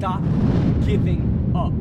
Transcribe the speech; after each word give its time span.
Stop 0.00 0.22
giving 0.86 1.20
up. 1.54 1.74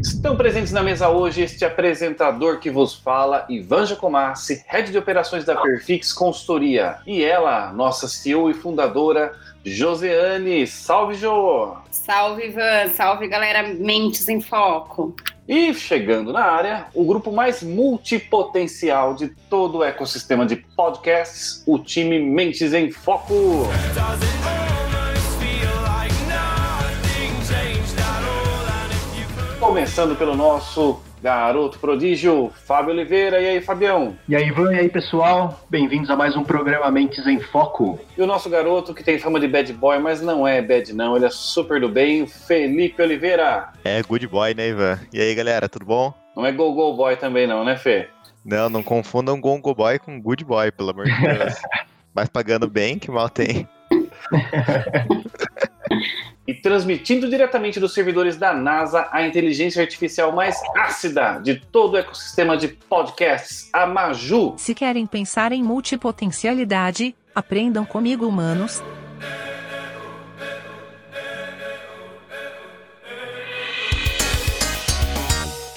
Estão 0.00 0.36
presentes 0.36 0.72
na 0.72 0.82
mesa 0.82 1.08
hoje 1.08 1.42
este 1.42 1.64
apresentador 1.64 2.58
que 2.58 2.68
vos 2.68 2.96
fala, 2.96 3.46
Ivan 3.48 3.86
Jacomassi, 3.86 4.64
head 4.66 4.90
de 4.90 4.98
operações 4.98 5.44
da 5.44 5.54
Perfix 5.54 6.12
Consultoria. 6.12 6.98
E 7.06 7.22
ela, 7.22 7.72
nossa 7.72 8.08
CEO 8.08 8.50
e 8.50 8.54
fundadora, 8.54 9.36
Joseane. 9.64 10.66
Salve, 10.66 11.14
Jo! 11.14 11.76
Salve, 11.92 12.48
Ivan! 12.48 12.88
Salve, 12.88 13.28
galera 13.28 13.62
Mentes 13.68 14.28
em 14.28 14.40
Foco! 14.40 15.14
E 15.46 15.72
chegando 15.72 16.32
na 16.32 16.42
área, 16.42 16.86
o 16.92 17.04
grupo 17.04 17.30
mais 17.30 17.62
multipotencial 17.62 19.14
de 19.14 19.28
todo 19.48 19.78
o 19.78 19.84
ecossistema 19.84 20.44
de 20.44 20.56
podcasts, 20.56 21.62
o 21.68 21.78
time 21.78 22.18
Mentes 22.18 22.74
em 22.74 22.90
Foco. 22.90 23.68
Começando 29.58 30.16
pelo 30.16 30.36
nosso 30.36 31.00
garoto 31.20 31.80
prodígio, 31.80 32.50
Fábio 32.64 32.92
Oliveira. 32.92 33.40
E 33.40 33.46
aí, 33.46 33.60
Fabião? 33.60 34.16
E 34.28 34.36
aí, 34.36 34.46
Ivan, 34.46 34.72
e 34.72 34.78
aí, 34.78 34.88
pessoal? 34.88 35.60
Bem-vindos 35.68 36.08
a 36.10 36.16
mais 36.16 36.36
um 36.36 36.44
programa 36.44 36.88
Mentes 36.92 37.26
em 37.26 37.40
Foco. 37.40 37.98
E 38.16 38.22
o 38.22 38.26
nosso 38.26 38.48
garoto 38.48 38.94
que 38.94 39.02
tem 39.02 39.18
fama 39.18 39.40
de 39.40 39.48
bad 39.48 39.72
boy, 39.72 39.98
mas 39.98 40.22
não 40.22 40.46
é 40.46 40.62
bad 40.62 40.92
não, 40.94 41.16
ele 41.16 41.26
é 41.26 41.30
super 41.30 41.80
do 41.80 41.88
bem, 41.88 42.24
Felipe 42.24 43.02
Oliveira. 43.02 43.70
É, 43.84 44.00
good 44.00 44.28
boy, 44.28 44.54
né, 44.54 44.68
Ivan? 44.68 45.00
E 45.12 45.20
aí, 45.20 45.34
galera, 45.34 45.68
tudo 45.68 45.84
bom? 45.84 46.14
Não 46.36 46.46
é 46.46 46.52
go 46.52 46.72
go 46.72 46.94
boy 46.94 47.16
também 47.16 47.48
não, 47.48 47.64
né, 47.64 47.76
Fê? 47.76 48.08
Não, 48.44 48.70
não 48.70 48.82
confundam 48.82 49.40
go 49.40 49.60
go 49.60 49.74
boy 49.74 49.98
com 49.98 50.20
good 50.20 50.44
boy, 50.44 50.70
pelo 50.70 50.90
amor 50.90 51.06
de 51.06 51.20
Deus. 51.20 51.54
mas 52.14 52.28
pagando 52.28 52.70
bem, 52.70 52.96
que 52.96 53.10
mal 53.10 53.28
tem. 53.28 53.68
e 56.46 56.54
transmitindo 56.54 57.28
diretamente 57.28 57.78
dos 57.78 57.92
servidores 57.92 58.36
da 58.36 58.54
NASA 58.54 59.06
a 59.12 59.26
inteligência 59.26 59.82
artificial 59.82 60.32
mais 60.32 60.58
ácida 60.76 61.38
de 61.42 61.56
todo 61.56 61.94
o 61.94 61.96
ecossistema 61.98 62.56
de 62.56 62.68
podcasts, 62.68 63.68
a 63.72 63.86
Maju. 63.86 64.54
Se 64.56 64.74
querem 64.74 65.06
pensar 65.06 65.52
em 65.52 65.62
multipotencialidade, 65.62 67.14
aprendam 67.34 67.84
comigo, 67.84 68.26
humanos. 68.26 68.82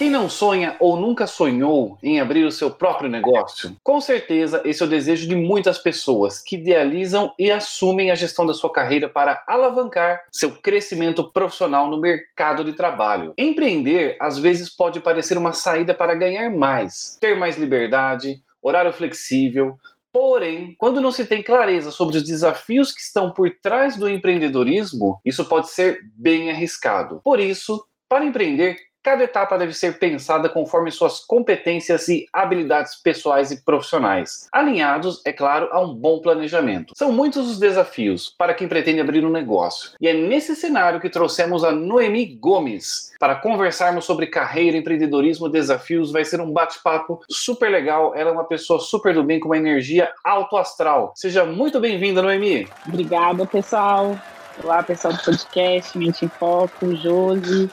Quem 0.02 0.10
não 0.10 0.28
sonha 0.28 0.76
ou 0.80 0.98
nunca 0.98 1.28
sonhou 1.28 1.96
em 2.02 2.20
abrir 2.20 2.44
o 2.44 2.52
seu 2.52 2.72
próprio 2.72 3.08
negócio? 3.08 3.78
Com 3.84 4.02
certeza, 4.02 4.60
esse 4.66 4.82
é 4.82 4.86
o 4.88 4.90
desejo 4.90 5.28
de 5.28 5.36
muitas 5.36 5.78
pessoas 5.78 6.42
que 6.42 6.56
idealizam 6.56 7.32
e 7.38 7.52
assumem 7.52 8.10
a 8.10 8.16
gestão 8.16 8.44
da 8.44 8.56
sua 8.56 8.74
carreira 8.74 9.08
para 9.08 9.44
alavancar 9.46 10.24
seu 10.32 10.54
crescimento 10.54 11.32
profissional 11.32 11.88
no 11.88 12.02
mercado 12.02 12.64
de 12.64 12.74
trabalho. 12.74 13.32
Empreender 13.38 14.18
às 14.20 14.40
vezes 14.40 14.76
pode 14.76 15.00
parecer 15.00 15.38
uma 15.38 15.54
saída 15.54 15.94
para 15.94 16.16
ganhar 16.16 16.50
mais, 16.50 17.16
ter 17.22 17.38
mais 17.38 17.56
liberdade, 17.56 18.42
horário 18.60 18.92
flexível, 18.92 19.78
Porém, 20.12 20.76
quando 20.78 21.00
não 21.00 21.10
se 21.10 21.26
tem 21.26 21.42
clareza 21.42 21.90
sobre 21.90 22.18
os 22.18 22.24
desafios 22.24 22.92
que 22.92 23.00
estão 23.00 23.32
por 23.32 23.50
trás 23.62 23.96
do 23.96 24.10
empreendedorismo, 24.10 25.22
isso 25.24 25.46
pode 25.46 25.70
ser 25.70 26.00
bem 26.18 26.52
arriscado. 26.52 27.22
Por 27.24 27.40
isso, 27.40 27.82
para 28.10 28.26
empreender, 28.26 28.76
Cada 29.04 29.24
etapa 29.24 29.58
deve 29.58 29.74
ser 29.74 29.98
pensada 29.98 30.48
conforme 30.48 30.92
suas 30.92 31.20
competências 31.20 32.08
e 32.08 32.28
habilidades 32.32 32.96
pessoais 33.02 33.50
e 33.50 33.64
profissionais, 33.64 34.48
alinhados, 34.52 35.24
é 35.26 35.34
claro, 35.34 35.70
a 35.72 35.82
um 35.82 35.92
bom 35.92 36.20
planejamento. 36.20 36.94
São 36.96 37.12
muitos 37.12 37.50
os 37.50 37.58
desafios 37.58 38.36
para 38.38 38.54
quem 38.54 38.68
pretende 38.68 39.02
abrir 39.02 39.26
um 39.26 39.32
negócio, 39.32 39.94
e 40.00 40.08
é 40.08 40.14
nesse 40.14 40.56
cenário 40.56 41.00
que 41.00 41.10
trouxemos 41.10 41.64
a 41.64 41.72
Noemi 41.72 42.36
Gomes 42.36 43.12
para 43.20 43.36
conversarmos 43.36 44.06
sobre 44.06 44.28
carreira, 44.28 44.78
empreendedorismo, 44.78 45.50
desafios. 45.50 46.12
Vai 46.12 46.24
ser 46.24 46.40
um 46.40 46.52
bate-papo 46.52 47.22
super 47.28 47.72
legal. 47.72 48.14
Ela 48.16 48.30
é 48.30 48.34
uma 48.34 48.44
pessoa 48.44 48.80
super 48.80 49.16
do 49.16 49.24
bem, 49.24 49.40
com 49.40 49.48
uma 49.48 49.58
energia 49.58 50.12
alto 50.24 50.58
astral. 50.58 51.14
Seja 51.16 51.44
muito 51.44 51.80
bem-vinda, 51.80 52.22
Noemi. 52.22 52.68
Obrigada, 52.88 53.48
pessoal. 53.48 54.16
Olá, 54.64 54.84
pessoal 54.84 55.14
do 55.14 55.24
podcast 55.24 55.98
Mente 55.98 56.26
em 56.26 56.30
Foco, 56.30 56.96
Josi. 56.96 57.68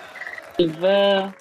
Ivan, 0.59 1.33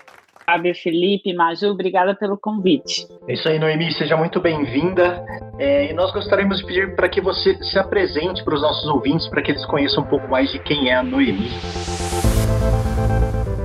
Fábio 0.45 0.75
Felipe, 0.75 1.33
Maju, 1.33 1.71
obrigada 1.71 2.13
pelo 2.13 2.37
convite. 2.37 3.07
É 3.27 3.33
isso 3.33 3.49
aí, 3.49 3.57
Noemi, 3.57 3.91
seja 3.93 4.15
muito 4.15 4.39
bem-vinda. 4.39 5.25
É, 5.57 5.89
e 5.89 5.93
nós 5.93 6.13
gostaríamos 6.13 6.59
de 6.59 6.65
pedir 6.67 6.95
para 6.95 7.09
que 7.09 7.19
você 7.19 7.57
se 7.63 7.79
apresente 7.79 8.43
para 8.43 8.53
os 8.53 8.61
nossos 8.61 8.87
ouvintes, 8.87 9.27
para 9.27 9.41
que 9.41 9.51
eles 9.51 9.65
conheçam 9.65 10.03
um 10.03 10.07
pouco 10.07 10.27
mais 10.27 10.51
de 10.51 10.59
quem 10.59 10.89
é 10.89 10.95
a 10.95 11.01
Noemi. 11.01 11.49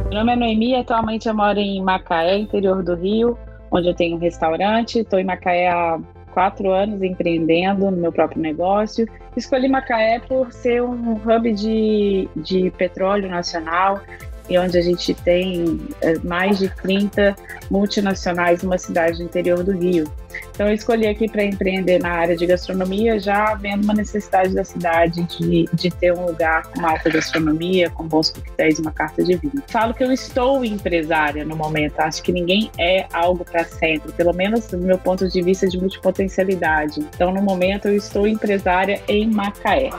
Meu 0.09 0.21
nome 0.21 0.33
é 0.33 0.37
Noemi, 0.37 0.75
atualmente 0.75 1.29
eu 1.29 1.35
moro 1.35 1.59
em 1.59 1.83
Macaé, 1.83 2.39
interior 2.39 2.83
do 2.83 2.95
Rio, 2.95 3.37
onde 3.71 3.89
eu 3.89 3.95
tenho 3.95 4.17
um 4.17 4.21
restaurante. 4.21 5.01
Estou 5.01 5.19
em 5.19 5.25
Macaé 5.25 5.69
há 5.69 6.01
quatro 6.33 6.73
anos 6.73 7.03
empreendendo 7.03 7.91
no 7.91 7.97
meu 7.99 8.11
próprio 8.11 8.41
negócio. 8.41 9.07
Escolhi 9.37 9.69
Macaé 9.69 10.19
por 10.19 10.51
ser 10.51 10.83
um 10.83 11.13
hub 11.13 11.53
de, 11.53 12.27
de 12.37 12.71
petróleo 12.71 13.29
nacional 13.29 14.01
e 14.49 14.59
onde 14.59 14.79
a 14.79 14.83
gente 14.83 15.15
tem 15.15 15.81
é, 16.01 16.19
mais 16.21 16.59
de 16.59 16.69
30 16.69 17.37
multinacionais 17.71 18.63
numa 18.63 18.79
cidade 18.79 19.19
do 19.19 19.25
interior 19.25 19.63
do 19.63 19.73
Rio. 19.73 20.11
Então 20.51 20.69
eu 20.69 20.75
escolhi 20.75 21.07
aqui 21.07 21.29
para 21.29 21.45
empreender 21.45 21.99
na 22.01 22.11
área 22.11 22.37
de 22.37 22.47
gastronomia, 22.47 23.19
já 23.19 23.55
vendo 23.55 23.85
uma 23.85 23.95
necessidade 23.95 24.55
da 24.55 24.65
cidade 24.65 25.23
de, 25.25 25.69
de 25.73 25.91
ter 25.91 26.13
um 26.13 26.27
lugar 26.27 26.63
com 26.69 26.87
alta 26.87 27.11
gastronomia, 27.11 27.91
com 27.91 28.07
bons 28.07 28.31
coquetéis 28.31 28.79
e 28.79 28.83
uma 28.83 28.93
carta 28.93 29.23
de 29.23 29.37
vinho. 29.37 29.63
Falo 29.69 29.95
que 29.95 30.05
eu 30.05 30.13
estou 30.13 30.65
empresária 30.65 31.45
no 31.45 31.57
momento, 31.57 32.01
acho 32.01 32.23
que 32.23 32.33
ninguém 32.33 32.71
é 32.79 33.07
algo 33.13 33.45
para 33.45 33.65
sempre, 33.65 34.13
pelo 34.13 34.33
menos 34.33 34.67
do 34.67 34.79
meu 34.79 34.99
ponto 34.99 35.29
de 35.29 35.43
vista 35.43 35.67
de 35.67 35.79
multipotencialidade. 35.79 37.01
Então 37.01 37.33
no 37.33 37.43
momento 37.43 37.89
eu 37.89 37.97
estou 37.97 38.27
empresária 38.27 39.03
em 39.09 39.27
Macaé. 39.31 39.91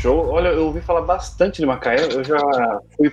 Show. 0.00 0.28
Olha, 0.28 0.48
eu 0.48 0.66
ouvi 0.66 0.80
falar 0.80 1.02
bastante 1.02 1.60
de 1.60 1.66
Macaé. 1.66 2.04
Eu 2.12 2.22
já 2.22 2.38
fui 2.96 3.10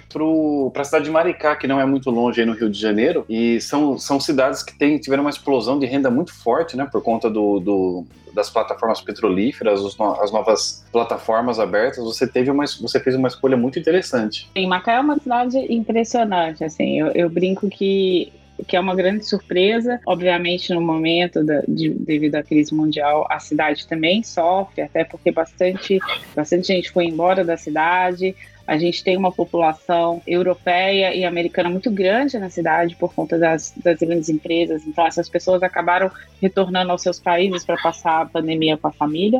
para 0.72 0.82
a 0.82 0.86
cidade 0.86 1.06
de 1.06 1.12
Maricá, 1.12 1.56
que 1.56 1.68
não 1.68 1.80
é 1.80 1.86
muito 1.86 2.12
longe 2.12 2.40
aí 2.40 2.46
no 2.46 2.54
Rio 2.54 2.70
de 2.70 2.80
Janeiro. 2.80 3.26
E 3.28 3.60
são, 3.60 3.98
são 3.98 4.20
cidades 4.20 4.62
que 4.62 4.78
tem, 4.78 5.00
tiveram 5.00 5.24
uma 5.24 5.32
explosão 5.32 5.80
de 5.80 5.88
renda 5.88 6.12
muito 6.12 6.32
forte, 6.34 6.78
né? 6.78 6.88
Por 6.92 7.02
conta 7.02 7.30
do, 7.30 7.60
do 7.60 8.06
das 8.36 8.50
plataformas 8.50 9.02
petrolíferas, 9.02 9.82
as 9.84 10.32
novas 10.32 10.86
plataformas 10.92 11.58
abertas. 11.58 12.04
Você 12.04 12.28
teve 12.28 12.52
uma, 12.52 12.66
você 12.68 13.00
fez 13.00 13.16
uma 13.16 13.30
escolha 13.30 13.58
muito 13.58 13.80
interessante. 13.80 14.48
Sim, 14.56 14.68
Macaé 14.68 14.98
é 14.98 15.00
uma 15.00 15.18
cidade 15.18 15.58
impressionante. 15.74 16.64
Assim, 16.64 17.00
eu, 17.00 17.08
eu 17.16 17.30
brinco 17.30 17.68
que 17.70 18.32
que 18.68 18.76
é 18.76 18.80
uma 18.80 18.96
grande 18.96 19.26
surpresa. 19.26 20.00
Obviamente, 20.06 20.74
no 20.74 20.82
momento 20.82 21.44
da, 21.44 21.62
de, 21.68 21.90
devido 21.90 22.36
à 22.36 22.44
crise 22.44 22.74
mundial, 22.74 23.28
a 23.30 23.40
cidade 23.40 23.88
também 23.88 24.24
sofre, 24.24 24.82
até 24.82 25.04
porque 25.04 25.32
bastante, 25.32 26.00
bastante 26.36 26.68
gente 26.68 26.92
foi 26.92 27.06
embora 27.06 27.44
da 27.44 27.58
cidade. 27.58 28.36
A 28.68 28.78
gente 28.78 29.04
tem 29.04 29.16
uma 29.16 29.32
população 29.32 30.22
europeia 30.26 31.14
e 31.14 31.24
americana 31.24 31.70
muito 31.70 31.92
grande 31.92 32.40
na 32.40 32.50
cidade 32.50 32.96
por 32.96 33.14
conta 33.14 33.38
das, 33.38 33.72
das 33.84 34.00
grandes 34.00 34.28
empresas. 34.28 34.86
Então, 34.88 35.06
essas 35.06 35.30
pessoas 35.30 35.62
acabaram 35.62 36.10
retornando 36.42 36.92
aos 36.92 37.04
seus 37.04 37.20
países 37.20 37.64
para 37.64 37.78
passar 37.78 38.22
a 38.22 38.26
pandemia 38.26 38.76
com 38.76 38.88
a 38.88 38.92
família. 38.92 39.40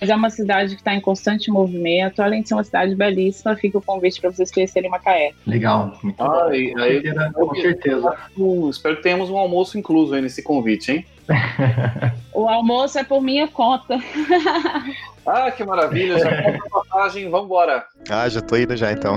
Mas 0.00 0.10
é 0.10 0.14
uma 0.14 0.30
cidade 0.30 0.74
que 0.74 0.80
está 0.80 0.94
em 0.94 1.00
constante 1.00 1.50
movimento, 1.50 2.20
além 2.22 2.42
de 2.42 2.48
ser 2.48 2.54
uma 2.54 2.64
cidade 2.64 2.94
belíssima, 2.94 3.56
fica 3.56 3.78
o 3.78 3.82
convite 3.82 4.20
para 4.20 4.30
vocês 4.30 4.50
conhecerem 4.50 4.90
Macaé. 4.90 5.32
Legal, 5.46 5.98
muito 6.02 6.22
ah, 6.22 6.28
bom. 6.28 6.52
E, 6.52 6.74
aí, 6.80 7.02
com 7.32 7.54
certeza. 7.54 8.16
espero 8.70 8.96
que 8.96 9.02
tenhamos 9.02 9.30
um 9.30 9.36
almoço 9.36 9.78
incluso 9.78 10.14
aí 10.14 10.22
nesse 10.22 10.42
convite, 10.42 10.92
hein? 10.92 11.06
o 12.34 12.48
almoço 12.48 12.98
é 12.98 13.04
por 13.04 13.22
minha 13.22 13.48
conta. 13.48 13.98
ah, 15.26 15.50
que 15.50 15.64
maravilha, 15.64 16.18
já 16.18 16.30
compra 16.42 16.70
passagem, 16.70 17.28
vamos 17.30 17.46
embora. 17.46 17.84
Ah, 18.10 18.28
já 18.28 18.40
tô 18.40 18.56
indo 18.56 18.76
já 18.76 18.92
então. 18.92 19.16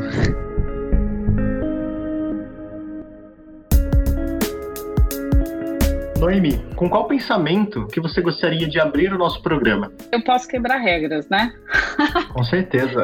Noemi, 6.20 6.58
com 6.76 6.90
qual 6.90 7.08
pensamento 7.08 7.88
que 7.88 8.00
você 8.00 8.22
gostaria 8.22 8.68
de 8.68 8.80
abrir 8.80 9.12
o 9.14 9.18
nosso 9.18 9.42
programa? 9.42 9.92
Eu 10.12 10.24
posso 10.24 10.48
quebrar 10.48 10.78
regras, 10.78 11.28
né? 11.28 11.54
Com 12.34 12.44
certeza. 12.44 13.04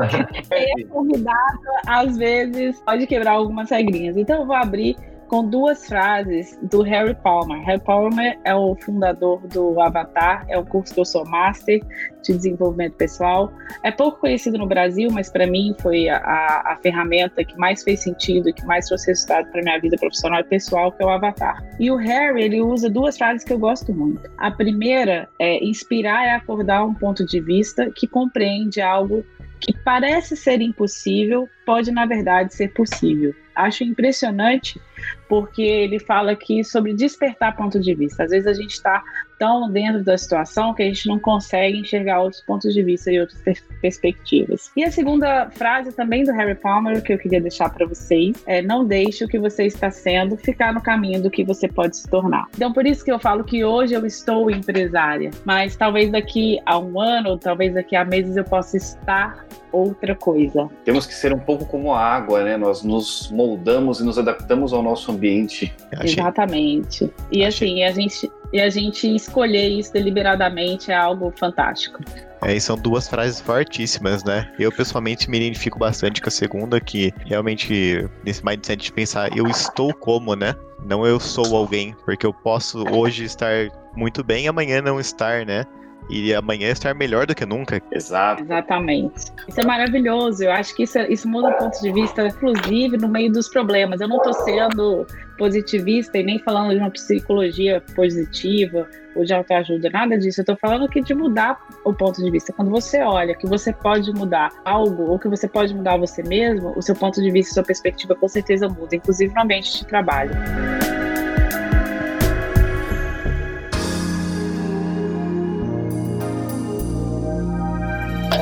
Quem 0.50 0.82
é 0.82 0.86
convidado, 0.86 1.60
às 1.86 2.18
vezes, 2.18 2.80
pode 2.82 3.06
quebrar 3.06 3.34
algumas 3.34 3.70
regrinhas. 3.70 4.16
Então, 4.16 4.40
eu 4.40 4.46
vou 4.46 4.56
abrir 4.56 4.96
com 5.32 5.48
duas 5.48 5.88
frases 5.88 6.60
do 6.62 6.82
Harry 6.82 7.16
Palmer. 7.16 7.64
Harry 7.66 7.80
Palmer 7.80 8.38
é 8.44 8.54
o 8.54 8.76
fundador 8.76 9.40
do 9.48 9.80
Avatar, 9.80 10.46
é 10.50 10.58
o 10.58 10.66
curso 10.66 10.94
que 10.94 11.00
eu 11.00 11.06
sou 11.06 11.26
master 11.26 11.80
de 12.22 12.34
desenvolvimento 12.34 12.98
pessoal. 12.98 13.50
É 13.82 13.92
pouco 13.92 14.20
conhecido 14.20 14.58
no 14.58 14.68
Brasil, 14.68 15.10
mas 15.10 15.32
para 15.32 15.48
mim 15.48 15.74
foi 15.80 16.10
a, 16.10 16.18
a, 16.18 16.78
ferramenta 16.84 17.46
que 17.46 17.58
mais 17.58 17.82
fez 17.82 18.04
sentido 18.04 18.54
que 18.54 18.66
mais 18.66 18.88
trouxe 18.88 19.08
resultado 19.08 19.50
para 19.52 19.62
minha 19.62 19.80
vida 19.80 19.96
profissional 19.96 20.42
e 20.42 20.44
pessoal, 20.44 20.92
que 20.92 21.02
é 21.02 21.06
o 21.06 21.10
Avatar. 21.10 21.64
E 21.80 21.90
o 21.90 21.96
Harry, 21.96 22.44
ele 22.44 22.62
usa 22.62 22.90
duas 22.90 23.18
frases 23.18 23.46
que 23.46 23.54
eu 23.54 23.58
gosto 23.58 23.94
muito. 23.94 24.30
A 24.38 24.52
primeira 24.52 25.30
é 25.40 25.64
inspirar 25.64 26.26
é 26.28 26.32
acordar 26.32 26.84
um 26.84 26.94
ponto 26.94 27.26
de 27.26 27.40
vista 27.40 27.90
que 27.96 28.06
compreende 28.06 28.82
algo 28.82 29.26
que 29.62 29.74
parece 29.86 30.36
ser 30.36 30.60
impossível, 30.60 31.48
pode 31.66 31.90
na 31.90 32.06
verdade 32.06 32.54
ser 32.54 32.74
possível 32.74 33.34
acho 33.56 33.84
impressionante 33.84 34.80
porque 35.28 35.62
ele 35.62 36.00
fala 36.00 36.32
aqui 36.32 36.64
sobre 36.64 36.94
despertar 36.94 37.56
ponto 37.56 37.80
de 37.80 37.94
vista. 37.94 38.24
Às 38.24 38.32
vezes 38.32 38.48
a 38.48 38.54
gente 38.54 38.72
está 38.72 39.04
tão 39.42 39.72
dentro 39.72 40.04
da 40.04 40.16
situação 40.16 40.72
que 40.72 40.84
a 40.84 40.86
gente 40.86 41.08
não 41.08 41.18
consegue 41.18 41.80
enxergar 41.80 42.22
outros 42.22 42.44
pontos 42.44 42.72
de 42.76 42.84
vista 42.84 43.12
e 43.12 43.20
outras 43.20 43.42
perspectivas. 43.82 44.70
E 44.78 44.84
a 44.84 44.92
segunda 44.92 45.50
frase 45.50 45.92
também 45.94 46.24
do 46.24 46.32
Harry 46.32 46.54
Palmer 46.54 47.02
que 47.02 47.12
eu 47.12 47.18
queria 47.18 47.42
deixar 47.42 47.70
para 47.70 47.88
vocês 47.88 48.36
é: 48.46 48.62
não 48.62 48.86
deixe 48.86 49.26
o 49.26 49.28
que 49.28 49.40
você 49.40 49.66
está 49.66 49.90
sendo 49.90 50.38
ficar 50.38 50.72
no 50.72 50.82
caminho 50.82 51.24
do 51.24 51.32
que 51.32 51.44
você 51.44 51.68
pode 51.68 51.98
se 51.98 52.08
tornar. 52.08 52.48
Então 52.54 52.72
por 52.72 52.86
isso 52.86 53.04
que 53.04 53.12
eu 53.12 53.18
falo 53.18 53.44
que 53.44 53.66
hoje 53.66 53.96
eu 53.96 54.06
estou 54.06 54.52
empresária, 54.52 55.32
mas 55.44 55.76
talvez 55.76 56.12
daqui 56.12 56.60
a 56.64 56.78
um 56.78 57.02
ano, 57.02 57.36
talvez 57.36 57.74
daqui 57.74 57.96
a 57.96 58.06
meses 58.06 58.38
eu 58.38 58.44
possa 58.44 58.78
estar 58.78 59.48
outra 59.72 60.14
coisa. 60.16 60.70
Temos 60.84 61.06
que 61.06 61.14
ser 61.14 61.34
um 61.34 61.40
pouco 61.40 61.66
como 61.66 61.94
a 61.94 62.00
água, 62.00 62.44
né? 62.44 62.58
Nós 62.58 62.84
nos 62.84 63.32
moldamos 63.32 64.00
e 64.00 64.04
nos 64.04 64.20
adaptamos 64.20 64.74
ao 64.74 64.84
nosso 64.84 64.91
ambiente. 65.12 65.74
Achei. 65.94 66.14
Exatamente. 66.14 67.12
E 67.32 67.44
Achei. 67.46 67.70
assim, 67.70 67.84
a 67.84 67.92
gente, 67.92 68.32
e 68.54 68.60
a 68.60 68.70
gente 68.70 69.16
escolher 69.16 69.68
isso 69.70 69.94
deliberadamente 69.94 70.92
é 70.92 70.96
algo 70.96 71.34
fantástico. 71.38 72.00
É, 72.44 72.56
e 72.56 72.62
são 72.62 72.76
duas 72.76 73.08
frases 73.08 73.40
fortíssimas, 73.40 74.24
né? 74.24 74.52
Eu 74.58 74.72
pessoalmente 74.72 75.30
me 75.30 75.38
identifico 75.38 75.78
bastante 75.78 76.22
com 76.22 76.28
a 76.28 76.32
segunda, 76.32 76.82
que 76.82 77.14
realmente 77.26 78.10
nesse 78.26 78.44
mindset 78.44 78.84
de 78.84 78.92
pensar 78.92 79.38
eu 79.38 79.48
estou 79.48 79.94
como, 79.94 80.36
né? 80.36 80.56
Não 80.84 81.06
eu 81.06 81.20
sou 81.20 81.56
alguém, 81.56 81.96
porque 82.04 82.26
eu 82.26 82.34
posso 82.34 82.84
hoje 82.92 83.24
estar 83.26 83.70
muito 83.96 84.24
bem 84.24 84.46
e 84.46 84.48
amanhã 84.48 84.82
não 84.82 85.00
estar, 85.00 85.46
né? 85.46 85.66
E 86.12 86.36
amanhã 86.36 86.70
estar 86.70 86.94
melhor 86.94 87.26
do 87.26 87.34
que 87.34 87.46
nunca. 87.46 87.82
Exato. 87.92 88.44
Exatamente. 88.44 89.32
Isso 89.48 89.62
é 89.62 89.66
maravilhoso. 89.66 90.44
Eu 90.44 90.52
acho 90.52 90.76
que 90.76 90.84
isso, 90.84 91.00
isso 91.04 91.28
muda 91.28 91.50
o 91.50 91.58
ponto 91.58 91.82
de 91.82 91.92
vista, 91.92 92.28
inclusive 92.28 92.98
no 92.98 93.08
meio 93.08 93.32
dos 93.32 93.48
problemas. 93.48 94.02
Eu 94.02 94.10
não 94.10 94.18
estou 94.18 94.34
sendo 94.34 95.08
positivista 95.38 96.18
e 96.18 96.24
nem 96.24 96.38
falando 96.40 96.72
de 96.72 96.78
uma 96.78 96.92
psicologia 96.92 97.82
positiva 97.96 98.88
ou 99.16 99.24
de 99.24 99.34
autoajuda, 99.34 99.90
nada 99.90 100.18
disso. 100.18 100.42
Eu 100.42 100.44
estou 100.44 100.58
falando 100.58 100.88
que 100.90 101.02
de 101.02 101.14
mudar 101.14 101.60
o 101.86 101.94
ponto 101.94 102.22
de 102.24 102.30
vista. 102.30 102.54
Quando 102.54 102.70
você 102.70 103.02
olha 103.02 103.34
que 103.34 103.48
você 103.48 103.72
pode 103.72 104.12
mudar 104.14 104.52
algo 104.66 105.04
ou 105.04 105.18
que 105.18 105.28
você 105.28 105.48
pode 105.48 105.74
mudar 105.74 105.98
você 105.98 106.22
mesmo, 106.24 106.74
o 106.76 106.82
seu 106.82 106.96
ponto 106.96 107.22
de 107.22 107.32
vista, 107.32 107.54
sua 107.54 107.64
perspectiva 107.64 108.16
com 108.16 108.28
certeza 108.28 108.68
muda, 108.68 108.96
inclusive 108.96 109.34
no 109.34 109.42
ambiente 109.42 109.80
de 109.80 109.86
trabalho. 109.88 110.32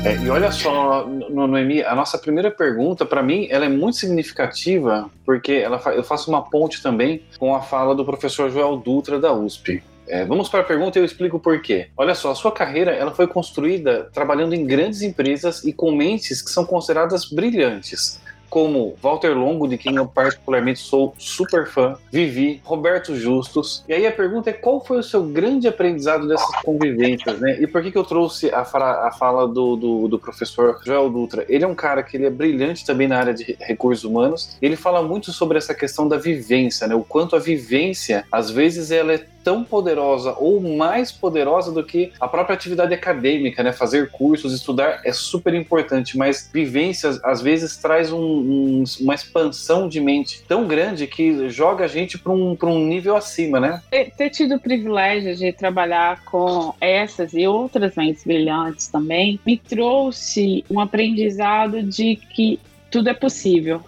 É, 0.03 0.15
e 0.15 0.29
olha 0.29 0.49
só, 0.51 1.05
Noemi, 1.07 1.83
a 1.83 1.93
nossa 1.93 2.17
primeira 2.17 2.49
pergunta, 2.49 3.05
para 3.05 3.21
mim, 3.21 3.47
ela 3.49 3.65
é 3.65 3.69
muito 3.69 3.97
significativa, 3.97 5.09
porque 5.25 5.51
ela, 5.51 5.81
eu 5.93 6.03
faço 6.03 6.29
uma 6.29 6.41
ponte 6.41 6.81
também 6.81 7.21
com 7.37 7.53
a 7.53 7.61
fala 7.61 7.93
do 7.93 8.05
professor 8.05 8.49
Joel 8.49 8.77
Dutra 8.77 9.19
da 9.19 9.33
USP. 9.33 9.83
É, 10.07 10.25
vamos 10.25 10.47
para 10.49 10.61
a 10.61 10.63
pergunta 10.63 10.97
e 10.97 11.01
eu 11.01 11.05
explico 11.05 11.37
por 11.37 11.61
quê. 11.61 11.89
Olha 11.97 12.15
só, 12.15 12.31
a 12.31 12.35
sua 12.35 12.51
carreira 12.51 12.91
ela 12.91 13.11
foi 13.11 13.27
construída 13.27 14.09
trabalhando 14.13 14.55
em 14.55 14.65
grandes 14.65 15.01
empresas 15.01 15.63
e 15.63 15.73
com 15.73 15.91
mentes 15.91 16.41
que 16.41 16.49
são 16.49 16.65
consideradas 16.65 17.25
brilhantes 17.25 18.19
como 18.49 18.95
Walter 19.01 19.37
Longo, 19.37 19.67
de 19.67 19.77
quem 19.77 19.95
eu 19.95 20.07
particularmente 20.07 20.79
sou 20.79 21.13
super 21.17 21.67
fã, 21.67 21.95
Vivi, 22.11 22.61
Roberto 22.63 23.15
Justus. 23.15 23.83
E 23.87 23.93
aí 23.93 24.07
a 24.07 24.11
pergunta 24.11 24.49
é 24.49 24.53
qual 24.53 24.83
foi 24.83 24.99
o 24.99 25.03
seu 25.03 25.23
grande 25.23 25.67
aprendizado 25.67 26.27
dessas 26.27 26.55
convivências, 26.63 27.39
né? 27.39 27.57
E 27.61 27.67
por 27.67 27.81
que, 27.81 27.91
que 27.91 27.97
eu 27.97 28.03
trouxe 28.03 28.49
a, 28.53 28.65
fala, 28.65 29.07
a 29.07 29.11
fala 29.11 29.47
do, 29.47 29.75
do, 29.75 30.07
do, 30.07 30.19
professor 30.19 30.79
Joel 30.83 31.09
Dutra? 31.09 31.45
Ele 31.47 31.63
é 31.63 31.67
um 31.67 31.75
cara 31.75 32.03
que 32.03 32.17
ele 32.17 32.25
é 32.25 32.29
brilhante 32.29 32.85
também 32.85 33.07
na 33.07 33.17
área 33.17 33.33
de 33.33 33.55
recursos 33.59 34.03
humanos. 34.03 34.57
Ele 34.61 34.75
fala 34.75 35.01
muito 35.01 35.31
sobre 35.31 35.57
essa 35.57 35.73
questão 35.73 36.07
da 36.07 36.17
vivência, 36.17 36.87
né? 36.87 36.95
O 36.95 37.03
quanto 37.03 37.35
a 37.35 37.39
vivência, 37.39 38.25
às 38.31 38.49
vezes, 38.49 38.91
ela 38.91 39.13
é 39.13 39.25
tão 39.43 39.63
poderosa 39.63 40.35
ou 40.37 40.59
mais 40.61 41.11
poderosa 41.11 41.71
do 41.71 41.83
que 41.83 42.11
a 42.19 42.27
própria 42.27 42.53
atividade 42.53 42.93
acadêmica, 42.93 43.63
né? 43.63 43.71
Fazer 43.71 44.09
cursos, 44.09 44.53
estudar 44.53 45.01
é 45.05 45.11
super 45.11 45.53
importante, 45.53 46.17
mas 46.17 46.49
vivências 46.53 47.23
às 47.23 47.41
vezes 47.41 47.77
traz 47.77 48.11
um, 48.11 48.19
um, 48.19 48.83
uma 49.01 49.15
expansão 49.15 49.87
de 49.87 49.99
mente 49.99 50.43
tão 50.47 50.67
grande 50.67 51.07
que 51.07 51.49
joga 51.49 51.85
a 51.85 51.87
gente 51.87 52.17
para 52.17 52.31
um, 52.31 52.57
um 52.61 52.85
nível 52.85 53.15
acima, 53.15 53.59
né? 53.59 53.81
Ter, 53.89 54.11
ter 54.11 54.29
tido 54.29 54.55
o 54.55 54.59
privilégio 54.59 55.35
de 55.35 55.51
trabalhar 55.51 56.23
com 56.25 56.73
essas 56.79 57.33
e 57.33 57.47
outras 57.47 57.95
mentes 57.95 58.23
brilhantes 58.23 58.87
também 58.87 59.39
me 59.45 59.57
trouxe 59.57 60.63
um 60.69 60.79
aprendizado 60.79 61.81
de 61.83 62.15
que 62.15 62.59
tudo 62.89 63.09
é 63.09 63.13
possível. 63.13 63.81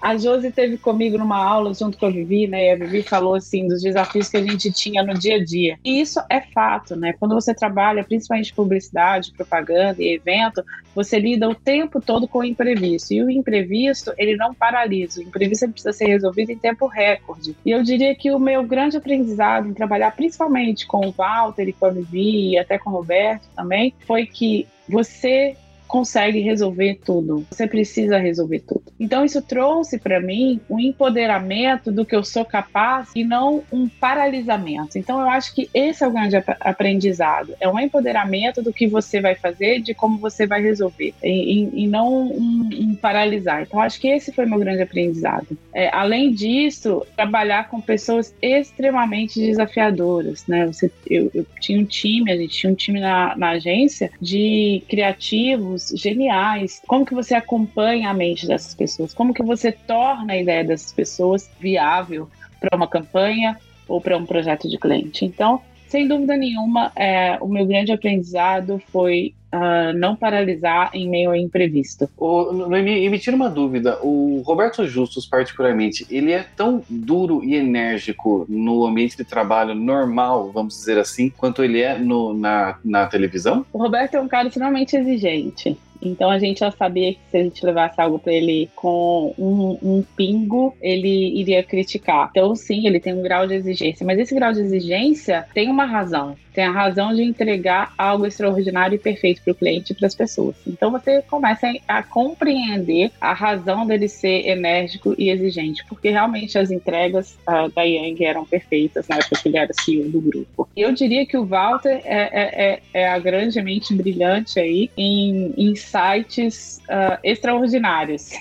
A 0.00 0.16
Josi 0.16 0.50
teve 0.50 0.76
comigo 0.78 1.18
numa 1.18 1.42
aula 1.42 1.72
junto 1.74 1.98
com 1.98 2.06
a 2.06 2.10
Vivi, 2.10 2.46
né? 2.46 2.66
E 2.66 2.70
a 2.72 2.76
Vivi 2.76 3.02
falou 3.02 3.34
assim 3.34 3.66
dos 3.66 3.82
desafios 3.82 4.28
que 4.28 4.36
a 4.36 4.42
gente 4.42 4.70
tinha 4.72 5.02
no 5.02 5.14
dia 5.14 5.36
a 5.36 5.44
dia. 5.44 5.78
E 5.84 6.00
isso 6.00 6.20
é 6.30 6.40
fato, 6.40 6.96
né? 6.96 7.14
Quando 7.18 7.34
você 7.34 7.54
trabalha, 7.54 8.04
principalmente 8.04 8.54
publicidade, 8.54 9.32
propaganda 9.32 10.02
e 10.02 10.14
evento, 10.14 10.62
você 10.94 11.18
lida 11.18 11.48
o 11.48 11.54
tempo 11.54 12.00
todo 12.00 12.26
com 12.26 12.40
o 12.40 12.44
imprevisto. 12.44 13.12
E 13.12 13.22
o 13.22 13.30
imprevisto, 13.30 14.12
ele 14.16 14.36
não 14.36 14.54
paralisa. 14.54 15.20
O 15.20 15.22
imprevisto 15.22 15.68
precisa 15.68 15.92
ser 15.92 16.06
resolvido 16.06 16.50
em 16.50 16.58
tempo 16.58 16.86
recorde. 16.86 17.56
E 17.64 17.70
eu 17.70 17.82
diria 17.82 18.14
que 18.14 18.30
o 18.30 18.38
meu 18.38 18.62
grande 18.62 18.96
aprendizado 18.96 19.68
em 19.68 19.74
trabalhar 19.74 20.12
principalmente 20.12 20.86
com 20.86 21.06
o 21.06 21.12
Walter 21.12 21.68
e 21.68 21.72
com 21.72 21.86
a 21.86 21.90
Vivi 21.90 22.50
e 22.50 22.58
até 22.58 22.78
com 22.78 22.90
o 22.90 22.92
Roberto 22.92 23.48
também, 23.54 23.94
foi 24.06 24.26
que 24.26 24.66
você 24.88 25.56
consegue 25.86 26.40
resolver 26.40 26.98
tudo. 27.04 27.46
Você 27.50 27.66
precisa 27.66 28.18
resolver 28.18 28.60
tudo. 28.60 28.84
Então 28.98 29.24
isso 29.24 29.40
trouxe 29.42 29.98
para 29.98 30.20
mim 30.20 30.60
um 30.68 30.78
empoderamento 30.78 31.92
do 31.92 32.04
que 32.04 32.14
eu 32.14 32.24
sou 32.24 32.44
capaz 32.44 33.10
e 33.14 33.24
não 33.24 33.62
um 33.72 33.88
paralisamento. 33.88 34.98
Então 34.98 35.20
eu 35.20 35.28
acho 35.28 35.54
que 35.54 35.68
esse 35.72 36.02
é 36.02 36.06
o 36.08 36.10
grande 36.10 36.36
aprendizado. 36.60 37.54
É 37.60 37.68
um 37.68 37.78
empoderamento 37.78 38.62
do 38.62 38.72
que 38.72 38.86
você 38.86 39.20
vai 39.20 39.34
fazer, 39.34 39.80
de 39.80 39.94
como 39.94 40.18
você 40.18 40.46
vai 40.46 40.62
resolver 40.62 41.14
e, 41.22 41.84
e 41.84 41.86
não 41.86 42.08
um, 42.08 42.68
um, 42.72 42.94
paralisar. 42.94 43.62
Então 43.62 43.80
acho 43.80 44.00
que 44.00 44.08
esse 44.08 44.32
foi 44.32 44.46
meu 44.46 44.58
grande 44.58 44.82
aprendizado. 44.82 45.56
É, 45.72 45.90
além 45.94 46.32
disso, 46.32 47.06
trabalhar 47.14 47.68
com 47.68 47.80
pessoas 47.80 48.34
extremamente 48.40 49.40
desafiadoras, 49.40 50.46
né? 50.46 50.66
Você, 50.66 50.90
eu, 51.08 51.30
eu 51.34 51.46
tinha 51.60 51.78
um 51.78 51.84
time, 51.84 52.30
a 52.30 52.36
gente 52.36 52.56
tinha 52.56 52.72
um 52.72 52.76
time 52.76 53.00
na, 53.00 53.36
na 53.36 53.50
agência 53.50 54.10
de 54.20 54.82
criativos 54.88 55.75
geniais. 55.94 56.82
Como 56.86 57.04
que 57.04 57.14
você 57.14 57.34
acompanha 57.34 58.10
a 58.10 58.14
mente 58.14 58.46
dessas 58.46 58.74
pessoas? 58.74 59.14
Como 59.14 59.34
que 59.34 59.42
você 59.42 59.72
torna 59.72 60.32
a 60.32 60.36
ideia 60.36 60.64
dessas 60.64 60.92
pessoas 60.92 61.50
viável 61.60 62.28
para 62.60 62.76
uma 62.76 62.88
campanha 62.88 63.58
ou 63.88 64.00
para 64.00 64.16
um 64.16 64.26
projeto 64.26 64.68
de 64.68 64.78
cliente? 64.78 65.24
Então, 65.24 65.60
sem 65.88 66.08
dúvida 66.08 66.36
nenhuma, 66.36 66.92
é, 66.96 67.38
o 67.40 67.46
meu 67.46 67.66
grande 67.66 67.92
aprendizado 67.92 68.82
foi 68.88 69.34
uh, 69.56 69.96
não 69.96 70.14
paralisar 70.14 70.90
em 70.92 71.08
meio 71.08 71.30
ao 71.30 71.36
imprevisto. 71.36 72.08
O, 72.16 72.52
me, 72.68 73.08
me 73.08 73.18
tira 73.18 73.36
uma 73.36 73.48
dúvida, 73.48 73.98
o 74.02 74.42
Roberto 74.44 74.86
Justus, 74.86 75.26
particularmente, 75.26 76.06
ele 76.10 76.32
é 76.32 76.44
tão 76.56 76.82
duro 76.88 77.42
e 77.44 77.54
enérgico 77.54 78.46
no 78.48 78.86
ambiente 78.86 79.16
de 79.16 79.24
trabalho 79.24 79.74
normal, 79.74 80.50
vamos 80.52 80.74
dizer 80.74 80.98
assim, 80.98 81.30
quanto 81.30 81.62
ele 81.62 81.80
é 81.80 81.98
no, 81.98 82.34
na, 82.34 82.78
na 82.84 83.06
televisão? 83.06 83.64
O 83.72 83.78
Roberto 83.78 84.14
é 84.14 84.20
um 84.20 84.28
cara 84.28 84.48
extremamente 84.48 84.96
exigente. 84.96 85.78
Então 86.00 86.30
a 86.30 86.38
gente 86.38 86.60
já 86.60 86.70
sabia 86.70 87.14
que 87.14 87.20
se 87.30 87.36
a 87.36 87.42
gente 87.42 87.64
levasse 87.64 88.00
algo 88.00 88.18
para 88.18 88.32
ele 88.32 88.68
com 88.74 89.34
um, 89.38 89.78
um, 89.82 90.04
pingo, 90.16 90.76
ele 90.80 91.38
iria 91.38 91.62
criticar. 91.62 92.28
Então, 92.30 92.54
sim, 92.54 92.86
ele 92.86 93.00
tem 93.00 93.14
um 93.14 93.22
grau 93.22 93.46
de 93.46 93.54
exigência, 93.54 94.04
mas 94.06 94.18
esse 94.18 94.34
grau 94.34 94.52
de 94.52 94.60
exigência 94.60 95.46
tem 95.54 95.68
uma 95.68 95.84
razão. 95.84 96.36
Tem 96.56 96.64
a 96.64 96.70
razão 96.70 97.14
de 97.14 97.22
entregar 97.22 97.92
algo 97.98 98.24
extraordinário 98.24 98.96
e 98.96 98.98
perfeito 98.98 99.42
para 99.42 99.52
o 99.52 99.54
cliente 99.54 99.92
e 99.92 99.94
para 99.94 100.06
as 100.06 100.14
pessoas. 100.14 100.56
Então 100.66 100.90
você 100.90 101.20
começa 101.20 101.70
a 101.86 102.02
compreender 102.02 103.12
a 103.20 103.34
razão 103.34 103.86
dele 103.86 104.08
ser 104.08 104.46
enérgico 104.46 105.14
e 105.18 105.28
exigente, 105.28 105.84
porque 105.86 106.08
realmente 106.08 106.58
as 106.58 106.70
entregas 106.70 107.36
uh, 107.46 107.70
da 107.74 107.82
Yang 107.82 108.24
eram 108.24 108.46
perfeitas 108.46 109.06
na 109.06 109.16
época 109.16 109.36
que 109.42 109.48
ele 109.48 109.58
era 109.58 109.70
CEO 109.74 110.08
do 110.08 110.18
grupo. 110.18 110.66
Eu 110.74 110.92
diria 110.92 111.26
que 111.26 111.36
o 111.36 111.44
Walter 111.44 112.00
é, 112.04 112.22
é, 112.32 112.72
é, 112.72 113.02
é 113.02 113.08
a 113.08 113.18
grande 113.18 113.60
mente 113.60 113.94
brilhante 113.94 114.58
aí 114.58 114.90
em 114.96 115.52
insights 115.86 116.80
uh, 116.88 117.18
extraordinários. 117.22 118.32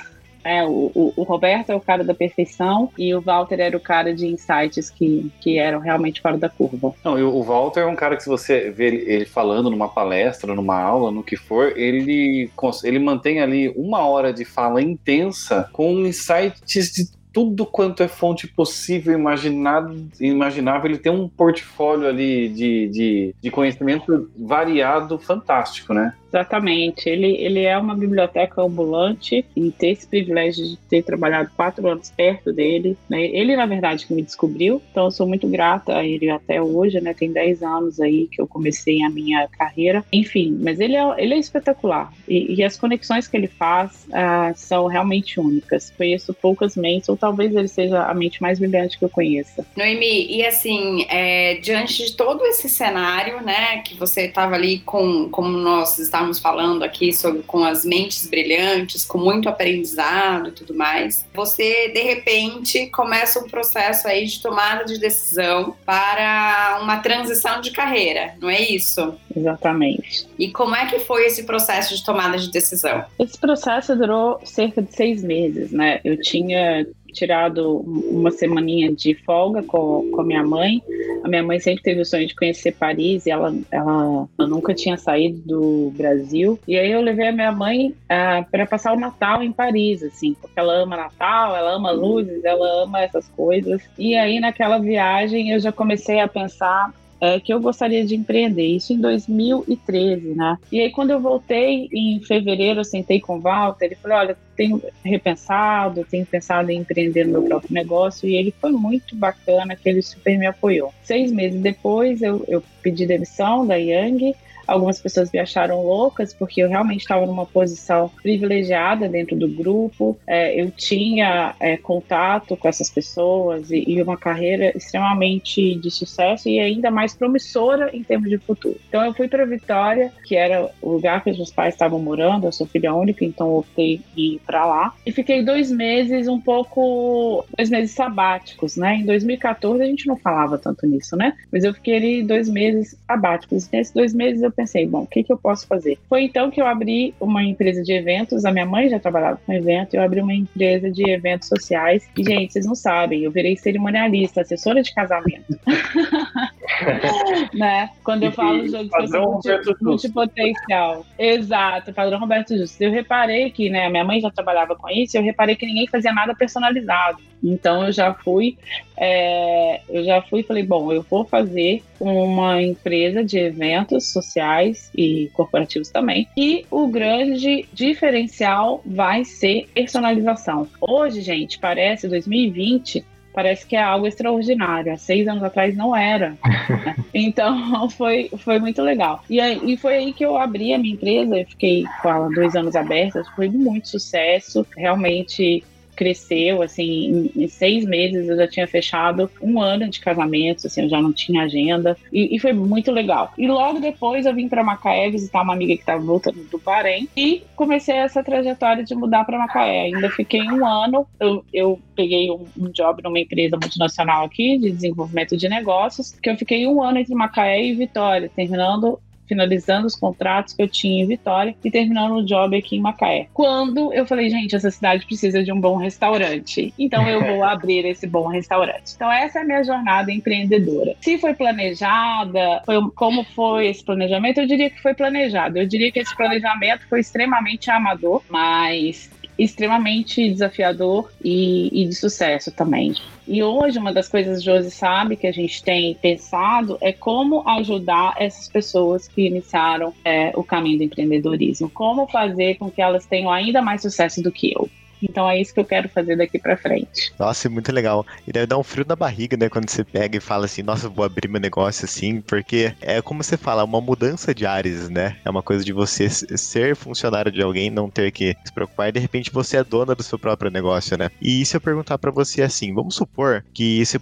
É, 0.44 0.64
o, 0.64 0.92
o, 0.94 1.14
o, 1.16 1.24
Roberto 1.24 1.72
é 1.72 1.76
o 1.76 1.82
cara 1.82 2.04
da 2.04 2.14
perfeição 2.14 2.92
e 3.00 3.16
o 3.16 3.20
Walter 3.20 3.60
era 3.60 3.76
o 3.76 3.80
cara 3.80 4.14
de 4.14 4.28
insights 4.28 4.92
que, 4.92 5.32
que 5.42 5.58
eram 5.58 5.80
realmente 5.80 6.22
fora 6.22 6.38
da 6.38 6.48
curva. 6.48 6.94
Não, 7.04 7.16
o 7.20 7.42
Walter 7.42 7.80
é 7.80 7.86
um 7.88 7.96
cara 7.96 8.16
que 8.16 8.22
se 8.22 8.30
você 8.30 8.70
vê 8.70 8.86
ele 9.08 9.26
falando 9.26 9.72
numa 9.72 9.90
palestra, 9.90 10.54
numa 10.54 10.80
aula, 10.80 11.10
no 11.10 11.24
que 11.24 11.36
for, 11.36 11.76
ele, 11.76 12.48
ele 12.84 13.00
mantém 13.00 13.42
ali 13.42 13.70
uma 13.76 14.06
hora 14.06 14.32
de 14.32 14.46
fala 14.46 14.84
intensa 14.84 15.68
com 15.74 16.06
insights 16.06 16.92
de 16.92 17.10
tudo 17.36 17.66
quanto 17.66 18.02
é 18.02 18.08
fonte 18.08 18.48
possível, 18.48 19.14
imaginado, 19.14 20.08
imaginável. 20.22 20.90
Ele 20.90 20.98
tem 20.98 21.12
um 21.12 21.28
portfólio 21.28 22.08
ali 22.08 22.48
de, 22.48 22.88
de, 22.88 23.36
de 23.42 23.52
conhecimento 23.52 24.32
variado, 24.38 25.20
fantástico, 25.20 25.94
né? 25.94 26.14
Exatamente. 26.36 27.08
Ele, 27.08 27.32
ele 27.38 27.62
é 27.62 27.78
uma 27.78 27.96
biblioteca 27.96 28.62
ambulante 28.62 29.46
e 29.56 29.72
ter 29.72 29.92
esse 29.92 30.06
privilégio 30.06 30.66
de 30.66 30.78
ter 30.78 31.02
trabalhado 31.02 31.50
quatro 31.56 31.88
anos 31.88 32.12
perto 32.12 32.52
dele. 32.52 32.98
Né? 33.10 33.24
Ele, 33.28 33.56
na 33.56 33.66
verdade, 33.66 34.06
que 34.06 34.14
me 34.14 34.22
descobriu, 34.22 34.82
então 34.92 35.06
eu 35.06 35.12
sou 35.12 35.26
muito 35.26 35.48
grata 35.48 35.96
a 35.96 36.06
ele 36.06 36.30
até 36.30 36.62
hoje, 36.62 37.00
né? 37.00 37.14
Tem 37.14 37.32
dez 37.32 37.64
anos 37.64 38.02
aí 38.02 38.28
que 38.30 38.42
eu 38.42 38.48
comecei 38.48 39.02
a 39.04 39.10
minha 39.10 39.48
carreira. 39.48 40.04
Enfim, 40.12 40.60
mas 40.62 40.80
ele 40.82 40.98
é, 40.98 41.16
ele 41.18 41.36
é 41.36 41.38
espetacular. 41.38 42.12
E, 42.28 42.56
e 42.56 42.64
as 42.64 42.78
conexões 42.78 43.28
que 43.30 43.38
ele 43.38 43.48
faz 43.48 44.06
uh, 44.10 44.54
são 44.56 44.88
realmente 44.88 45.40
únicas. 45.40 45.90
Conheço 45.92 46.34
poucas 46.34 46.76
mentes, 46.76 47.08
ou 47.08 47.16
talvez 47.16 47.56
ele 47.56 47.70
seja 47.70 48.04
a 48.04 48.14
mente 48.14 48.42
mais 48.42 48.60
brilhante 48.60 49.00
que 49.00 49.06
eu 49.06 49.10
conheça. 49.10 49.66
Noemi, 49.78 50.28
e 50.36 50.46
assim, 50.46 51.06
é, 51.10 51.56
diante 51.56 52.06
de 52.06 52.14
todo 52.14 52.46
esse 52.46 52.68
cenário, 52.68 53.42
né, 53.42 53.78
que 53.78 53.96
você 53.96 54.24
estava 54.24 54.56
ali 54.56 54.80
com, 54.80 55.30
como 55.30 55.50
nós 55.50 55.98
estávamos 55.98 56.25
estávamos 56.26 56.40
falando 56.40 56.84
aqui 56.84 57.14
sobre 57.14 57.44
com 57.44 57.64
as 57.64 57.86
mentes 57.86 58.28
brilhantes, 58.28 59.06
com 59.06 59.18
muito 59.18 59.48
aprendizado 59.48 60.50
e 60.50 60.52
tudo 60.52 60.74
mais, 60.74 61.26
você 61.34 61.90
de 61.90 62.02
repente 62.02 62.88
começa 62.88 63.40
um 63.40 63.48
processo 63.48 64.08
aí 64.08 64.26
de 64.26 64.42
tomada 64.42 64.86
de 64.86 65.00
decisão 65.00 65.76
para 65.86 66.80
uma 66.82 66.98
transição 66.98 67.62
de 67.62 67.72
carreira, 67.72 68.34
não 68.42 68.50
é 68.50 68.62
isso? 68.62 69.14
Exatamente. 69.36 70.28
E 70.40 70.50
como 70.52 70.76
é 70.76 70.86
que 70.88 71.00
foi 71.00 71.26
esse 71.26 71.44
processo 71.44 71.96
de 71.96 72.04
tomada 72.04 72.38
de 72.38 72.50
decisão? 72.50 73.06
Esse 73.20 73.38
processo 73.38 73.96
durou 73.96 74.40
cerca 74.44 74.82
de 74.82 74.94
seis 74.94 75.24
meses, 75.24 75.72
né? 75.72 76.00
Eu 76.04 76.20
tinha 76.20 76.88
tirado 77.16 77.80
uma 77.80 78.30
semaninha 78.30 78.94
de 78.94 79.16
folga 79.16 79.64
com, 79.64 80.10
com 80.12 80.22
a 80.22 80.24
minha 80.24 80.44
mãe. 80.44 80.82
A 81.24 81.28
minha 81.28 81.42
mãe 81.42 81.60
sempre 81.60 81.82
teve 81.82 82.02
o 82.02 82.06
sonho 82.06 82.28
de 82.28 82.36
conhecer 82.36 82.74
Paris 82.74 83.26
e 83.26 83.32
ela, 83.32 83.56
ela, 83.72 84.28
ela 84.38 84.48
nunca 84.48 84.74
tinha 84.74 84.98
saído 84.98 85.42
do 85.46 85.94
Brasil. 85.96 86.60
E 86.68 86.78
aí 86.78 86.92
eu 86.92 87.02
levei 87.02 87.30
a 87.30 87.32
minha 87.32 87.52
mãe 87.52 87.96
ah, 88.10 88.46
para 88.52 88.66
passar 88.66 88.94
o 88.94 89.00
Natal 89.00 89.42
em 89.42 89.52
Paris, 89.52 90.04
assim, 90.04 90.36
porque 90.40 90.60
ela 90.60 90.74
ama 90.74 90.98
Natal, 90.98 91.56
ela 91.56 91.74
ama 91.74 91.92
luzes, 91.92 92.44
ela 92.44 92.84
ama 92.84 93.02
essas 93.02 93.28
coisas. 93.30 93.82
E 93.98 94.16
aí 94.16 94.40
naquela 94.40 94.78
viagem 94.78 95.52
eu 95.52 95.60
já 95.60 95.72
comecei 95.72 96.20
a 96.20 96.28
pensar 96.28 96.94
é, 97.20 97.40
que 97.40 97.54
eu 97.54 97.60
gostaria 97.60 98.06
de 98.06 98.16
empreender. 98.16 98.66
Isso 98.66 98.94
em 98.94 99.00
2013, 99.00 100.36
né? 100.36 100.58
E 100.72 100.80
aí, 100.80 100.92
quando 100.92 101.12
eu 101.12 101.20
voltei 101.20 101.90
em 101.94 102.20
fevereiro, 102.22 102.82
eu 102.82 102.86
sentei 102.86 103.20
com 103.20 103.38
o 103.38 103.42
Walter 103.42 103.92
e 103.92 103.96
falei: 103.96 104.18
olha, 104.18 104.38
tenho 104.56 104.82
repensado, 105.04 106.06
tenho 106.10 106.26
pensado 106.26 106.70
em 106.72 106.80
empreender 106.80 107.26
no 107.26 107.34
meu 107.34 107.44
próprio 107.44 107.74
negócio. 107.74 108.28
E 108.28 108.36
ele 108.36 108.54
foi 108.60 108.72
muito 108.72 109.16
bacana, 109.16 109.76
que 109.76 109.88
ele 109.88 110.02
super 110.02 110.38
me 110.38 110.48
apoiou. 110.48 110.94
Seis 111.04 111.32
meses 111.32 111.62
depois, 111.62 112.22
eu, 112.22 112.44
eu 112.48 112.64
pedi 112.82 113.06
demissão 113.06 113.66
da 113.66 113.76
Yang 113.76 114.36
Algumas 114.68 115.00
pessoas 115.00 115.32
me 115.32 115.40
acharam 115.40 115.84
loucas 115.84 116.34
porque 116.34 116.62
eu 116.62 116.70
realmente 116.70 117.02
estava 117.02 117.26
numa 117.26 117.46
posição 117.46 118.10
privilegiada 118.22 119.08
dentro 119.08 119.36
do 119.36 119.48
grupo. 119.48 120.18
É, 120.26 120.60
eu 120.60 120.72
tinha 120.72 121.56
é, 121.60 121.78
contato 121.78 122.58
com 122.58 122.68
essas 122.68 122.90
pessoas 122.90 123.72
e, 123.72 123.84
e, 123.88 124.02
uma 124.02 124.18
carreira 124.18 124.76
extremamente 124.76 125.76
de 125.76 125.90
sucesso 125.92 126.50
e 126.50 126.60
ainda 126.60 126.92
mais 126.92 127.16
promissora 127.16 127.96
em 127.96 128.04
termos 128.04 128.30
de 128.30 128.38
futuro. 128.38 128.80
Então 128.88 129.04
eu 129.04 129.14
fui 129.14 129.28
para 129.28 129.46
Vitória, 129.46 130.12
que 130.26 130.36
era 130.36 130.70
o 130.82 130.92
lugar 130.92 131.24
que 131.24 131.30
os 131.30 131.38
meus 131.38 131.52
pais 131.52 131.74
estavam 131.74 132.00
morando. 132.00 132.48
Eu 132.48 132.52
sou 132.52 132.68
filha 132.68 132.94
única, 132.94 133.24
então 133.24 133.56
optei 133.56 134.02
ir 134.16 134.40
para 134.46 134.66
lá 134.66 134.94
e 135.06 135.12
fiquei 135.12 135.44
dois 135.44 135.72
meses 135.72 136.28
um 136.28 136.40
pouco 136.40 137.46
dois 137.56 137.70
meses 137.70 137.92
sabáticos, 137.92 138.76
né? 138.76 138.96
Em 138.96 139.06
2014 139.06 139.82
a 139.82 139.86
gente 139.86 140.08
não 140.08 140.18
falava 140.18 140.58
tanto 140.58 140.86
nisso, 140.86 141.16
né? 141.16 141.34
Mas 141.52 141.64
eu 141.64 141.74
fiquei 141.74 141.96
ali 141.98 142.24
dois 142.24 142.50
meses 142.50 142.98
sabáticos. 143.08 143.70
Nesses 143.72 143.94
dois 143.94 144.14
meses 144.14 144.42
eu 144.42 144.52
pensei, 144.56 144.88
bom, 144.88 145.02
o 145.02 145.08
que, 145.08 145.24
que 145.24 145.32
eu 145.32 145.38
posso 145.38 145.68
fazer? 145.68 145.98
Foi 146.08 146.24
então 146.24 146.50
que 146.50 146.62
eu 146.62 146.66
abri 146.66 147.14
uma 147.20 147.44
empresa 147.44 147.84
de 147.84 147.94
eventos. 147.94 148.46
A 148.46 148.52
minha 148.52 148.66
mãe 148.66 148.90
já 148.90 149.00
trabalhava 149.00 149.40
com 149.46 149.54
evento, 149.54 149.96
eu 149.96 150.02
abri 150.02 150.22
uma 150.22 150.34
empresa 150.34 150.90
de 150.92 151.10
eventos 151.10 151.48
sociais. 151.48 152.08
E, 152.18 152.24
gente, 152.24 152.54
vocês 152.54 152.66
não 152.66 152.76
sabem, 152.76 153.24
eu 153.24 153.32
virei 153.32 153.56
cerimonialista, 153.56 154.42
assessora 154.42 154.82
de 154.82 154.94
casamento. 154.94 155.60
né? 157.54 157.90
Quando 158.04 158.24
eu 158.24 158.32
falo 158.32 158.64
de 158.64 158.90
padrão 158.90 159.34
multi, 159.34 159.50
multipotencial. 159.82 161.06
Exato, 161.18 161.94
padrão 161.94 162.20
Roberto 162.20 162.58
Justo. 162.58 162.82
Eu 162.82 162.92
reparei 162.92 163.50
que, 163.52 163.70
né, 163.70 163.90
minha 163.90 164.04
mãe 164.04 164.20
já 164.20 164.32
trabalhava 164.32 164.76
com 164.76 164.90
isso, 164.90 165.18
eu 165.18 165.24
reparei 165.24 165.56
que 165.56 165.66
ninguém 165.66 165.88
fazia 165.88 166.14
nada 166.14 166.36
personalizado. 166.36 167.20
Então 167.44 167.86
eu 167.86 167.92
já 167.92 168.14
fui, 168.14 168.58
é, 168.98 169.82
eu 169.90 170.04
já 170.04 170.22
fui 170.22 170.40
e 170.40 170.44
falei, 170.44 170.64
bom, 170.64 170.92
eu 170.92 171.06
vou 171.10 171.26
fazer 171.26 171.84
uma 172.00 172.62
empresa 172.62 173.24
de 173.24 173.38
eventos 173.38 174.12
sociais 174.12 174.90
e 174.96 175.30
corporativos 175.34 175.90
também. 175.90 176.28
E 176.36 176.66
o 176.72 176.88
grande 176.88 177.68
diferencial 177.74 178.82
vai 178.86 179.24
ser 179.24 179.68
personalização. 179.74 180.68
Hoje, 180.82 181.22
gente, 181.22 181.60
parece 181.60 182.08
2020, 182.08 183.06
parece 183.36 183.66
que 183.68 183.76
é 183.76 183.84
algo 183.84 184.08
extraordinário. 184.08 184.94
Há 184.94 184.98
seis 184.98 185.28
anos 185.28 185.44
atrás 185.44 185.76
não 185.76 185.96
era. 185.96 186.30
Né? 186.30 186.96
Então 187.14 187.90
foi, 187.90 188.30
foi 188.40 188.60
muito 188.60 188.82
legal. 188.82 189.24
E, 189.30 189.40
aí, 189.40 189.60
e 189.64 189.78
foi 189.78 189.96
aí 189.96 190.14
que 190.14 190.26
eu 190.26 190.38
abri 190.38 190.74
a 190.74 190.78
minha 190.78 190.94
empresa. 190.94 191.38
Eu 191.38 191.46
fiquei 191.46 191.86
com 192.02 192.10
ela 192.10 192.30
dois 192.30 192.56
anos 192.56 192.76
aberta. 192.76 193.24
Foi 193.36 193.50
muito 193.50 193.88
sucesso. 193.88 194.66
Realmente 194.76 195.64
cresceu, 195.96 196.62
assim, 196.62 197.32
em, 197.36 197.44
em, 197.44 197.48
seis 197.48 197.86
meses 197.86 198.28
eu 198.28 198.36
já 198.36 198.48
tinha 198.48 198.68
fechado 198.68 199.30
um 199.42 199.62
ano 199.62 199.90
de 199.90 200.00
casamento, 200.00 200.68
assim, 200.68 200.84
eu 200.84 200.90
já 200.90 201.02
não 201.02 201.14
tinha 201.14 201.44
agenda, 201.44 201.98
e, 202.12 202.36
e 202.36 202.40
foi 202.40 202.54
muito 202.54 202.92
legal. 202.92 203.32
E 203.38 203.48
logo 203.48 203.80
depois 203.80 204.26
eu 204.26 204.34
vim 204.34 204.50
para 204.50 204.64
Macaé 204.64 205.10
visitar 205.10 205.42
uma 205.42 205.54
amiga 205.54 205.74
que 205.74 205.82
estava 205.82 206.04
voltando 206.04 206.44
do 206.50 206.58
Bahrein 206.58 207.08
e 207.16 207.44
comecei 207.56 207.96
essa 207.96 208.24
trajetória 208.24 208.84
de 208.84 208.96
mudar 208.96 209.24
para 209.26 209.38
Macaé. 209.38 209.86
Ainda 209.86 210.10
fiquei 210.10 210.42
um 210.44 210.66
ano, 210.66 211.08
eu, 211.20 211.44
eu 211.54 211.80
peguei 211.96 212.30
um, 212.30 212.46
um, 212.58 212.70
job 212.72 213.02
numa 213.04 213.20
empresa 213.20 213.58
multinacional 213.62 214.26
aqui 214.26 214.58
de 214.58 214.72
desenvolvimento 214.72 215.38
de 215.38 215.48
negócios, 215.48 216.12
que 216.12 216.30
eu 216.30 216.38
fiquei 216.38 216.68
um 216.68 216.82
ano 216.82 217.00
entre 217.00 217.16
Macaé 217.16 217.66
e 217.66 217.76
Vitória, 217.76 218.30
terminando 218.36 219.00
finalizando 219.28 219.88
os 219.88 219.96
contratos 219.96 220.54
que 220.54 220.62
eu 220.62 220.68
tinha 220.68 221.04
em 221.04 221.08
Vitória 221.08 221.56
e 221.64 221.72
terminando 221.72 222.16
o 222.16 222.26
job 222.26 222.56
aqui 222.56 222.76
em 222.76 222.82
Macaé. 222.82 223.28
Quando 223.34 223.94
eu 223.94 224.06
falei, 224.06 224.30
gente, 224.30 224.56
essa 224.56 224.72
cidade 224.72 225.06
precisa 225.06 225.44
de 225.44 225.52
um 225.52 225.60
bom 225.60 225.76
restaurante, 225.76 226.74
então 226.78 227.08
eu 227.08 227.24
vou 227.24 227.44
abrir 227.46 227.86
esse 227.86 228.08
bom 228.08 228.28
restaurante. 228.28 228.94
Então 228.96 229.12
essa 229.12 229.40
é 229.40 229.42
a 229.42 229.46
minha 229.46 229.64
jornada 229.64 230.12
empreendedora. 230.12 230.96
Se 231.02 231.18
foi 231.18 231.34
planejada, 231.34 232.62
foi, 232.66 232.76
como 232.96 233.24
foi 233.24 233.68
esse 233.68 233.84
planejamento, 233.84 234.40
eu 234.40 234.48
diria 234.48 234.70
que 234.70 234.82
foi 234.82 234.94
planejado. 234.94 235.58
Eu 235.58 235.68
diria 235.68 235.92
que 235.92 236.00
esse 236.00 236.16
planejamento 236.16 236.88
foi 236.88 237.00
extremamente 237.00 237.70
amador, 237.70 238.22
mas 238.30 239.10
extremamente 239.38 240.30
desafiador 240.30 241.12
e, 241.24 241.70
e, 241.72 241.88
de 241.88 241.96
sucesso 241.96 242.52
também. 242.52 242.96
E 243.28 243.42
hoje, 243.44 243.80
uma 243.80 243.92
das 243.92 244.08
coisas 244.08 244.40
que 244.40 244.46
Josi 244.46 244.72
sabe 244.72 245.16
que 245.16 245.28
a 245.28 245.32
gente 245.32 245.64
tem 245.64 245.96
pensado 245.96 246.78
é 246.80 246.94
como 246.94 247.48
ajudar 247.48 248.14
essas 248.18 248.48
pessoas 248.48 249.08
que 249.08 249.28
iniciaram 249.28 249.94
é, 250.04 250.32
o 250.36 250.44
caminho 250.44 250.78
do 250.78 250.84
empreendedorismo. 250.84 251.70
Como 251.70 252.08
fazer 252.08 252.56
com 252.56 252.70
que 252.70 252.82
elas 252.82 253.06
tenham 253.06 253.32
ainda 253.32 253.62
mais 253.62 253.82
sucesso 253.82 254.22
do 254.22 254.32
que 254.32 254.54
eu. 254.54 254.70
Então 255.10 255.30
é 255.30 255.40
isso 255.40 255.54
que 255.54 255.60
eu 255.60 255.66
quero 255.66 255.90
fazer 255.90 256.16
daqui 256.16 256.40
para 256.40 256.58
frente. 256.58 257.14
Nossa, 257.18 257.50
muito 257.50 257.72
legal. 257.72 258.06
E 258.28 258.32
deve 258.32 258.48
dar 258.48 258.58
um 258.58 258.64
frio 258.64 258.86
na 258.88 258.96
barriga, 258.96 259.38
né, 259.38 259.50
quando 259.50 259.70
você 259.70 259.84
pega 259.84 260.18
e 260.18 260.22
fala 260.22 260.46
assim, 260.46 260.64
nossa, 260.64 260.90
vou 260.90 261.06
abrir 261.06 261.28
meu 261.28 261.40
negócio 261.40 261.86
assim, 261.86 262.22
porque 262.22 262.74
é 262.82 263.02
como 263.02 263.24
você 263.24 263.38
fala, 263.38 263.64
uma 263.64 263.82
mudança 263.82 264.34
de 264.34 264.46
ares, 264.46 264.90
né? 264.90 265.18
É 265.24 265.30
uma 265.30 265.44
coisa 265.44 265.64
de 265.64 265.72
você 265.72 266.10
ser 266.10 266.76
funcionário 266.76 267.32
de 267.32 267.42
alguém, 267.42 267.70
não 267.70 267.90
ter 267.90 268.12
que 268.12 268.36
se 268.44 268.54
preocupar 268.54 268.90
e 268.90 268.92
de 268.92 269.00
repente 269.00 269.32
você 269.32 269.58
é 269.58 269.64
dona 269.64 269.96
do 269.96 270.04
seu 270.04 270.18
próprio 270.18 270.52
negócio, 270.52 270.98
né? 270.98 271.10
E 271.22 271.46
se 271.46 271.56
eu 271.56 271.62
perguntar 271.62 271.98
para 271.98 272.12
você 272.12 272.42
assim, 272.42 272.74
vamos 272.74 272.96
supor 272.96 273.44
que 273.54 273.86
você, 273.86 274.00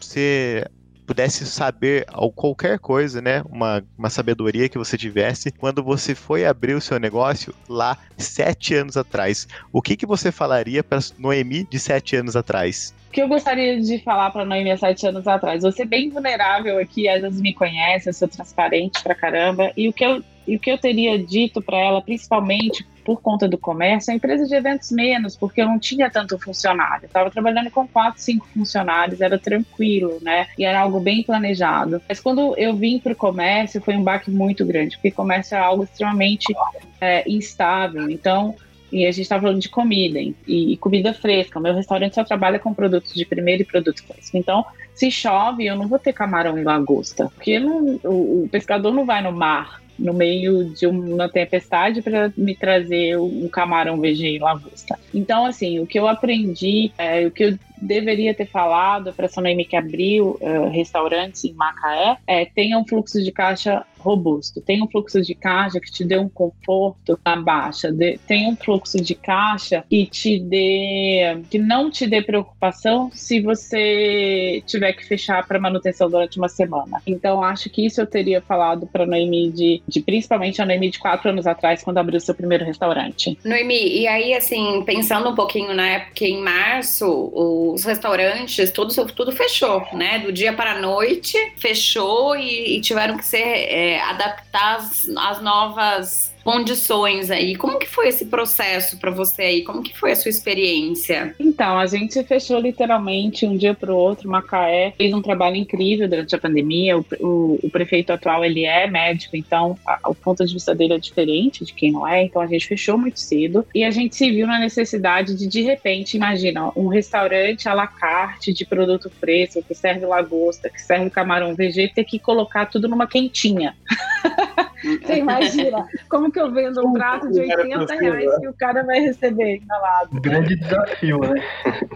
você 0.00 0.64
pudesse 1.06 1.46
saber 1.46 2.06
qualquer 2.34 2.78
coisa, 2.78 3.20
né? 3.20 3.42
Uma, 3.50 3.84
uma 3.96 4.10
sabedoria 4.10 4.68
que 4.68 4.78
você 4.78 4.96
tivesse 4.96 5.50
quando 5.50 5.82
você 5.82 6.14
foi 6.14 6.46
abrir 6.46 6.74
o 6.74 6.80
seu 6.80 6.98
negócio 6.98 7.54
lá 7.68 7.96
sete 8.16 8.74
anos 8.74 8.96
atrás. 8.96 9.46
O 9.72 9.82
que, 9.82 9.96
que 9.96 10.06
você 10.06 10.30
falaria 10.30 10.82
para 10.82 10.98
Noemi 11.18 11.64
de 11.64 11.78
sete 11.78 12.16
anos 12.16 12.36
atrás? 12.36 12.94
O 13.08 13.12
que 13.12 13.20
eu 13.20 13.28
gostaria 13.28 13.78
de 13.78 13.98
falar 13.98 14.30
para 14.30 14.44
Noemi 14.44 14.70
há 14.70 14.76
sete 14.76 15.06
anos 15.06 15.26
atrás? 15.28 15.62
Você 15.62 15.82
é 15.82 15.86
bem 15.86 16.08
vulnerável 16.08 16.78
aqui, 16.78 17.08
às 17.08 17.20
vezes 17.20 17.40
me 17.40 17.52
conhece, 17.52 18.08
eu 18.08 18.14
sou 18.14 18.26
transparente 18.26 19.02
pra 19.02 19.14
caramba. 19.14 19.70
E 19.76 19.88
o 19.88 19.92
que 19.92 20.04
eu, 20.04 20.22
e 20.46 20.56
o 20.56 20.60
que 20.60 20.70
eu 20.70 20.78
teria 20.78 21.18
dito 21.18 21.62
para 21.62 21.78
ela, 21.78 22.02
principalmente 22.02 22.86
por 23.04 23.20
conta 23.20 23.48
do 23.48 23.58
comércio, 23.58 24.12
a 24.12 24.16
empresa 24.16 24.46
de 24.46 24.54
eventos 24.54 24.90
menos, 24.90 25.36
porque 25.36 25.60
eu 25.60 25.66
não 25.66 25.78
tinha 25.78 26.08
tanto 26.08 26.38
funcionário. 26.38 27.06
Estava 27.06 27.30
trabalhando 27.30 27.70
com 27.70 27.86
quatro, 27.86 28.20
cinco 28.20 28.46
funcionários, 28.54 29.20
era 29.20 29.38
tranquilo, 29.38 30.18
né? 30.22 30.46
E 30.56 30.64
era 30.64 30.80
algo 30.80 31.00
bem 31.00 31.22
planejado. 31.22 32.00
Mas 32.08 32.20
quando 32.20 32.56
eu 32.56 32.74
vim 32.76 32.98
para 32.98 33.12
o 33.12 33.16
comércio, 33.16 33.80
foi 33.80 33.96
um 33.96 34.02
baque 34.02 34.30
muito 34.30 34.64
grande, 34.64 34.96
porque 34.96 35.10
comércio 35.10 35.56
é 35.56 35.58
algo 35.58 35.84
extremamente 35.84 36.54
é, 37.00 37.28
instável. 37.28 38.08
Então, 38.08 38.54
e 38.92 39.06
a 39.06 39.10
gente 39.10 39.22
está 39.22 39.40
falando 39.40 39.58
de 39.58 39.70
comida 39.70 40.20
e, 40.46 40.76
comida 40.76 41.14
fresca. 41.14 41.58
O 41.58 41.62
meu 41.62 41.74
restaurante 41.74 42.14
só 42.14 42.22
trabalha 42.22 42.58
com 42.58 42.74
produtos 42.74 43.14
de 43.14 43.24
primeiro 43.24 43.62
e 43.62 43.64
produto 43.64 44.04
fresco. 44.04 44.36
Então, 44.36 44.64
se 44.94 45.10
chove, 45.10 45.66
eu 45.66 45.76
não 45.76 45.88
vou 45.88 45.98
ter 45.98 46.12
camarão 46.12 46.58
em 46.58 46.64
lagosta, 46.64 47.30
porque 47.34 47.58
não, 47.58 48.00
o, 48.04 48.44
o 48.44 48.48
pescador 48.50 48.92
não 48.92 49.04
vai 49.04 49.22
no 49.22 49.32
mar 49.32 49.82
no 49.98 50.12
meio 50.12 50.70
de 50.70 50.86
uma 50.86 51.28
tempestade 51.28 52.02
para 52.02 52.32
me 52.36 52.56
trazer 52.56 53.16
um 53.18 53.48
camarão 53.48 54.00
VG 54.00 54.36
em 54.36 54.38
lagosta. 54.38 54.98
Então, 55.14 55.44
assim, 55.44 55.78
o 55.78 55.86
que 55.86 55.98
eu 55.98 56.08
aprendi, 56.08 56.90
é, 56.98 57.26
o 57.26 57.30
que 57.30 57.44
eu 57.44 57.58
deveria 57.82 58.32
ter 58.32 58.46
falado 58.46 59.12
para 59.12 59.26
essa 59.26 59.40
Noemi 59.40 59.64
que 59.64 59.76
abriu 59.76 60.38
uh, 60.40 60.68
restaurantes 60.70 61.44
em 61.44 61.52
Macaé, 61.52 62.16
é, 62.26 62.44
tenha 62.44 62.78
um 62.78 62.86
fluxo 62.86 63.22
de 63.22 63.32
caixa 63.32 63.84
robusto, 63.98 64.60
tem 64.60 64.82
um 64.82 64.88
fluxo 64.88 65.20
de 65.20 65.34
caixa 65.34 65.80
que 65.80 65.90
te 65.90 66.04
dê 66.04 66.18
um 66.18 66.28
conforto 66.28 67.18
na 67.24 67.36
baixa, 67.36 67.90
de, 67.90 68.18
tem 68.26 68.48
um 68.48 68.56
fluxo 68.56 69.00
de 69.00 69.14
caixa 69.14 69.84
que 69.88 70.06
te 70.06 70.38
dê, 70.38 71.40
que 71.50 71.58
não 71.58 71.90
te 71.90 72.06
dê 72.06 72.22
preocupação 72.22 73.10
se 73.12 73.40
você 73.40 74.62
tiver 74.82 74.92
que 74.92 75.06
fechar 75.06 75.46
para 75.46 75.58
manutenção 75.58 76.10
durante 76.10 76.38
uma 76.38 76.48
semana. 76.48 77.00
Então 77.06 77.42
acho 77.42 77.70
que 77.70 77.86
isso 77.86 78.00
eu 78.00 78.06
teria 78.06 78.40
falado 78.40 78.86
para 78.86 79.06
Noemi 79.06 79.50
de, 79.50 79.82
de, 79.86 80.00
principalmente 80.00 80.60
a 80.60 80.66
Noemi 80.66 80.90
de 80.90 80.98
quatro 80.98 81.30
anos 81.30 81.46
atrás 81.46 81.82
quando 81.82 81.98
abriu 81.98 82.20
seu 82.20 82.34
primeiro 82.34 82.64
restaurante. 82.64 83.38
Noemi, 83.44 84.00
e 84.00 84.06
aí 84.08 84.34
assim 84.34 84.82
pensando 84.84 85.30
um 85.30 85.34
pouquinho 85.34 85.72
na 85.72 85.88
época 85.88 86.24
em 86.24 86.42
março, 86.42 87.06
os 87.32 87.84
restaurantes 87.84 88.70
tudo 88.72 88.92
tudo 89.12 89.32
fechou, 89.32 89.86
né? 89.92 90.18
Do 90.18 90.32
dia 90.32 90.52
para 90.52 90.72
a 90.72 90.80
noite 90.80 91.38
fechou 91.56 92.36
e, 92.36 92.76
e 92.76 92.80
tiveram 92.80 93.16
que 93.16 93.24
ser 93.24 93.38
é, 93.38 94.00
adaptar 94.00 94.76
as, 94.76 95.08
as 95.16 95.42
novas 95.42 96.31
condições 96.42 97.30
aí. 97.30 97.56
Como 97.56 97.78
que 97.78 97.88
foi 97.88 98.08
esse 98.08 98.26
processo 98.26 98.98
para 98.98 99.10
você 99.10 99.42
aí? 99.42 99.62
Como 99.62 99.82
que 99.82 99.96
foi 99.96 100.12
a 100.12 100.16
sua 100.16 100.30
experiência? 100.30 101.34
Então, 101.38 101.78
a 101.78 101.86
gente 101.86 102.22
fechou 102.24 102.58
literalmente 102.58 103.46
um 103.46 103.56
dia 103.56 103.74
para 103.74 103.92
o 103.92 103.96
outro. 103.96 104.28
Macaé 104.28 104.92
fez 104.96 105.14
um 105.14 105.22
trabalho 105.22 105.56
incrível 105.56 106.08
durante 106.08 106.34
a 106.34 106.38
pandemia. 106.38 106.98
O, 106.98 107.06
o, 107.20 107.60
o 107.62 107.70
prefeito 107.70 108.12
atual 108.12 108.44
ele 108.44 108.64
é 108.64 108.86
médico, 108.88 109.36
então 109.36 109.78
a, 109.86 110.10
o 110.10 110.14
ponto 110.14 110.44
de 110.44 110.52
vista 110.52 110.74
dele 110.74 110.94
é 110.94 110.98
diferente 110.98 111.64
de 111.64 111.72
quem 111.72 111.92
não 111.92 112.06
é. 112.06 112.24
Então 112.24 112.42
a 112.42 112.46
gente 112.46 112.66
fechou 112.66 112.98
muito 112.98 113.20
cedo 113.20 113.64
e 113.74 113.84
a 113.84 113.90
gente 113.90 114.16
se 114.16 114.30
viu 114.30 114.46
na 114.46 114.58
necessidade 114.58 115.36
de 115.36 115.52
de 115.52 115.60
repente, 115.60 116.16
imagina, 116.16 116.72
um 116.74 116.88
restaurante 116.88 117.68
à 117.68 117.74
la 117.74 117.86
carte 117.86 118.52
de 118.54 118.64
produto 118.64 119.10
fresco 119.10 119.62
que 119.62 119.74
serve 119.74 120.06
lagosta, 120.06 120.70
que 120.70 120.80
serve 120.80 121.10
camarão 121.10 121.54
VG, 121.54 121.92
ter 121.94 122.04
que 122.04 122.18
colocar 122.18 122.66
tudo 122.66 122.88
numa 122.88 123.06
quentinha. 123.06 123.76
Você 124.82 125.18
imagina 125.18 125.86
como 126.08 126.31
que 126.32 126.40
eu 126.40 126.50
vendo 126.50 126.86
um 126.86 126.92
prato 126.92 127.30
de 127.30 127.40
80 127.40 127.94
reais 127.94 128.38
que 128.40 128.48
o 128.48 128.54
cara 128.54 128.82
vai 128.82 129.00
receber 129.00 129.56
enrolado? 129.56 130.20
Grande 130.20 130.56
desafio, 130.56 131.18
né? 131.18 131.42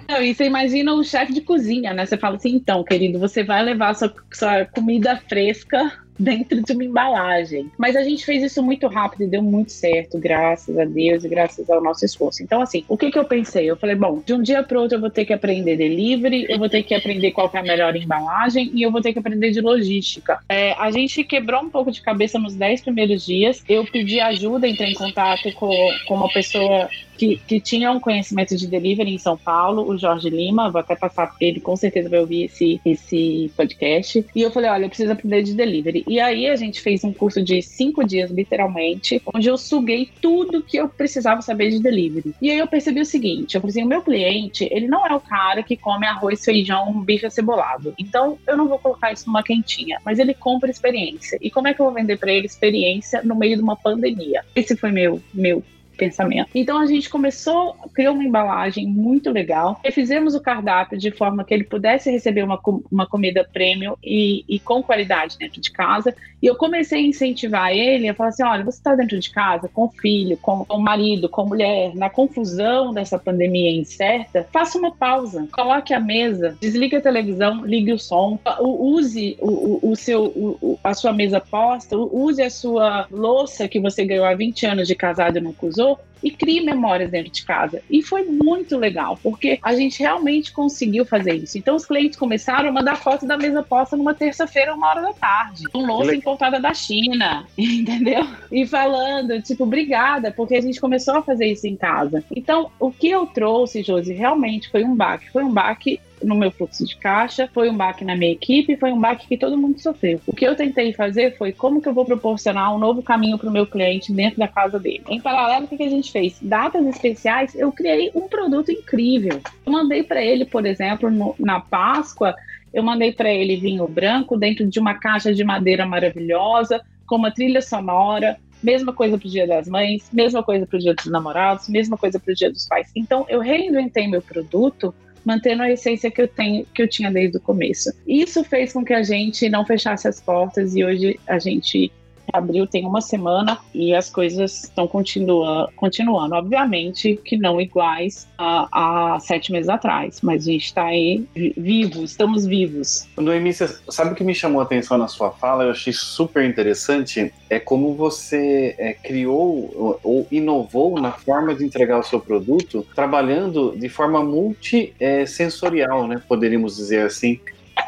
Não, 0.08 0.22
e 0.22 0.34
você 0.34 0.44
imagina 0.44 0.94
um 0.94 1.02
chefe 1.02 1.32
de 1.32 1.40
cozinha, 1.40 1.92
né? 1.92 2.06
Você 2.06 2.16
fala 2.16 2.36
assim, 2.36 2.54
então, 2.54 2.84
querido, 2.84 3.18
você 3.18 3.42
vai 3.42 3.62
levar 3.62 3.94
sua, 3.94 4.12
sua 4.32 4.64
comida 4.66 5.16
fresca 5.28 6.05
dentro 6.18 6.62
de 6.62 6.72
uma 6.72 6.84
embalagem. 6.84 7.70
Mas 7.76 7.96
a 7.96 8.02
gente 8.02 8.24
fez 8.24 8.42
isso 8.42 8.62
muito 8.62 8.86
rápido 8.86 9.24
e 9.24 9.26
deu 9.26 9.42
muito 9.42 9.72
certo, 9.72 10.18
graças 10.18 10.78
a 10.78 10.84
Deus 10.84 11.24
e 11.24 11.28
graças 11.28 11.68
ao 11.68 11.82
nosso 11.82 12.04
esforço. 12.04 12.42
Então, 12.42 12.60
assim, 12.60 12.84
o 12.88 12.96
que 12.96 13.10
que 13.10 13.18
eu 13.18 13.24
pensei? 13.24 13.70
Eu 13.70 13.76
falei, 13.76 13.96
bom, 13.96 14.22
de 14.24 14.34
um 14.34 14.42
dia 14.42 14.62
para 14.62 14.80
outro 14.80 14.96
eu 14.96 15.00
vou 15.00 15.10
ter 15.10 15.24
que 15.24 15.32
aprender 15.32 15.76
delivery, 15.76 16.46
eu 16.48 16.58
vou 16.58 16.68
ter 16.68 16.82
que 16.82 16.94
aprender 16.94 17.32
qual 17.32 17.50
é 17.52 17.58
a 17.58 17.62
melhor 17.62 17.94
embalagem 17.96 18.70
e 18.74 18.82
eu 18.82 18.90
vou 18.90 19.00
ter 19.00 19.12
que 19.12 19.18
aprender 19.18 19.50
de 19.50 19.60
logística. 19.60 20.38
É, 20.48 20.72
a 20.72 20.90
gente 20.90 21.22
quebrou 21.24 21.62
um 21.62 21.70
pouco 21.70 21.90
de 21.90 22.00
cabeça 22.00 22.38
nos 22.38 22.54
10 22.54 22.82
primeiros 22.82 23.24
dias. 23.24 23.62
Eu 23.68 23.84
pedi 23.84 24.20
ajuda, 24.20 24.68
entrei 24.68 24.90
em 24.90 24.94
contato 24.94 25.52
com, 25.52 25.70
com 26.06 26.14
uma 26.14 26.32
pessoa 26.32 26.88
que, 27.16 27.36
que 27.38 27.60
tinha 27.60 27.90
um 27.90 28.00
conhecimento 28.00 28.56
de 28.56 28.66
delivery 28.66 29.14
em 29.14 29.18
São 29.18 29.36
Paulo, 29.36 29.88
o 29.88 29.98
Jorge 29.98 30.28
Lima, 30.28 30.70
vou 30.70 30.80
até 30.80 30.94
passar 30.94 31.26
para 31.26 31.36
ele, 31.40 31.60
com 31.60 31.76
certeza 31.76 32.08
vai 32.08 32.20
ouvir 32.20 32.44
esse, 32.44 32.80
esse 32.84 33.50
podcast. 33.56 34.24
E 34.34 34.42
eu 34.42 34.50
falei, 34.50 34.70
olha, 34.70 34.84
eu 34.84 34.88
preciso 34.88 35.12
aprender 35.12 35.42
de 35.42 35.54
delivery. 35.54 36.04
E 36.06 36.20
aí 36.20 36.48
a 36.48 36.56
gente 36.56 36.80
fez 36.80 37.02
um 37.04 37.12
curso 37.12 37.42
de 37.42 37.62
cinco 37.62 38.04
dias, 38.04 38.30
literalmente, 38.30 39.20
onde 39.34 39.48
eu 39.48 39.56
suguei 39.56 40.08
tudo 40.20 40.62
que 40.62 40.76
eu 40.76 40.88
precisava 40.88 41.42
saber 41.42 41.70
de 41.70 41.80
delivery. 41.80 42.34
E 42.40 42.50
aí 42.50 42.58
eu 42.58 42.66
percebi 42.66 43.00
o 43.00 43.06
seguinte, 43.06 43.54
eu 43.54 43.60
falei 43.60 43.72
assim, 43.72 43.84
o 43.84 43.88
meu 43.88 44.02
cliente, 44.02 44.68
ele 44.70 44.86
não 44.86 45.06
é 45.06 45.14
o 45.14 45.20
cara 45.20 45.62
que 45.62 45.76
come 45.76 46.06
arroz, 46.06 46.44
feijão, 46.44 47.00
bife 47.00 47.26
acebolado. 47.26 47.94
Então, 47.98 48.38
eu 48.46 48.56
não 48.56 48.68
vou 48.68 48.78
colocar 48.78 49.12
isso 49.12 49.26
numa 49.26 49.42
quentinha, 49.42 49.98
mas 50.04 50.18
ele 50.18 50.34
compra 50.34 50.70
experiência. 50.70 51.38
E 51.40 51.50
como 51.50 51.68
é 51.68 51.74
que 51.74 51.80
eu 51.80 51.86
vou 51.86 51.94
vender 51.94 52.18
para 52.18 52.32
ele 52.32 52.46
experiência 52.46 53.22
no 53.22 53.34
meio 53.34 53.56
de 53.56 53.62
uma 53.62 53.76
pandemia? 53.76 54.44
Esse 54.54 54.76
foi 54.76 54.90
meu, 54.90 55.20
meu 55.32 55.62
pensamento. 55.96 56.48
Então 56.54 56.78
a 56.78 56.86
gente 56.86 57.08
começou, 57.08 57.74
criou 57.94 58.14
uma 58.14 58.24
embalagem 58.24 58.86
muito 58.86 59.30
legal, 59.30 59.80
fizemos 59.92 60.34
o 60.34 60.40
cardápio 60.40 60.98
de 60.98 61.10
forma 61.10 61.44
que 61.44 61.54
ele 61.54 61.64
pudesse 61.64 62.10
receber 62.10 62.42
uma, 62.42 62.60
uma 62.90 63.06
comida 63.06 63.48
premium 63.52 63.94
e, 64.02 64.44
e 64.48 64.58
com 64.58 64.82
qualidade 64.82 65.38
dentro 65.38 65.60
de 65.60 65.70
casa. 65.70 66.14
E 66.42 66.46
eu 66.46 66.54
comecei 66.54 67.00
a 67.00 67.06
incentivar 67.06 67.72
ele 67.72 68.08
a 68.08 68.14
falar 68.14 68.28
assim: 68.28 68.44
olha, 68.44 68.64
você 68.64 68.78
está 68.78 68.94
dentro 68.94 69.18
de 69.18 69.30
casa, 69.30 69.68
com 69.68 69.88
filho, 69.88 70.36
com, 70.36 70.64
com 70.64 70.78
marido, 70.78 71.28
com 71.28 71.46
mulher, 71.46 71.94
na 71.94 72.10
confusão 72.10 72.92
dessa 72.92 73.18
pandemia 73.18 73.70
incerta, 73.70 74.46
faça 74.52 74.78
uma 74.78 74.90
pausa, 74.90 75.46
coloque 75.52 75.94
a 75.94 76.00
mesa, 76.00 76.56
desligue 76.60 76.96
a 76.96 77.00
televisão, 77.00 77.64
ligue 77.64 77.92
o 77.92 77.98
som, 77.98 78.38
use 78.60 79.36
o, 79.40 79.48
o, 79.50 79.90
o 79.92 79.96
seu, 79.96 80.24
o, 80.24 80.78
a 80.84 80.94
sua 80.94 81.12
mesa 81.12 81.40
posta, 81.40 81.96
use 81.96 82.42
a 82.42 82.50
sua 82.50 83.06
louça 83.10 83.68
que 83.68 83.80
você 83.80 84.04
ganhou 84.04 84.24
há 84.24 84.34
20 84.34 84.66
anos 84.66 84.88
de 84.88 84.94
casado 84.94 85.38
e 85.38 85.40
não 85.40 85.54
usou 85.62 85.85
little 85.86 86.04
e 86.22 86.30
crie 86.30 86.60
memórias 86.60 87.10
dentro 87.10 87.32
de 87.32 87.44
casa. 87.44 87.82
E 87.90 88.02
foi 88.02 88.24
muito 88.24 88.76
legal, 88.76 89.18
porque 89.22 89.58
a 89.62 89.74
gente 89.74 90.00
realmente 90.00 90.52
conseguiu 90.52 91.04
fazer 91.04 91.34
isso. 91.34 91.58
Então 91.58 91.76
os 91.76 91.86
clientes 91.86 92.18
começaram 92.18 92.68
a 92.68 92.72
mandar 92.72 92.96
fotos 92.96 93.28
da 93.28 93.36
mesa 93.36 93.62
posta 93.62 93.96
numa 93.96 94.14
terça-feira, 94.14 94.74
uma 94.74 94.88
hora 94.88 95.02
da 95.02 95.12
tarde. 95.12 95.64
Um 95.74 95.86
louça 95.86 96.14
importada 96.14 96.60
da 96.60 96.74
China, 96.74 97.46
entendeu? 97.56 98.26
E 98.50 98.66
falando, 98.66 99.40
tipo, 99.42 99.64
obrigada, 99.64 100.30
porque 100.30 100.54
a 100.54 100.60
gente 100.60 100.80
começou 100.80 101.16
a 101.16 101.22
fazer 101.22 101.46
isso 101.46 101.66
em 101.66 101.76
casa. 101.76 102.24
Então, 102.34 102.70
o 102.78 102.90
que 102.90 103.08
eu 103.08 103.26
trouxe, 103.26 103.82
Josi, 103.82 104.12
realmente 104.12 104.70
foi 104.70 104.84
um 104.84 104.94
baque. 104.94 105.30
Foi 105.30 105.44
um 105.44 105.52
baque 105.52 106.00
no 106.22 106.34
meu 106.34 106.50
fluxo 106.50 106.84
de 106.84 106.96
caixa, 106.96 107.48
foi 107.52 107.68
um 107.68 107.76
baque 107.76 108.04
na 108.04 108.16
minha 108.16 108.32
equipe, 108.32 108.76
foi 108.76 108.92
um 108.92 109.00
baque 109.00 109.26
que 109.26 109.36
todo 109.36 109.56
mundo 109.56 109.80
sofreu. 109.80 110.20
O 110.26 110.34
que 110.34 110.46
eu 110.46 110.54
tentei 110.54 110.92
fazer 110.92 111.36
foi 111.36 111.52
como 111.52 111.80
que 111.80 111.88
eu 111.88 111.94
vou 111.94 112.04
proporcionar 112.04 112.74
um 112.74 112.78
novo 112.78 113.02
caminho 113.02 113.38
para 113.38 113.48
o 113.48 113.52
meu 113.52 113.66
cliente 113.66 114.12
dentro 114.12 114.38
da 114.38 114.48
casa 114.48 114.78
dele. 114.78 115.02
Em 115.08 115.20
paralelo, 115.20 115.66
o 115.66 115.68
que 115.68 115.82
a 115.82 115.88
gente 115.88 116.05
fez? 116.10 116.38
Datas 116.40 116.86
especiais, 116.86 117.54
eu 117.54 117.70
criei 117.72 118.10
um 118.14 118.28
produto 118.28 118.70
incrível. 118.70 119.40
Eu 119.64 119.72
mandei 119.72 120.02
para 120.02 120.22
ele, 120.22 120.44
por 120.44 120.66
exemplo, 120.66 121.10
no, 121.10 121.34
na 121.38 121.60
Páscoa, 121.60 122.34
eu 122.72 122.82
mandei 122.82 123.12
para 123.12 123.30
ele 123.30 123.56
vinho 123.56 123.86
branco 123.86 124.36
dentro 124.36 124.66
de 124.66 124.78
uma 124.78 124.94
caixa 124.94 125.32
de 125.32 125.44
madeira 125.44 125.86
maravilhosa, 125.86 126.82
com 127.06 127.16
uma 127.16 127.30
trilha 127.30 127.62
sonora, 127.62 128.36
Mesma 128.62 128.92
coisa 128.92 129.18
para 129.18 129.26
o 129.26 129.30
Dia 129.30 129.46
das 129.46 129.68
Mães, 129.68 130.08
mesma 130.12 130.42
coisa 130.42 130.66
para 130.66 130.76
o 130.76 130.80
Dia 130.80 130.94
dos 130.94 131.06
Namorados, 131.06 131.68
mesma 131.68 131.96
coisa 131.96 132.18
para 132.18 132.32
o 132.32 132.34
Dia 132.34 132.50
dos 132.50 132.66
Pais. 132.66 132.90
Então, 132.96 133.26
eu 133.28 133.40
reinventei 133.40 134.08
meu 134.08 134.22
produto 134.22 134.94
mantendo 135.24 135.62
a 135.62 135.70
essência 135.70 136.10
que 136.10 136.22
eu 136.22 136.28
tenho, 136.28 136.64
que 136.72 136.80
eu 136.80 136.88
tinha 136.88 137.10
desde 137.10 137.36
o 137.36 137.40
começo. 137.40 137.92
Isso 138.06 138.44
fez 138.44 138.72
com 138.72 138.84
que 138.84 138.94
a 138.94 139.02
gente 139.02 139.48
não 139.48 139.66
fechasse 139.66 140.06
as 140.06 140.20
portas 140.20 140.74
e 140.74 140.84
hoje 140.84 141.20
a 141.26 141.38
gente 141.38 141.92
Abril 142.32 142.66
tem 142.66 142.84
uma 142.84 143.00
semana 143.00 143.58
e 143.74 143.94
as 143.94 144.10
coisas 144.10 144.64
estão 144.64 144.86
continua, 144.86 145.70
continuando. 145.76 146.34
Obviamente 146.34 147.18
que 147.24 147.36
não 147.36 147.60
iguais 147.60 148.28
a, 148.38 149.14
a 149.14 149.20
sete 149.20 149.52
meses 149.52 149.68
atrás, 149.68 150.20
mas 150.22 150.46
a 150.46 150.50
gente 150.50 150.66
está 150.66 150.84
aí 150.84 151.24
vivos, 151.56 152.10
estamos 152.10 152.46
vivos. 152.46 153.06
Noemi, 153.16 153.52
sabe 153.52 154.12
o 154.12 154.14
que 154.14 154.24
me 154.24 154.34
chamou 154.34 154.60
a 154.60 154.64
atenção 154.64 154.98
na 154.98 155.08
sua 155.08 155.30
fala? 155.30 155.64
Eu 155.64 155.70
achei 155.70 155.92
super 155.92 156.44
interessante. 156.44 157.32
É 157.48 157.58
como 157.58 157.94
você 157.94 158.74
é, 158.78 158.92
criou 158.92 159.70
ou, 159.74 160.00
ou 160.02 160.26
inovou 160.30 161.00
na 161.00 161.12
forma 161.12 161.54
de 161.54 161.64
entregar 161.64 161.98
o 161.98 162.02
seu 162.02 162.20
produto, 162.20 162.86
trabalhando 162.94 163.74
de 163.76 163.88
forma 163.88 164.22
multissensorial, 164.22 166.04
é, 166.04 166.08
né? 166.08 166.22
Poderíamos 166.28 166.76
dizer 166.76 167.02
assim. 167.02 167.38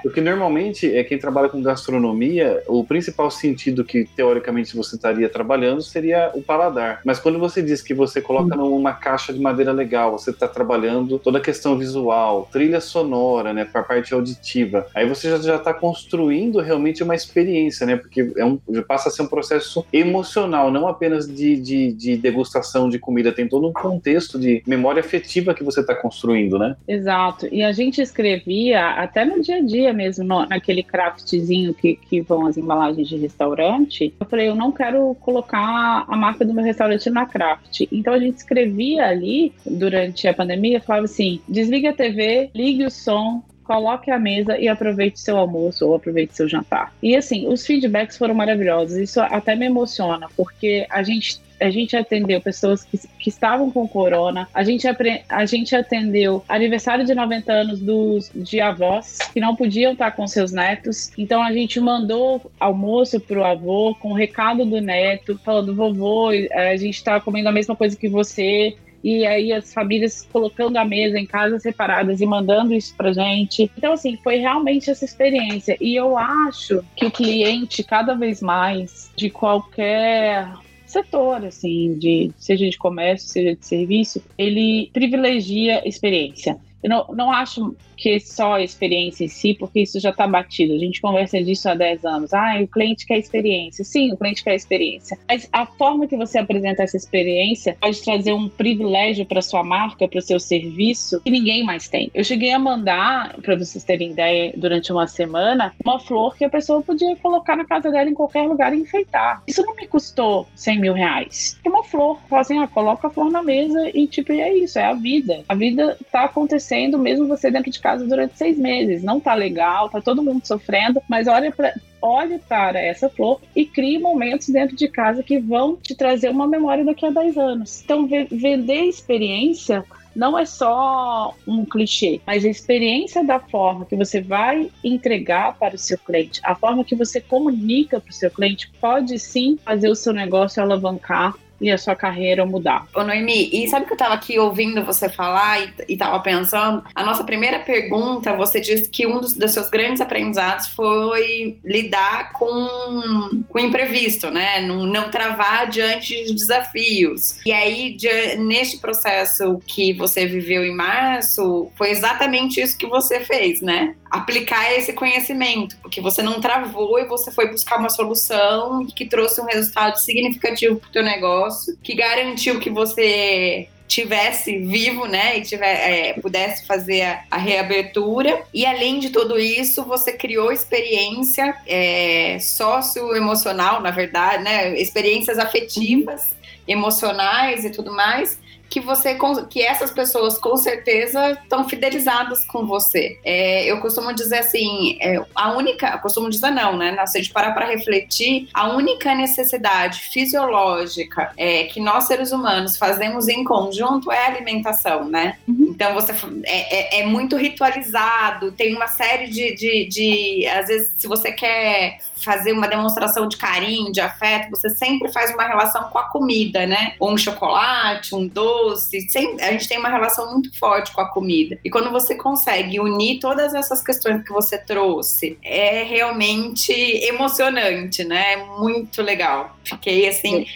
Porque 0.03 0.21
normalmente 0.21 0.95
é 0.95 1.03
quem 1.05 1.19
trabalha 1.19 1.49
com 1.49 1.63
gastronomia, 1.63 2.63
o 2.67 2.85
principal 2.85 3.31
sentido 3.31 3.85
que 3.85 4.05
teoricamente 4.05 4.77
você 4.77 4.97
estaria 4.97 5.29
trabalhando 5.29 5.83
seria 5.83 6.31
o 6.35 6.43
paladar. 6.43 7.01
Mas 7.05 7.19
quando 7.19 7.39
você 7.39 7.63
diz 7.63 7.83
que 7.83 7.95
você 7.95 8.21
coloca 8.21 8.57
numa 8.57 8.93
caixa 8.93 9.33
de 9.33 9.41
madeira 9.41 9.73
legal, 9.73 10.13
você 10.19 10.31
está 10.31 10.49
trabalhando 10.49 11.19
toda 11.19 11.39
a 11.39 11.41
questão 11.41 11.77
visual, 11.77 12.49
trilha 12.53 12.81
sonora, 12.81 13.53
né, 13.53 13.65
para 13.65 13.81
a 13.81 13.85
parte 13.85 14.15
auditiva. 14.15 14.87
Aí 14.95 15.09
você 15.09 15.37
já 15.39 15.57
está 15.57 15.75
construindo 15.75 16.61
realmente 16.61 17.03
uma 17.03 17.15
experiência, 17.15 17.87
né? 17.87 17.97
Porque 17.97 18.33
é 18.37 18.45
um, 18.45 18.59
passa 18.87 19.09
a 19.09 19.13
ser 19.13 19.23
um 19.23 19.27
processo 19.27 19.85
emocional, 19.93 20.71
não 20.71 20.87
apenas 20.87 21.27
de, 21.27 21.57
de, 21.57 21.93
de 21.93 22.17
degustação 22.17 22.89
de 22.89 22.99
comida. 22.99 23.33
Tem 23.33 23.49
todo 23.49 23.69
um 23.69 23.73
contexto 23.73 24.39
de 24.39 24.63
memória 24.67 25.01
afetiva 25.01 25.55
que 25.55 25.65
você 25.65 25.81
está 25.81 25.95
construindo, 25.95 26.59
né? 26.59 26.77
Exato. 26.87 27.49
E 27.51 27.63
a 27.63 27.73
gente 27.73 28.01
escrevia 28.01 28.91
até 28.91 29.25
no 29.25 29.41
dia 29.41 29.57
a 29.57 29.61
dia 29.61 29.88
dia 29.89 29.93
mesmo, 29.93 30.25
no, 30.25 30.47
naquele 30.47 30.83
craftzinho 30.83 31.75
que, 31.75 31.97
que 31.97 32.21
vão 32.21 32.47
as 32.47 32.57
embalagens 32.57 33.09
de 33.09 33.17
restaurante, 33.17 34.15
eu 34.21 34.27
falei, 34.27 34.49
eu 34.49 34.55
não 34.55 34.71
quero 34.71 35.15
colocar 35.21 36.05
a 36.07 36.17
marca 36.17 36.45
do 36.45 36.55
meu 36.55 36.65
restaurante 36.65 37.09
na 37.11 37.27
craft. 37.27 37.87
Então 37.91 38.13
a 38.13 38.19
gente 38.19 38.37
escrevia 38.37 39.07
ali, 39.07 39.53
durante 39.67 40.29
a 40.29 40.35
pandemia, 40.35 40.81
falava 40.81 41.07
assim, 41.07 41.41
desliga 41.49 41.91
a 41.91 41.95
TV, 41.95 42.51
ligue 42.55 42.85
o 42.85 42.91
som, 42.91 43.43
coloque 43.65 44.11
a 44.11 44.19
mesa 44.19 44.59
e 44.59 44.67
aproveite 44.67 45.21
seu 45.21 45.37
almoço 45.37 45.87
ou 45.87 45.95
aproveite 45.95 46.35
seu 46.35 46.49
jantar. 46.49 46.93
E 47.03 47.15
assim, 47.15 47.47
os 47.49 47.67
feedbacks 47.67 48.17
foram 48.17 48.35
maravilhosos. 48.35 48.97
Isso 48.97 49.21
até 49.21 49.55
me 49.55 49.67
emociona, 49.67 50.27
porque 50.37 50.87
a 50.89 51.03
gente 51.03 51.41
a 51.61 51.71
gente 51.71 51.97
atendeu 51.97 52.41
pessoas 52.41 52.85
que, 52.85 52.99
que 53.19 53.29
estavam 53.29 53.71
com 53.71 53.87
corona, 53.87 54.49
a 54.53 54.63
gente, 54.63 54.87
a 55.29 55.47
gente 55.47 55.75
atendeu 55.75 56.45
aniversário 56.49 57.05
de 57.05 57.15
90 57.15 57.53
anos 57.53 57.81
dos, 57.81 58.31
de 58.35 58.61
avós 58.61 59.19
que 59.33 59.41
não 59.41 59.55
podiam 59.55 59.93
estar 59.93 60.11
com 60.13 60.27
seus 60.27 60.53
netos, 60.53 61.11
então 61.17 61.43
a 61.43 61.53
gente 61.53 61.81
mandou 61.81 62.51
almoço 62.59 63.21
para 63.21 63.39
o 63.39 63.45
avô 63.45 63.95
com 63.95 64.11
o 64.11 64.15
recado 64.15 64.65
do 64.65 64.81
neto, 64.81 65.39
falando: 65.45 65.75
vovô, 65.75 66.29
a 66.29 66.77
gente 66.77 66.97
está 66.97 67.21
comendo 67.21 67.49
a 67.49 67.53
mesma 67.53 67.75
coisa 67.75 67.97
que 67.97 68.09
você, 68.09 68.77
e 69.03 69.27
aí 69.27 69.53
as 69.53 69.73
famílias 69.73 70.27
colocando 70.31 70.77
a 70.77 70.85
mesa 70.85 71.19
em 71.19 71.27
casas 71.27 71.63
separadas 71.63 72.21
e 72.21 72.27
mandando 72.27 72.75
isso 72.75 72.95
pra 72.97 73.13
gente. 73.13 73.71
Então, 73.77 73.93
assim, 73.93 74.17
foi 74.23 74.37
realmente 74.37 74.91
essa 74.91 75.05
experiência. 75.05 75.77
E 75.81 75.95
eu 75.95 76.17
acho 76.17 76.85
que 76.97 77.07
o 77.07 77.11
cliente, 77.11 77.83
cada 77.83 78.15
vez 78.15 78.43
mais, 78.43 79.11
de 79.17 79.31
qualquer 79.31 80.49
setor, 80.89 81.45
assim, 81.45 81.99
de 81.99 82.31
seja 82.37 82.69
de 82.69 82.77
comércio, 82.77 83.29
seja 83.29 83.55
de 83.55 83.65
serviço, 83.65 84.23
ele 84.37 84.91
privilegia 84.93 85.87
experiência. 85.87 86.59
Eu 86.83 86.91
não, 86.91 87.07
não 87.15 87.33
acho 87.33 87.75
que 87.97 88.21
só 88.21 88.55
a 88.55 88.63
experiência 88.63 89.25
em 89.25 89.29
si, 89.29 89.55
porque 89.55 89.81
isso 89.81 89.99
já 89.99 90.11
está 90.11 90.27
batido. 90.27 90.75
A 90.75 90.79
gente 90.79 91.01
conversa 91.01 91.43
disso 91.43 91.69
há 91.69 91.75
10 91.75 92.05
anos. 92.05 92.33
Ah, 92.33 92.59
o 92.63 92.69
cliente 92.69 93.05
quer 93.05 93.19
experiência. 93.19 93.85
Sim, 93.85 94.13
o 94.13 94.17
cliente 94.17 94.45
quer 94.45 94.55
experiência. 94.55 95.19
Mas 95.29 95.49
a 95.53 95.67
forma 95.67 96.07
que 96.07 96.17
você 96.17 96.39
apresenta 96.39 96.85
essa 96.85 96.97
experiência 96.97 97.77
pode 97.81 98.01
trazer 98.03 98.33
um 98.33 98.49
privilégio 98.49 99.27
para 99.27 99.43
sua 99.43 99.65
marca, 99.65 100.07
para 100.07 100.19
o 100.19 100.23
seu 100.23 100.39
serviço, 100.39 101.21
que 101.23 101.31
ninguém 101.31 101.65
mais 101.65 101.89
tem. 101.89 102.11
Eu 102.15 102.23
cheguei 102.23 102.53
a 102.53 102.59
mandar, 102.59 103.37
para 103.43 103.57
vocês 103.57 103.83
terem 103.83 104.13
ideia, 104.13 104.53
durante 104.57 104.93
uma 104.93 105.07
semana, 105.07 105.75
uma 105.85 105.99
flor 105.99 106.37
que 106.37 106.45
a 106.45 106.51
pessoa 106.51 106.81
podia 106.83 107.17
colocar 107.17 107.57
na 107.57 107.65
casa 107.65 107.91
dela 107.91 108.09
em 108.09 108.15
qualquer 108.15 108.43
lugar 108.43 108.73
e 108.73 108.81
enfeitar. 108.81 109.43
Isso 109.47 109.63
não 109.63 109.75
me 109.75 109.87
custou 109.87 110.47
100 110.55 110.81
mil 110.81 110.93
reais. 110.93 111.59
É 111.65 111.69
uma 111.69 111.83
flor. 111.83 112.19
Assim, 112.31 112.59
ah, 112.59 112.69
coloca 112.69 113.09
a 113.09 113.11
flor 113.11 113.31
na 113.31 113.43
mesa 113.43 113.91
e, 113.93 114.07
tipo, 114.07 114.33
é 114.33 114.55
isso, 114.55 114.79
é 114.79 114.85
a 114.85 114.95
vida. 114.95 115.45
A 115.49 115.55
vida 115.55 115.97
está 116.01 116.29
acontecendo 116.69 116.99
mesmo 116.99 117.27
você 117.27 117.51
dentro 117.51 117.71
de 117.71 117.81
casa 117.81 118.07
durante 118.07 118.37
seis 118.37 118.59
meses. 118.59 119.03
Não 119.03 119.19
tá 119.19 119.35
legal, 119.35 119.89
tá 119.89 120.01
todo 120.01 120.23
mundo 120.23 120.47
sofrendo, 120.47 121.03
mas 121.09 121.27
olha 121.27 121.51
para 121.51 121.75
olhe 122.01 122.39
para 122.39 122.79
essa 122.81 123.09
flor 123.09 123.41
e 123.57 123.67
crie 123.67 123.99
momentos 123.99 124.49
dentro 124.51 124.77
de 124.77 124.87
casa 124.87 125.21
que 125.21 125.41
vão 125.41 125.77
te 125.77 125.97
trazer 125.97 126.31
uma 126.31 126.47
memória 126.47 126.85
daqui 126.85 127.05
a 127.05 127.11
10 127.11 127.37
anos. 127.37 127.83
Então, 127.83 128.07
vender 128.31 128.85
experiência 128.85 129.85
não 130.15 130.39
é 130.39 130.47
só 130.47 131.35
um 131.45 131.65
clichê, 131.65 132.21
mas 132.25 132.45
a 132.45 132.49
experiência 132.49 133.25
da 133.25 133.41
forma 133.41 133.85
que 133.85 133.97
você 133.97 134.21
vai 134.21 134.71
entregar 134.85 135.59
para 135.59 135.75
o 135.75 135.79
seu 135.79 135.99
cliente, 135.99 136.41
a 136.45 136.55
forma 136.55 136.85
que 136.85 136.95
você 136.95 137.21
comunica 137.21 138.01
para 138.01 138.11
o 138.11 138.15
seu 138.15 138.31
cliente, 138.31 138.71
pode 138.81 139.19
sim 139.19 139.59
fazer 139.65 139.89
o 139.89 139.97
seu 139.97 140.13
negócio 140.13 140.63
alavancar 140.63 141.35
e 141.61 141.71
a 141.71 141.79
sua 141.79 141.95
carreira 141.95 142.47
mudar. 142.47 142.87
Ô 142.95 143.03
Noemi, 143.03 143.51
e 143.53 143.69
sabe 143.69 143.87
que 143.87 143.93
eu 143.93 143.97
estava 143.97 144.15
aqui 144.15 144.39
ouvindo 144.39 144.85
você 144.85 145.09
falar 145.09 145.61
e, 145.61 145.93
estava 145.93 146.19
pensando? 146.21 146.85
A 146.95 147.05
nossa 147.05 147.25
primeira 147.25 147.59
pergunta, 147.61 148.35
você 148.35 148.61
disse 148.61 148.89
que 148.89 149.07
um 149.07 149.21
dos, 149.21 149.35
dos, 149.35 149.53
seus 149.53 149.69
grandes 149.69 150.01
aprendizados 150.01 150.69
foi 150.69 151.59
lidar 151.65 152.33
com 152.33 153.45
o 153.49 153.59
imprevisto, 153.59 154.31
né? 154.31 154.61
Não, 154.61 154.87
não 154.87 155.11
travar 155.11 155.69
diante 155.69 156.25
de 156.25 156.35
desafios. 156.35 157.39
E 157.45 157.53
aí, 157.53 157.95
de, 157.95 158.37
neste 158.37 158.79
processo 158.79 159.61
que 159.67 159.93
você 159.93 160.27
viveu 160.27 160.65
em 160.65 160.75
março, 160.75 161.71
foi 161.77 161.91
exatamente 161.91 162.61
isso 162.61 162.79
que 162.79 162.87
você 162.87 163.21
fez, 163.21 163.61
né? 163.61 163.95
aplicar 164.11 164.73
esse 164.73 164.93
conhecimento, 164.93 165.77
porque 165.83 166.01
você 166.01 166.23
não 166.23 166.41
travou 166.41 166.99
e 166.99 167.05
você 167.05 167.31
foi 167.31 167.51
buscar 167.51 167.79
uma 167.79 167.91
solução 167.91 168.87
que 168.87 169.07
trouxe 169.07 169.41
um 169.41 169.45
resultado 169.45 169.99
significativo 169.99 170.77
para 170.77 170.89
o 170.89 170.93
teu 170.93 171.03
negócio, 171.03 171.48
que 171.83 171.95
garantiu 171.95 172.59
que 172.61 172.71
você 172.71 173.69
tivesse 173.89 174.59
vivo, 174.59 175.07
né, 175.07 175.39
e 175.39 175.43
tiver, 175.43 175.73
é, 175.73 176.13
pudesse 176.13 176.67
fazer 176.67 177.03
a, 177.03 177.25
a, 177.31 177.39
reabertura. 177.39 178.43
E 178.53 178.67
além 178.67 179.01
de 179.01 179.09
tudo 179.09 179.39
isso, 179.39 179.83
você 179.83 180.13
criou 180.13 180.53
experiência 180.53 181.57
é, 181.67 182.39
socioemocional, 182.39 183.81
na 183.81 183.91
verdade, 183.91 184.45
né, 184.45 184.79
experiências 184.79 185.39
afetivas, 185.39 186.37
emocionais 186.67 187.65
e 187.65 187.71
tudo 187.71 187.91
mais, 187.91 188.39
que 188.69 188.81
você 188.81 189.17
que 189.49 189.63
essas 189.63 189.91
pessoas 189.91 190.39
com 190.39 190.57
certeza 190.57 191.33
estão 191.33 191.69
fidelizadas 191.69 192.45
com 192.45 192.67
você. 192.67 193.19
É, 193.25 193.65
eu 193.71 193.81
costumo 193.81 194.13
dizer 194.13 194.39
assim, 194.39 194.99
é, 195.01 195.21
a 195.35 195.53
única, 195.53 195.99
costumo 195.99 196.29
dizer 196.29 196.51
não, 196.51 196.77
né? 196.77 196.95
Se 197.07 197.19
a 197.19 197.21
gente 197.23 197.33
parar 197.33 197.53
para 197.53 197.67
refletir, 197.67 198.49
a 198.53 198.69
única 198.69 199.15
necessidade 199.15 200.01
fisiológica 200.01 201.33
é, 201.37 201.65
que 201.65 201.81
nós 201.81 202.05
seres 202.05 202.33
humanos 202.33 202.77
fazemos 202.77 203.29
em 203.29 203.45
conjunto 203.45 204.13
é 204.13 204.27
a 204.27 204.27
alimentação, 204.27 205.09
né? 205.09 205.39
Uhum. 205.47 205.69
Então 205.71 205.95
você 205.95 206.13
é, 206.45 206.99
é, 206.99 207.01
é, 207.01 207.07
muito 207.07 207.37
ritualizado, 207.37 208.53
tem 208.53 208.75
uma 208.75 208.89
série 208.89 209.29
de, 209.29 209.55
de, 209.55 209.85
de, 209.87 210.47
às 210.49 210.67
vezes, 210.67 210.93
se 210.97 211.07
você 211.07 211.33
quer 211.33 211.99
fazer 212.23 212.53
uma 212.53 212.69
demonstração 212.69 213.29
de 213.29 213.37
carinho, 213.37 213.93
de 213.93 214.01
afeto, 214.01 214.51
você 214.51 214.71
sempre 214.71 215.13
faz 215.13 215.33
uma 215.33 215.45
relação 215.45 215.85
com 215.91 215.99
a 215.99 216.09
comida, 216.09 216.67
né? 216.67 216.95
Ou 216.99 217.13
um 217.13 217.19
chocolate, 217.19 218.15
um 218.15 218.27
doce. 218.27 219.09
Sempre, 219.09 219.43
a 219.45 219.53
gente 219.53 219.69
tem 219.69 219.79
uma 219.79 219.89
relação 219.89 220.33
muito 220.33 220.57
forte 220.59 220.93
com 220.93 221.01
a 221.01 221.09
comida. 221.09 221.59
E 221.65 221.71
quando 221.71 221.91
você 221.91 222.15
consegue 222.15 222.81
unir 222.81 223.21
todas 223.21 223.55
essas 223.55 223.83
questões 223.83 224.23
que 224.23 224.33
você 224.33 224.59
trouxe, 224.59 225.39
é 225.43 225.83
realmente 225.83 226.73
emocionante, 226.73 228.05
né? 228.05 228.35
É 228.35 228.37
muito 228.37 229.03
legal. 229.03 229.57
Fiquei 229.65 230.09
assim. 230.09 230.47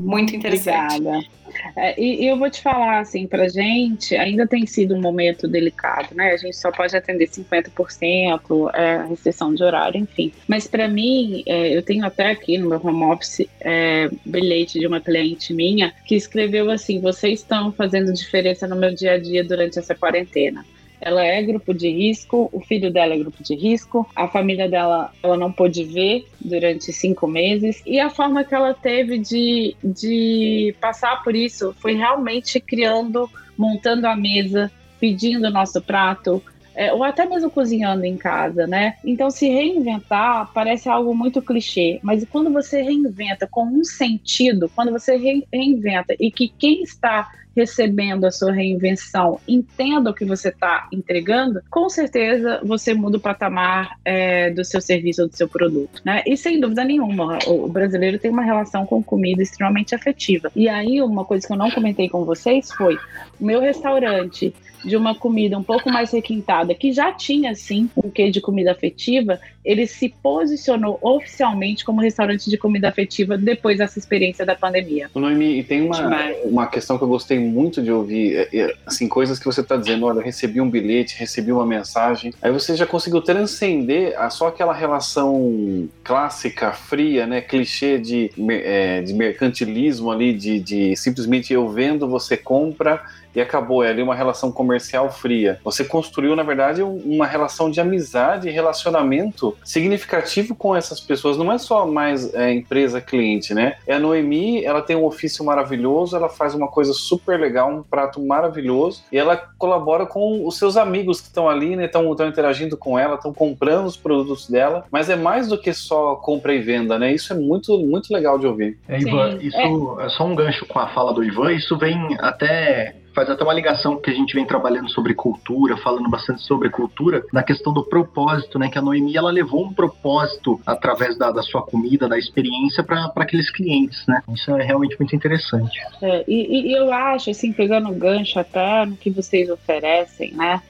Muito 0.00 0.34
interessante. 0.34 0.96
Obrigada. 0.96 1.40
É, 1.76 2.00
e, 2.00 2.24
e, 2.24 2.28
eu 2.28 2.38
vou 2.38 2.48
te 2.48 2.62
falar, 2.62 3.00
assim, 3.00 3.26
pra 3.26 3.48
gente 3.48 4.14
ainda 4.16 4.46
tem 4.46 4.66
sido 4.66 4.94
um 4.94 5.00
momento 5.00 5.48
delicado, 5.48 6.14
né? 6.14 6.32
A 6.32 6.36
gente 6.36 6.56
só 6.56 6.70
pode 6.70 6.96
atender 6.96 7.28
50%, 7.28 8.70
é, 8.74 9.06
restrição 9.08 9.54
de 9.54 9.62
horário, 9.62 10.00
enfim. 10.00 10.32
Mas 10.46 10.66
para 10.66 10.88
mim, 10.88 11.42
é, 11.46 11.76
eu 11.76 11.82
tenho 11.82 12.04
até 12.04 12.30
aqui 12.30 12.56
no 12.56 12.68
meu 12.68 12.80
home 12.84 13.04
office 13.04 13.46
é, 13.60 14.08
bilhete 14.24 14.78
de 14.78 14.86
uma 14.86 15.00
cliente 15.00 15.52
minha 15.52 15.92
que 16.04 16.14
escreveu 16.14 16.70
assim: 16.70 17.00
vocês 17.00 17.40
estão 17.40 17.72
fazendo 17.72 18.12
diferença 18.12 18.66
no 18.66 18.76
meu 18.76 18.94
dia 18.94 19.12
a 19.12 19.18
dia 19.18 19.42
durante 19.42 19.78
essa 19.78 19.94
quarentena 19.94 20.64
ela 21.00 21.24
é 21.24 21.42
grupo 21.42 21.72
de 21.72 21.88
risco, 21.88 22.48
o 22.52 22.60
filho 22.60 22.92
dela 22.92 23.14
é 23.14 23.18
grupo 23.18 23.42
de 23.42 23.54
risco, 23.54 24.08
a 24.14 24.28
família 24.28 24.68
dela 24.68 25.12
ela 25.22 25.36
não 25.36 25.50
pôde 25.50 25.84
ver 25.84 26.26
durante 26.40 26.92
cinco 26.92 27.26
meses 27.26 27.82
e 27.86 27.98
a 27.98 28.10
forma 28.10 28.44
que 28.44 28.54
ela 28.54 28.74
teve 28.74 29.18
de, 29.18 29.74
de 29.82 30.74
passar 30.80 31.22
por 31.22 31.34
isso 31.34 31.74
foi 31.80 31.94
realmente 31.94 32.60
criando, 32.60 33.30
montando 33.56 34.06
a 34.06 34.14
mesa, 34.14 34.70
pedindo 35.00 35.46
o 35.46 35.50
nosso 35.50 35.80
prato, 35.80 36.42
é, 36.74 36.92
ou 36.92 37.02
até 37.02 37.26
mesmo 37.26 37.50
cozinhando 37.50 38.04
em 38.04 38.16
casa, 38.16 38.66
né? 38.66 38.96
Então, 39.04 39.30
se 39.30 39.48
reinventar 39.48 40.50
parece 40.52 40.88
algo 40.88 41.14
muito 41.14 41.42
clichê, 41.42 41.98
mas 42.02 42.24
quando 42.30 42.50
você 42.52 42.80
reinventa 42.82 43.46
com 43.46 43.64
um 43.64 43.84
sentido, 43.84 44.70
quando 44.74 44.92
você 44.92 45.16
reinventa 45.16 46.14
e 46.18 46.30
que 46.30 46.48
quem 46.48 46.82
está 46.82 47.30
recebendo 47.60 48.24
a 48.24 48.30
sua 48.30 48.52
reinvenção 48.52 49.38
entenda 49.46 50.10
o 50.10 50.14
que 50.14 50.24
você 50.24 50.48
está 50.48 50.88
entregando, 50.90 51.60
com 51.70 51.88
certeza 51.90 52.60
você 52.64 52.94
muda 52.94 53.18
o 53.18 53.20
patamar 53.20 53.98
é, 54.02 54.50
do 54.50 54.64
seu 54.64 54.80
serviço 54.80 55.22
ou 55.22 55.28
do 55.28 55.36
seu 55.36 55.46
produto, 55.46 56.00
né? 56.04 56.22
E 56.26 56.36
sem 56.36 56.58
dúvida 56.58 56.84
nenhuma, 56.84 57.38
o 57.46 57.68
brasileiro 57.68 58.18
tem 58.18 58.30
uma 58.30 58.42
relação 58.42 58.86
com 58.86 59.02
comida 59.02 59.42
extremamente 59.42 59.94
afetiva. 59.94 60.50
E 60.56 60.68
aí, 60.68 61.02
uma 61.02 61.24
coisa 61.24 61.46
que 61.46 61.52
eu 61.52 61.58
não 61.58 61.70
comentei 61.70 62.08
com 62.08 62.24
vocês 62.24 62.72
foi: 62.72 62.96
o 63.38 63.44
meu 63.44 63.60
restaurante 63.60 64.54
de 64.84 64.96
uma 64.96 65.14
comida 65.14 65.58
um 65.58 65.62
pouco 65.62 65.90
mais 65.90 66.10
requintada, 66.10 66.74
que 66.74 66.92
já 66.92 67.12
tinha 67.12 67.54
sim 67.54 67.88
um 67.96 68.10
quê 68.10 68.30
de 68.30 68.40
comida 68.40 68.72
afetiva, 68.72 69.38
ele 69.64 69.86
se 69.86 70.08
posicionou 70.08 70.98
oficialmente 71.02 71.84
como 71.84 72.00
restaurante 72.00 72.48
de 72.48 72.56
comida 72.56 72.88
afetiva 72.88 73.36
depois 73.36 73.78
dessa 73.78 73.98
experiência 73.98 74.44
da 74.46 74.54
pandemia. 74.54 75.10
Noemi, 75.14 75.58
e 75.58 75.62
tem 75.62 75.82
uma, 75.82 75.98
uma 76.44 76.66
questão 76.66 76.96
que 76.96 77.04
eu 77.04 77.08
gostei 77.08 77.38
muito 77.38 77.49
de 77.82 77.90
ouvir, 77.90 78.36
é, 78.36 78.48
é, 78.52 78.74
assim, 78.86 79.08
coisas 79.08 79.38
que 79.38 79.44
você 79.44 79.60
está 79.60 79.76
dizendo, 79.76 80.06
olha, 80.06 80.22
recebi 80.22 80.60
um 80.60 80.70
bilhete, 80.70 81.18
recebi 81.18 81.52
uma 81.52 81.66
mensagem, 81.66 82.32
aí 82.40 82.50
você 82.50 82.76
já 82.76 82.86
conseguiu 82.86 83.20
transcender 83.20 84.18
a 84.18 84.30
só 84.30 84.48
aquela 84.48 84.72
relação 84.72 85.88
clássica, 86.04 86.72
fria, 86.72 87.26
né, 87.26 87.40
clichê 87.40 87.98
de, 87.98 88.30
é, 88.48 89.02
de 89.02 89.12
mercantilismo 89.14 90.10
ali, 90.10 90.32
de, 90.32 90.60
de 90.60 90.96
simplesmente 90.96 91.52
eu 91.52 91.68
vendo, 91.68 92.08
você 92.08 92.36
compra, 92.36 93.02
e 93.34 93.40
acabou. 93.40 93.82
É 93.84 93.90
ali 93.90 94.02
uma 94.02 94.14
relação 94.14 94.50
comercial 94.50 95.10
fria. 95.10 95.60
Você 95.64 95.84
construiu, 95.84 96.34
na 96.34 96.42
verdade, 96.42 96.82
uma 96.82 97.26
relação 97.26 97.70
de 97.70 97.80
amizade 97.80 98.48
e 98.48 98.50
relacionamento 98.50 99.56
significativo 99.64 100.54
com 100.54 100.74
essas 100.74 101.00
pessoas. 101.00 101.36
Não 101.36 101.50
é 101.52 101.58
só 101.58 101.86
mais 101.86 102.32
é, 102.34 102.52
empresa-cliente, 102.52 103.54
né? 103.54 103.76
É 103.86 103.94
a 103.94 104.00
Noemi, 104.00 104.64
ela 104.64 104.82
tem 104.82 104.96
um 104.96 105.04
ofício 105.04 105.44
maravilhoso, 105.44 106.16
ela 106.16 106.28
faz 106.28 106.54
uma 106.54 106.68
coisa 106.68 106.92
super 106.92 107.29
legal, 107.36 107.70
um 107.70 107.82
prato 107.82 108.20
maravilhoso, 108.24 109.02
e 109.10 109.18
ela 109.18 109.36
colabora 109.58 110.06
com 110.06 110.46
os 110.46 110.58
seus 110.58 110.76
amigos 110.76 111.20
que 111.20 111.28
estão 111.28 111.48
ali, 111.48 111.76
né? 111.76 111.86
Estão 111.86 112.12
interagindo 112.26 112.76
com 112.76 112.98
ela, 112.98 113.14
estão 113.14 113.32
comprando 113.32 113.86
os 113.86 113.96
produtos 113.96 114.48
dela, 114.48 114.84
mas 114.90 115.08
é 115.10 115.16
mais 115.16 115.48
do 115.48 115.58
que 115.58 115.72
só 115.72 116.16
compra 116.16 116.54
e 116.54 116.60
venda, 116.60 116.98
né? 116.98 117.12
Isso 117.12 117.32
é 117.32 117.36
muito, 117.36 117.78
muito 117.78 118.12
legal 118.12 118.38
de 118.38 118.46
ouvir. 118.46 118.78
É, 118.88 118.98
Ivan, 119.00 119.38
Sim, 119.38 119.46
isso 119.46 119.96
é. 120.00 120.06
é 120.06 120.08
só 120.10 120.24
um 120.24 120.34
gancho 120.34 120.66
com 120.66 120.78
a 120.78 120.88
fala 120.88 121.12
do 121.12 121.24
Ivan, 121.24 121.52
isso 121.52 121.76
vem 121.76 122.16
até 122.20 122.94
faz 123.14 123.28
até 123.28 123.42
uma 123.42 123.54
ligação 123.54 123.96
que 123.96 124.10
a 124.10 124.14
gente 124.14 124.34
vem 124.34 124.46
trabalhando 124.46 124.88
sobre 124.90 125.14
cultura, 125.14 125.76
falando 125.76 126.08
bastante 126.08 126.42
sobre 126.42 126.70
cultura, 126.70 127.24
na 127.32 127.42
questão 127.42 127.72
do 127.72 127.84
propósito, 127.84 128.58
né? 128.58 128.68
Que 128.68 128.78
a 128.78 128.82
Noemi 128.82 129.16
ela 129.16 129.30
levou 129.30 129.66
um 129.66 129.72
propósito 129.72 130.60
através 130.66 131.16
da, 131.16 131.30
da 131.30 131.42
sua 131.42 131.62
comida, 131.62 132.08
da 132.08 132.18
experiência 132.18 132.82
para 132.82 133.12
aqueles 133.16 133.50
clientes, 133.50 134.04
né? 134.06 134.22
Isso 134.32 134.50
é 134.56 134.62
realmente 134.62 134.96
muito 134.98 135.14
interessante. 135.14 135.78
É, 136.02 136.24
e, 136.26 136.70
e 136.70 136.72
eu 136.72 136.92
acho, 136.92 137.30
assim, 137.30 137.52
pegando 137.52 137.90
o 137.90 137.94
gancho 137.94 138.38
até 138.38 138.84
no 138.86 138.96
que 138.96 139.10
vocês 139.10 139.50
oferecem, 139.50 140.32
né? 140.32 140.62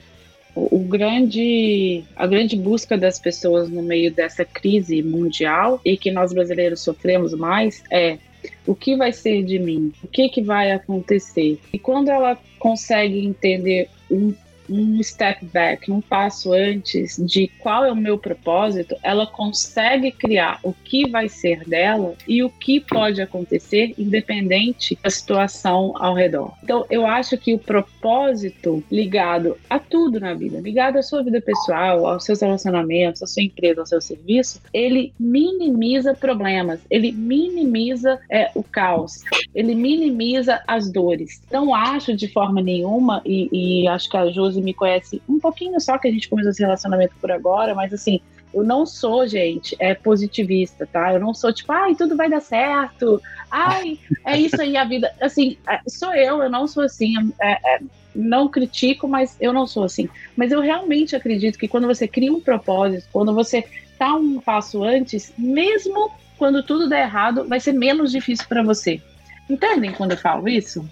O, 0.55 0.77
o, 0.77 0.79
grande, 0.81 2.03
a 2.17 2.27
grande 2.27 2.57
busca 2.57 2.99
das 2.99 3.19
pessoas 3.19 3.69
no 3.69 3.83
meio 3.83 4.13
dessa 4.13 4.45
crise 4.45 5.03
mundial 5.03 5.81
e 5.85 5.97
que 5.97 6.11
nós 6.11 6.33
brasileiros 6.33 6.81
sofremos 6.81 7.33
mais 7.35 7.85
é 7.91 8.19
o 8.67 8.75
que 8.75 8.97
vai 8.97 9.13
ser 9.13 9.43
de 9.43 9.59
mim? 9.59 9.93
O 10.03 10.09
que, 10.09 10.29
que 10.29 10.43
vai 10.43 10.73
acontecer? 10.73 11.59
E 11.73 11.79
quando 11.79 12.09
ela 12.09 12.39
consegue 12.59 13.25
entender 13.25 13.89
um 14.11 14.35
um 14.71 15.03
step 15.03 15.45
back, 15.47 15.91
um 15.91 16.01
passo 16.01 16.53
antes 16.53 17.17
de 17.19 17.49
qual 17.59 17.85
é 17.85 17.93
o 17.93 17.97
meu 17.97 18.17
propósito, 18.19 18.97
ela 19.03 19.27
consegue 19.27 20.13
criar 20.13 20.61
o 20.63 20.73
que 20.73 21.09
vai 21.09 21.29
ser 21.29 21.65
dela 21.65 22.15
e 22.27 22.43
o 22.43 22.51
que 22.51 22.81
pode 22.81 23.21
acontecer 23.21 23.95
independente 23.99 24.99
da 25.03 25.11
situação 25.11 25.93
ao 25.97 26.15
redor. 26.15 26.53
Então, 26.63 26.87
eu 26.91 27.07
acho 27.07 27.37
que 27.37 27.55
o 27.55 27.59
propósito 27.59 28.83
ligado 28.91 29.57
a 29.69 29.79
tudo 29.79 30.21
na 30.21 30.35
vida, 30.35 30.61
ligado 30.61 30.97
à 30.97 31.03
sua 31.03 31.23
vida 31.23 31.41
pessoal, 31.41 32.07
aos 32.07 32.25
seus 32.25 32.41
relacionamentos, 32.41 33.23
à 33.23 33.27
sua 33.27 33.43
empresa, 33.43 33.81
ao 33.81 33.87
seu 33.87 34.01
serviço, 34.01 34.61
ele 34.73 35.13
minimiza 35.19 36.15
problemas, 36.15 36.81
ele 36.91 37.13
minimiza 37.13 38.21
é, 38.31 38.51
o 38.55 38.63
caos, 38.63 39.23
ele 39.55 39.75
minimiza 39.75 40.63
as 40.67 40.91
dores. 40.91 41.43
Não 41.51 41.75
acho 41.75 42.17
de 42.17 42.29
forma 42.29 42.61
nenhuma, 42.61 43.21
e, 43.25 43.49
e 43.83 43.89
acho 43.89 44.09
que 44.09 44.17
a 44.17 44.31
Josi 44.31 44.60
me 44.61 44.75
conhece 44.75 45.23
um 45.29 45.39
pouquinho 45.39 45.81
só, 45.81 45.99
que 45.99 46.09
a 46.09 46.11
gente 46.11 46.29
começou 46.29 46.51
esse 46.51 46.63
relacionamento 46.63 47.15
por 47.21 47.31
agora, 47.31 47.75
mas 47.75 47.93
assim, 47.93 48.21
eu 48.53 48.65
não 48.65 48.85
sou, 48.85 49.27
gente, 49.27 49.77
é 49.79 49.95
positivista, 49.95 50.87
tá? 50.87 51.13
Eu 51.13 51.21
não 51.21 51.33
sou 51.33 51.53
tipo, 51.53 51.73
ai, 51.73 51.95
tudo 51.95 52.17
vai 52.17 52.29
dar 52.29 52.41
certo, 52.41 53.23
ai, 53.51 53.99
é 54.27 54.39
isso 54.39 54.61
aí 54.61 54.77
a 54.77 54.85
vida. 54.85 55.13
Assim, 55.21 55.57
é, 55.69 55.81
sou 55.89 56.15
eu, 56.15 56.43
eu 56.43 56.51
não 56.51 56.67
sou 56.67 56.83
assim. 56.83 57.15
É, 57.41 57.75
é, 57.75 57.81
não 58.15 58.49
critico, 58.49 59.07
mas 59.07 59.37
eu 59.41 59.53
não 59.53 59.67
sou 59.67 59.85
assim. 59.85 60.09
Mas 60.37 60.51
eu 60.51 60.61
realmente 60.61 61.15
acredito 61.15 61.59
que 61.59 61.69
quando 61.69 61.87
você 61.87 62.09
cria 62.09 62.33
um 62.33 62.41
propósito, 62.41 63.09
quando 63.13 63.33
você 63.33 63.65
tá 63.99 64.15
um 64.15 64.41
passo 64.41 64.83
antes, 64.83 65.33
mesmo 65.39 66.11
quando 66.37 66.63
tudo 66.63 66.89
der 66.89 67.03
errado, 67.03 67.47
vai 67.47 67.61
ser 67.61 67.73
menos 67.73 68.11
difícil 68.11 68.47
para 68.49 68.63
você. 68.63 69.01
Entendem 69.49 69.93
quando 69.93 70.13
eu 70.13 70.17
falo 70.17 70.49
isso? 70.49 70.89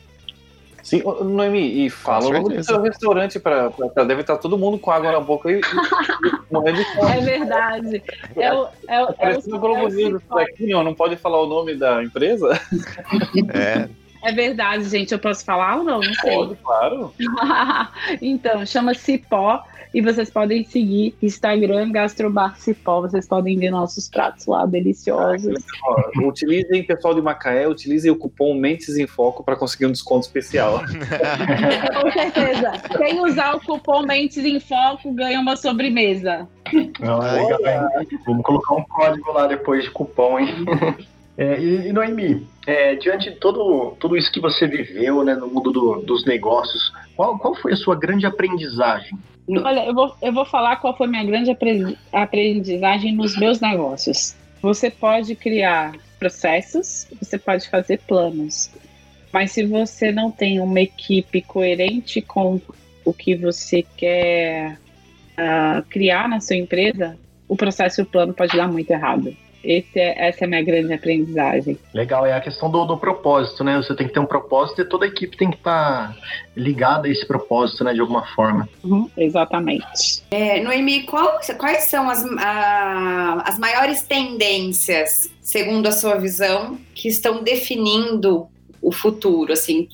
Sim, 0.83 1.03
Noemi, 1.03 1.87
e 1.87 1.91
fala 1.91 2.27
o 2.27 2.33
nome 2.33 2.57
do 2.57 2.65
seu 2.65 2.81
restaurante 2.81 3.39
para 3.39 3.71
deve 4.07 4.21
estar 4.21 4.37
todo 4.37 4.57
mundo 4.57 4.79
com 4.79 4.91
água 4.91 5.13
na 5.13 5.21
boca 5.21 5.51
e, 5.51 5.61
e 5.61 6.53
morrendo 6.53 6.79
de 6.79 6.85
fome. 6.95 7.13
É 7.19 7.21
verdade. 7.21 8.03
É 8.37 8.53
o, 8.53 8.69
é, 8.89 9.05
o, 9.05 9.15
é 9.19 9.39
o, 9.39 9.59
Globo 9.59 9.89
News 9.89 10.23
aqui, 10.31 10.67
não 10.69 10.95
pode 10.95 11.17
falar 11.17 11.43
o 11.43 11.47
nome 11.47 11.75
da 11.75 12.03
empresa? 12.03 12.61
É. 13.53 13.89
É 14.23 14.33
verdade, 14.33 14.85
gente. 14.89 15.13
Eu 15.13 15.19
posso 15.19 15.45
falar 15.45 15.77
ou 15.77 15.85
não? 15.85 16.01
Não 16.01 16.15
sei. 16.15 16.35
Pode, 16.35 16.57
claro. 16.57 17.15
então, 18.21 18.67
chama 18.67 18.95
Cipó 18.95 19.63
e 19.99 20.01
vocês 20.01 20.31
podem 20.31 20.63
seguir 20.63 21.13
Instagram 21.21 21.91
Gastrobar 21.91 22.57
Cipó. 22.57 23.01
Vocês 23.01 23.27
podem 23.27 23.59
ver 23.59 23.71
nossos 23.71 24.09
pratos 24.09 24.47
lá 24.47 24.65
deliciosos. 24.65 25.57
Ah, 25.89 26.25
utilizem, 26.25 26.85
pessoal 26.85 27.15
de 27.15 27.21
Macaé, 27.21 27.67
utilizem 27.67 28.09
o 28.09 28.15
cupom 28.15 28.55
Mentes 28.55 28.97
em 28.97 29.09
Foco 29.09 29.43
para 29.43 29.57
conseguir 29.57 29.87
um 29.87 29.91
desconto 29.91 30.25
especial. 30.27 30.83
Com 32.01 32.13
certeza. 32.13 32.73
Quem 32.97 33.21
usar 33.21 33.57
o 33.57 33.61
cupom 33.61 34.03
Mentes 34.03 34.45
em 34.45 34.61
Foco 34.61 35.13
ganha 35.13 35.41
uma 35.41 35.57
sobremesa. 35.57 36.49
Não, 37.01 37.21
é 37.21 37.43
legal, 37.43 37.89
Vamos 38.25 38.45
colocar 38.45 38.75
um 38.77 38.85
código 38.85 39.33
lá 39.33 39.49
depois 39.49 39.83
de 39.83 39.91
cupom, 39.91 40.39
hein? 40.39 40.47
É, 41.39 41.61
e, 41.61 41.93
Noemi, 41.93 42.45
é, 42.67 42.97
diante 42.97 43.31
de 43.31 43.37
todo, 43.37 43.93
tudo 44.01 44.17
isso 44.17 44.31
que 44.33 44.41
você 44.41 44.67
viveu 44.67 45.23
né, 45.23 45.37
no 45.37 45.47
mundo 45.47 45.71
do, 45.71 46.03
dos 46.03 46.27
negócios, 46.27 46.93
qual, 47.15 47.39
qual 47.39 47.55
foi 47.55 47.75
a 47.75 47.77
sua 47.77 47.95
grande 47.95 48.27
aprendizagem? 48.27 49.17
Olha, 49.49 49.87
eu 49.87 49.95
vou, 49.95 50.15
eu 50.21 50.33
vou 50.33 50.45
falar 50.45 50.77
qual 50.77 50.97
foi 50.97 51.07
minha 51.07 51.25
grande 51.25 51.57
aprendizagem 52.13 53.15
nos 53.15 53.39
meus 53.39 53.61
negócios. 53.61 54.35
Você 54.61 54.91
pode 54.91 55.37
criar 55.37 55.95
processos, 56.19 57.07
você 57.23 57.39
pode 57.39 57.71
fazer 57.71 58.01
planos, 58.01 58.69
mas 59.33 59.53
se 59.53 59.65
você 59.65 60.11
não 60.11 60.33
tem 60.33 60.59
uma 60.59 60.81
equipe 60.81 61.41
coerente 61.41 62.21
com 62.21 62.61
o 63.05 63.13
que 63.15 63.37
você 63.37 63.87
quer 63.97 64.77
uh, 65.39 65.83
criar 65.89 66.29
na 66.29 66.41
sua 66.41 66.57
empresa, 66.57 67.17
o 67.47 67.57
processo 67.57 68.01
e 68.01 68.03
o 68.03 68.07
plano 68.07 68.35
pode 68.35 68.57
dar 68.57 68.67
muito 68.67 68.91
errado. 68.91 69.35
Esse 69.63 69.99
é, 69.99 70.29
essa 70.29 70.45
é 70.45 70.47
a 70.47 70.49
minha 70.49 70.63
grande 70.63 70.93
aprendizagem. 70.93 71.79
Legal, 71.93 72.25
é 72.25 72.33
a 72.33 72.41
questão 72.41 72.71
do, 72.71 72.85
do, 72.85 72.97
propósito, 72.97 73.65
né? 73.65 73.77
Você 73.77 73.95
tem 73.95 74.07
que 74.07 74.13
ter 74.13 74.21
um 74.21 74.27
propósito 74.27 74.81
e 74.81 74.85
toda 74.85 75.05
a 75.05 75.09
equipe 75.09 75.37
tem 75.37 75.51
que 75.51 75.57
estar 75.57 76.15
tá 76.15 76.17
ligada 76.57 77.09
a 77.09 77.11
esse 77.11 77.27
propósito, 77.27 77.83
né? 77.83 77.93
De 77.93 78.01
alguma 78.01 78.25
forma. 78.35 78.69
Uhum, 78.85 79.11
exatamente. 79.17 80.23
É, 80.31 80.61
Noemi, 80.61 81.03
qual, 81.03 81.39
quais 81.59 81.85
são 81.85 82.09
as, 82.09 82.25
a, 82.39 83.43
as 83.47 83.59
maiores 83.59 84.03
tendências, 84.03 85.31
segundo 85.41 85.87
a 85.87 85.93
sua 85.93 86.17
visão, 86.17 86.79
que 86.95 87.09
estão 87.09 87.43
definindo 87.43 88.47
o 88.81 88.93
futuro? 88.93 89.53
Assim, 89.53 89.89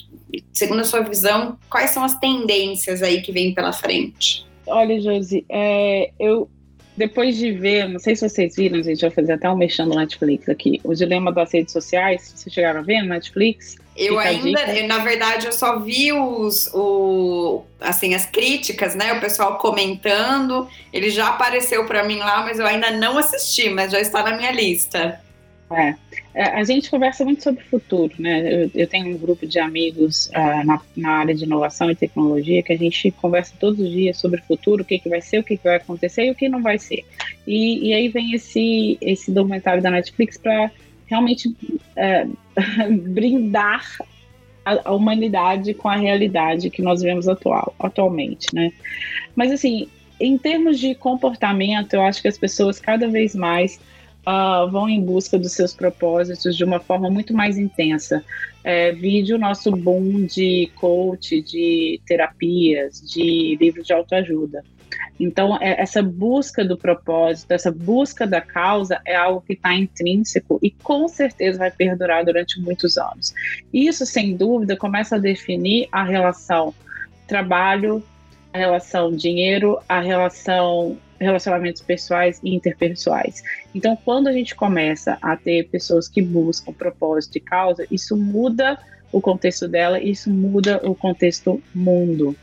segundo 0.53 0.81
a 0.81 0.85
sua 0.85 1.01
visão, 1.01 1.59
quais 1.71 1.91
são 1.91 2.05
as 2.05 2.19
tendências 2.19 3.03
aí 3.03 3.23
que 3.23 3.33
vêm 3.33 3.55
pela 3.55 3.73
frente? 3.73 4.45
Olha, 4.67 5.01
Josi, 5.01 5.45
é, 5.49 6.11
eu, 6.19 6.49
depois 6.97 7.37
de 7.37 7.53
ver, 7.53 7.89
não 7.89 7.99
sei 7.99 8.15
se 8.15 8.29
vocês 8.29 8.55
viram, 8.57 8.79
a 8.79 8.83
gente 8.83 9.01
vai 9.01 9.11
fazer 9.11 9.33
até 9.33 9.51
um 9.51 9.57
mexendo 9.57 9.91
no 9.91 9.97
Netflix 9.97 10.49
aqui, 10.49 10.81
o 10.85 10.95
dilema 10.95 11.33
das 11.33 11.53
redes 11.53 11.73
sociais, 11.73 12.33
vocês 12.35 12.53
chegaram 12.53 12.81
a 12.81 12.83
ver 12.83 13.03
no 13.03 13.09
Netflix? 13.09 13.77
Eu 13.97 14.19
ainda, 14.19 14.61
eu, 14.75 14.89
na 14.89 14.99
verdade, 14.99 15.47
eu 15.47 15.53
só 15.53 15.79
vi 15.79 16.13
os, 16.13 16.69
o, 16.75 17.63
assim, 17.81 18.13
as 18.15 18.27
críticas, 18.27 18.97
né? 18.97 19.13
O 19.13 19.21
pessoal 19.21 19.57
comentando. 19.59 20.69
Ele 20.93 21.11
já 21.11 21.29
apareceu 21.29 21.87
para 21.87 22.03
mim 22.03 22.19
lá, 22.19 22.43
mas 22.43 22.59
eu 22.59 22.67
ainda 22.67 22.91
não 22.91 23.17
assisti, 23.17 23.71
mas 23.71 23.93
já 23.93 24.01
está 24.01 24.25
na 24.25 24.37
minha 24.37 24.51
lista. 24.51 25.21
É. 25.75 25.95
é. 26.35 26.43
A 26.43 26.65
gente 26.65 26.89
conversa 26.91 27.25
muito 27.25 27.43
sobre 27.43 27.63
o 27.63 27.67
futuro, 27.67 28.13
né? 28.19 28.65
Eu, 28.65 28.71
eu 28.75 28.87
tenho 28.87 29.15
um 29.15 29.19
grupo 29.19 29.47
de 29.47 29.59
amigos 29.59 30.27
uh, 30.27 30.65
na, 30.65 30.81
na, 30.97 31.11
área 31.11 31.35
de 31.35 31.45
inovação 31.45 31.91
e 31.91 31.97
tecnologia 31.97 32.63
que 32.63 32.73
a 32.73 32.77
gente 32.77 33.11
conversa 33.11 33.55
todos 33.59 33.81
os 33.81 33.91
dias 33.91 34.17
sobre 34.19 34.41
o 34.41 34.45
futuro, 34.45 34.83
o 34.83 34.85
que, 34.85 34.99
que 34.99 35.09
vai 35.09 35.21
ser, 35.21 35.39
o 35.39 35.45
que, 35.45 35.57
que 35.57 35.65
vai 35.65 35.77
acontecer 35.77 36.27
e 36.27 36.31
o 36.31 36.35
que 36.35 36.49
não 36.49 36.63
vai 36.63 36.79
ser. 36.79 37.05
E, 37.47 37.89
e 37.89 37.93
aí 37.93 38.09
vem 38.09 38.35
esse, 38.35 38.97
esse 39.01 39.33
documentário 39.33 39.83
da 39.83 39.91
Netflix 39.91 40.39
para 40.39 40.71
realmente 41.07 41.49
uh, 41.49 42.37
brindar 43.11 43.85
a, 44.65 44.91
a, 44.91 44.93
humanidade 44.93 45.75
com 45.75 45.89
a 45.89 45.97
realidade 45.97 46.71
que 46.71 46.83
nós 46.83 47.03
vemos 47.03 47.29
atual, 47.29 47.75
atualmente, 47.79 48.55
né? 48.55 48.73
Mas 49.35 49.51
assim, 49.51 49.89
em 50.21 50.39
termos 50.39 50.79
de 50.79 50.95
comportamento, 50.95 51.95
eu 51.95 52.03
acho 52.03 52.23
que 52.23 52.29
as 52.29 52.39
pessoas 52.39 52.79
cada 52.79 53.09
vez 53.09 53.35
mais 53.35 53.81
uh, 54.27 54.71
vão 54.71 54.89
em 54.89 55.01
busca 55.01 55.39
dos 55.39 55.53
seus 55.53 55.73
propósitos 55.73 56.57
de 56.57 56.65
uma 56.65 56.81
forma 56.81 57.11
muito 57.11 57.35
mais 57.35 57.59
intensa. 57.59 58.25
É, 58.63 58.93
vídeo 58.93 59.39
nosso 59.39 59.71
boom 59.71 60.25
de 60.25 60.71
coach, 60.77 61.43
de 61.43 62.01
terapias, 62.07 63.01
de 63.01 63.57
livros 63.61 63.87
de 63.87 63.93
autoajuda. 63.93 64.65
Então, 65.19 65.57
é, 65.61 65.81
essa 65.81 66.03
busca 66.03 66.65
do 66.65 66.77
propósito, 66.77 67.53
essa 67.53 67.71
busca 67.71 68.27
da 68.27 68.41
causa 68.41 69.01
é 69.05 69.15
algo 69.15 69.43
que 69.43 69.53
está 69.53 69.75
intrínseco 69.75 70.59
e 70.63 70.71
com 70.71 71.07
certeza 71.09 71.59
vai 71.59 71.71
perdurar 71.71 72.25
durante 72.25 72.61
muitos 72.61 72.97
anos. 72.97 73.33
Isso, 73.73 74.05
sem 74.07 74.37
dúvida, 74.37 74.77
começa 74.77 75.17
a 75.17 75.19
definir 75.19 75.89
a 75.93 76.03
relação 76.03 76.75
trabalho, 77.27 78.03
a 78.53 78.59
relação 78.59 79.13
dinheiro, 79.13 79.79
a 79.89 80.01
relação 80.01 80.97
relacionamentos 81.21 81.83
pessoais 81.83 82.41
e 82.43 82.55
interpessoais. 82.55 83.43
Então, 83.75 83.97
quando 84.05 84.29
a 84.29 84.33
gente 84.33 84.55
começa 84.55 85.19
a 85.21 85.37
ter 85.37 85.69
pessoas 85.69 86.09
que 86.09 86.21
buscam 86.21 86.73
propósito 86.73 87.37
e 87.37 87.41
causa, 87.41 87.87
isso 87.91 88.17
muda 88.17 88.79
o 89.13 89.21
contexto 89.21 89.69
dela, 89.69 90.01
isso 90.01 90.31
muda 90.31 90.81
o 90.83 90.95
contexto 90.95 91.63
mundo. 91.75 92.37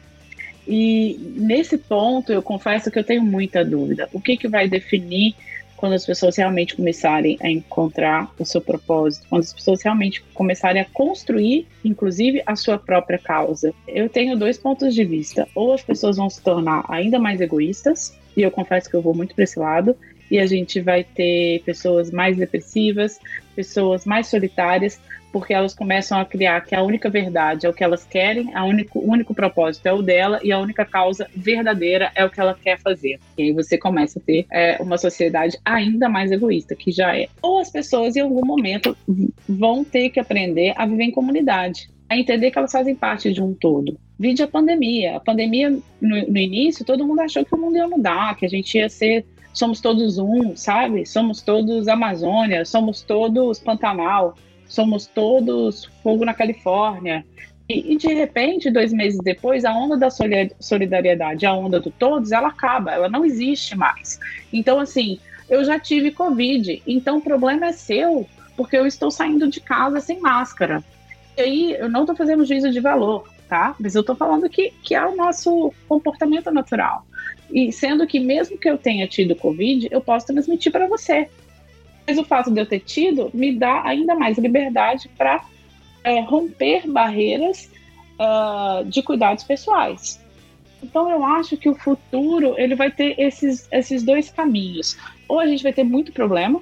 E 0.67 1.17
nesse 1.35 1.77
ponto, 1.77 2.31
eu 2.31 2.41
confesso 2.41 2.89
que 2.89 2.97
eu 2.97 3.03
tenho 3.03 3.23
muita 3.23 3.65
dúvida. 3.65 4.07
O 4.13 4.21
que, 4.21 4.37
que 4.37 4.47
vai 4.47 4.67
definir 4.67 5.35
quando 5.81 5.93
as 5.93 6.05
pessoas 6.05 6.37
realmente 6.37 6.75
começarem 6.75 7.39
a 7.41 7.49
encontrar 7.49 8.31
o 8.37 8.45
seu 8.45 8.61
propósito, 8.61 9.25
quando 9.27 9.41
as 9.41 9.51
pessoas 9.51 9.81
realmente 9.81 10.23
começarem 10.31 10.79
a 10.79 10.85
construir, 10.85 11.67
inclusive, 11.83 12.43
a 12.45 12.55
sua 12.55 12.77
própria 12.77 13.17
causa. 13.17 13.73
Eu 13.87 14.07
tenho 14.07 14.37
dois 14.37 14.59
pontos 14.59 14.93
de 14.93 15.03
vista. 15.03 15.47
Ou 15.55 15.73
as 15.73 15.81
pessoas 15.81 16.17
vão 16.17 16.29
se 16.29 16.39
tornar 16.43 16.85
ainda 16.87 17.17
mais 17.17 17.41
egoístas, 17.41 18.15
e 18.37 18.43
eu 18.43 18.51
confesso 18.51 18.87
que 18.87 18.95
eu 18.95 19.01
vou 19.01 19.15
muito 19.15 19.33
para 19.33 19.43
esse 19.43 19.57
lado, 19.57 19.97
e 20.31 20.39
a 20.39 20.45
gente 20.45 20.79
vai 20.79 21.03
ter 21.03 21.61
pessoas 21.65 22.09
mais 22.09 22.37
depressivas, 22.37 23.19
pessoas 23.53 24.05
mais 24.05 24.27
solitárias, 24.27 24.97
porque 25.31 25.53
elas 25.53 25.73
começam 25.73 26.19
a 26.19 26.25
criar 26.25 26.61
que 26.61 26.73
a 26.73 26.81
única 26.81 27.09
verdade 27.09 27.65
é 27.65 27.69
o 27.69 27.73
que 27.73 27.83
elas 27.83 28.05
querem, 28.05 28.53
a 28.53 28.65
único, 28.65 28.99
o 28.99 29.11
único 29.11 29.33
propósito 29.33 29.85
é 29.87 29.93
o 29.93 30.01
dela 30.01 30.39
e 30.43 30.51
a 30.51 30.59
única 30.59 30.85
causa 30.85 31.27
verdadeira 31.35 32.11
é 32.15 32.23
o 32.23 32.29
que 32.29 32.39
ela 32.39 32.53
quer 32.53 32.79
fazer. 32.79 33.19
E 33.37 33.43
aí 33.43 33.51
você 33.51 33.77
começa 33.77 34.19
a 34.19 34.21
ter 34.21 34.45
é, 34.51 34.77
uma 34.81 34.97
sociedade 34.97 35.57
ainda 35.65 36.07
mais 36.07 36.31
egoísta, 36.31 36.75
que 36.75 36.91
já 36.91 37.15
é. 37.15 37.27
Ou 37.41 37.59
as 37.59 37.69
pessoas 37.69 38.15
em 38.15 38.21
algum 38.21 38.45
momento 38.45 38.95
vão 39.47 39.83
ter 39.83 40.09
que 40.09 40.19
aprender 40.19 40.73
a 40.77 40.85
viver 40.85 41.03
em 41.03 41.11
comunidade, 41.11 41.89
a 42.09 42.17
entender 42.17 42.51
que 42.51 42.57
elas 42.57 42.71
fazem 42.71 42.95
parte 42.95 43.33
de 43.33 43.41
um 43.41 43.53
todo. 43.53 43.97
Vide 44.19 44.43
a 44.43 44.47
pandemia. 44.47 45.17
A 45.17 45.19
pandemia, 45.19 45.69
no, 45.69 45.81
no 46.27 46.37
início, 46.37 46.85
todo 46.85 47.05
mundo 47.05 47.21
achou 47.21 47.43
que 47.43 47.55
o 47.55 47.57
mundo 47.57 47.77
ia 47.77 47.87
mudar, 47.87 48.35
que 48.35 48.45
a 48.45 48.49
gente 48.49 48.77
ia 48.77 48.87
ser 48.87 49.25
somos 49.53 49.81
todos 49.81 50.17
um, 50.17 50.55
sabe? 50.55 51.05
Somos 51.05 51.41
todos 51.41 51.87
Amazônia, 51.87 52.65
somos 52.65 53.01
todos 53.01 53.59
Pantanal 53.59 54.35
somos 54.71 55.05
todos 55.05 55.85
fogo 56.01 56.23
na 56.23 56.33
Califórnia. 56.33 57.25
E, 57.69 57.93
e, 57.93 57.97
de 57.97 58.13
repente, 58.13 58.71
dois 58.71 58.91
meses 58.91 59.19
depois, 59.21 59.65
a 59.65 59.73
onda 59.73 59.97
da 59.97 60.09
solidariedade, 60.59 61.45
a 61.45 61.53
onda 61.53 61.79
do 61.79 61.91
todos, 61.91 62.31
ela 62.31 62.47
acaba, 62.47 62.91
ela 62.91 63.09
não 63.09 63.23
existe 63.25 63.77
mais. 63.77 64.19
Então, 64.51 64.79
assim, 64.79 65.19
eu 65.49 65.63
já 65.63 65.77
tive 65.77 66.11
Covid, 66.11 66.81
então 66.87 67.17
o 67.17 67.21
problema 67.21 67.67
é 67.67 67.71
seu, 67.71 68.27
porque 68.55 68.77
eu 68.77 68.85
estou 68.85 69.11
saindo 69.11 69.47
de 69.49 69.59
casa 69.59 69.99
sem 69.99 70.19
máscara. 70.19 70.83
E 71.37 71.41
aí, 71.41 71.75
eu 71.77 71.89
não 71.89 72.01
estou 72.01 72.15
fazendo 72.15 72.45
juízo 72.45 72.71
de 72.71 72.79
valor, 72.79 73.27
tá? 73.47 73.75
Mas 73.79 73.95
eu 73.95 74.01
estou 74.01 74.15
falando 74.15 74.49
que, 74.49 74.71
que 74.83 74.95
é 74.95 75.05
o 75.05 75.15
nosso 75.15 75.73
comportamento 75.87 76.49
natural. 76.51 77.05
E 77.51 77.71
sendo 77.71 78.07
que, 78.07 78.19
mesmo 78.19 78.57
que 78.57 78.69
eu 78.69 78.77
tenha 78.77 79.07
tido 79.07 79.35
Covid, 79.35 79.87
eu 79.91 80.01
posso 80.01 80.27
transmitir 80.27 80.71
para 80.71 80.87
você. 80.87 81.29
Mas 82.07 82.17
o 82.17 82.23
fato 82.23 82.51
de 82.51 82.59
eu 82.59 82.65
ter 82.65 82.79
tido 82.79 83.29
me 83.33 83.53
dá 83.53 83.83
ainda 83.85 84.15
mais 84.15 84.37
liberdade 84.37 85.09
para 85.17 85.43
é, 86.03 86.21
romper 86.21 86.87
barreiras 86.87 87.69
uh, 88.19 88.85
de 88.85 89.01
cuidados 89.01 89.43
pessoais. 89.43 90.19
Então 90.83 91.09
eu 91.11 91.23
acho 91.23 91.57
que 91.57 91.69
o 91.69 91.75
futuro 91.75 92.55
ele 92.57 92.75
vai 92.75 92.89
ter 92.89 93.19
esses, 93.19 93.67
esses 93.71 94.03
dois 94.03 94.29
caminhos. 94.29 94.97
Ou 95.27 95.39
a 95.39 95.45
gente 95.45 95.63
vai 95.63 95.73
ter 95.73 95.83
muito 95.83 96.11
problema, 96.11 96.61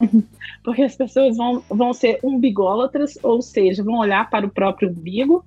porque 0.64 0.82
as 0.82 0.96
pessoas 0.96 1.36
vão, 1.36 1.62
vão 1.68 1.92
ser 1.92 2.18
umbigólatras, 2.24 3.18
ou 3.22 3.40
seja, 3.40 3.84
vão 3.84 3.98
olhar 3.98 4.28
para 4.28 4.46
o 4.46 4.50
próprio 4.50 4.90
umbigo 4.90 5.44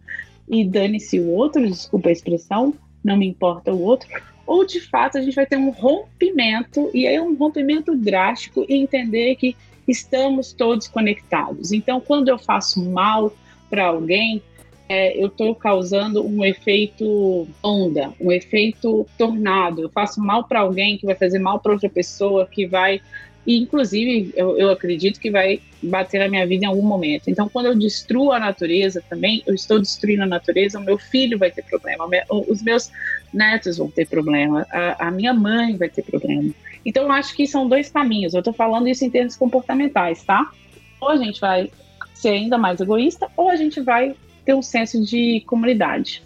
e 0.48 0.64
dane-se 0.64 1.20
o 1.20 1.30
outro, 1.30 1.68
desculpa 1.68 2.10
a 2.10 2.12
expressão, 2.12 2.74
não 3.04 3.18
me 3.18 3.28
importa 3.28 3.74
o 3.74 3.82
outro, 3.82 4.08
ou 4.46 4.66
de 4.66 4.80
fato 4.80 5.18
a 5.18 5.22
gente 5.22 5.36
vai 5.36 5.46
ter 5.46 5.58
um 5.58 5.70
rompimento, 5.70 6.90
e 6.94 7.08
aí 7.08 7.20
um 7.20 7.36
rompimento 7.36 7.96
drástico, 7.96 8.66
e 8.68 8.76
entender 8.76 9.36
que 9.36 9.56
estamos 9.88 10.54
todos 10.54 10.88
conectados. 10.88 11.72
Então, 11.72 12.02
quando 12.02 12.30
eu 12.30 12.38
faço 12.38 12.84
mal 12.84 13.32
para 13.70 13.88
alguém, 13.88 14.42
é, 14.88 15.20
eu 15.20 15.28
estou 15.28 15.56
causando 15.56 16.26
um 16.26 16.44
efeito 16.46 17.48
onda, 17.64 18.14
um 18.20 18.32
efeito 18.32 19.06
tornado. 19.18 19.82
Eu 19.82 19.90
faço 19.90 20.22
mal 20.22 20.44
para 20.44 20.60
alguém 20.60 20.98
que 20.98 21.06
vai 21.06 21.16
fazer 21.16 21.40
mal 21.40 21.60
para 21.60 21.74
outra 21.74 21.90
pessoa, 21.90 22.46
que 22.46 22.68
vai 22.68 23.02
e, 23.46 23.58
inclusive, 23.58 24.34
eu, 24.36 24.58
eu, 24.58 24.72
acredito 24.72 25.20
que 25.20 25.30
vai 25.30 25.62
bater 25.82 26.20
na 26.20 26.28
minha 26.28 26.48
vida 26.48 26.66
em 26.66 26.68
algum 26.68 26.82
momento. 26.82 27.30
Então, 27.30 27.48
quando 27.48 27.68
eu 27.68 27.76
destruo 27.76 28.32
a 28.32 28.40
natureza 28.40 29.04
também, 29.08 29.44
eu 29.46 29.54
estou 29.54 29.80
destruindo 29.80 30.24
a 30.24 30.28
natureza, 30.28 30.80
o 30.80 30.84
meu 30.84 30.98
filho 30.98 31.38
vai 31.38 31.52
ter 31.52 31.64
problema, 31.64 32.08
os 32.30 32.64
meus 32.64 32.92
netos 33.32 33.78
vão 33.78 33.90
ter 33.90 34.08
problema, 34.08 34.66
a, 34.72 35.08
a 35.08 35.12
minha 35.12 35.34
mãe 35.34 35.78
vai 35.78 35.90
ter 35.90 36.04
problema. 36.04 36.52
Então, 36.84 37.04
eu 37.04 37.12
acho 37.12 37.36
que 37.36 37.46
são 37.46 37.70
dois 37.70 37.90
caminhos. 37.90 38.34
Eu 38.34 38.40
estou 38.40 38.54
falando 38.54 38.88
isso 38.88 39.06
em 39.06 39.10
termos 39.10 39.36
comportamentais, 39.36 40.24
tá? 40.24 40.52
Ou 41.00 41.10
a 41.10 41.18
gente 41.18 41.40
vai 41.40 41.70
ser 42.14 42.30
ainda 42.30 42.58
mais 42.58 42.80
egoísta, 42.80 43.28
ou 43.38 43.50
a 43.50 43.56
gente 43.56 43.80
vai 43.80 44.16
ter 44.44 44.56
um 44.56 44.62
senso 44.62 45.04
de 45.04 45.42
comunidade. 45.46 46.24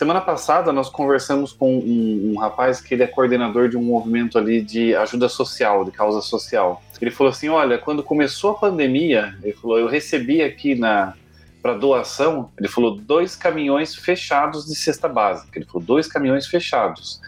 Semana 0.00 0.22
passada 0.22 0.72
nós 0.72 0.88
conversamos 0.88 1.52
com 1.52 1.76
um, 1.76 2.32
um, 2.32 2.38
rapaz 2.38 2.80
que 2.80 2.94
ele 2.94 3.02
é 3.02 3.06
coordenador 3.06 3.68
de 3.68 3.76
um 3.76 3.82
movimento 3.82 4.38
ali 4.38 4.62
de 4.62 4.94
ajuda 4.96 5.28
social, 5.28 5.84
de 5.84 5.90
causa 5.90 6.22
social. 6.22 6.82
Ele 6.98 7.10
falou 7.10 7.30
assim, 7.30 7.50
olha, 7.50 7.76
quando 7.76 8.02
começou 8.02 8.52
a 8.52 8.54
pandemia, 8.54 9.36
ele 9.42 9.52
falou, 9.52 9.78
eu 9.78 9.86
recebi 9.86 10.40
aqui 10.40 10.74
na 10.74 11.12
para 11.60 11.74
doação, 11.74 12.50
ele 12.58 12.66
falou 12.66 12.96
dois 12.96 13.36
caminhões 13.36 13.94
fechados 13.94 14.64
de 14.64 14.74
cesta 14.74 15.06
básica. 15.06 15.58
Ele 15.58 15.66
falou 15.66 15.82
dois 15.82 16.06
caminhões 16.06 16.46
fechados. 16.46 17.20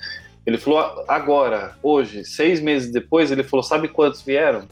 Ele 0.47 0.57
falou 0.57 1.05
agora, 1.07 1.77
hoje, 1.83 2.25
seis 2.25 2.59
meses 2.59 2.91
depois, 2.91 3.31
ele 3.31 3.45
falou 3.45 3.63
sabe 3.63 3.87
quantos 3.87 4.23
vieram? 4.23 4.67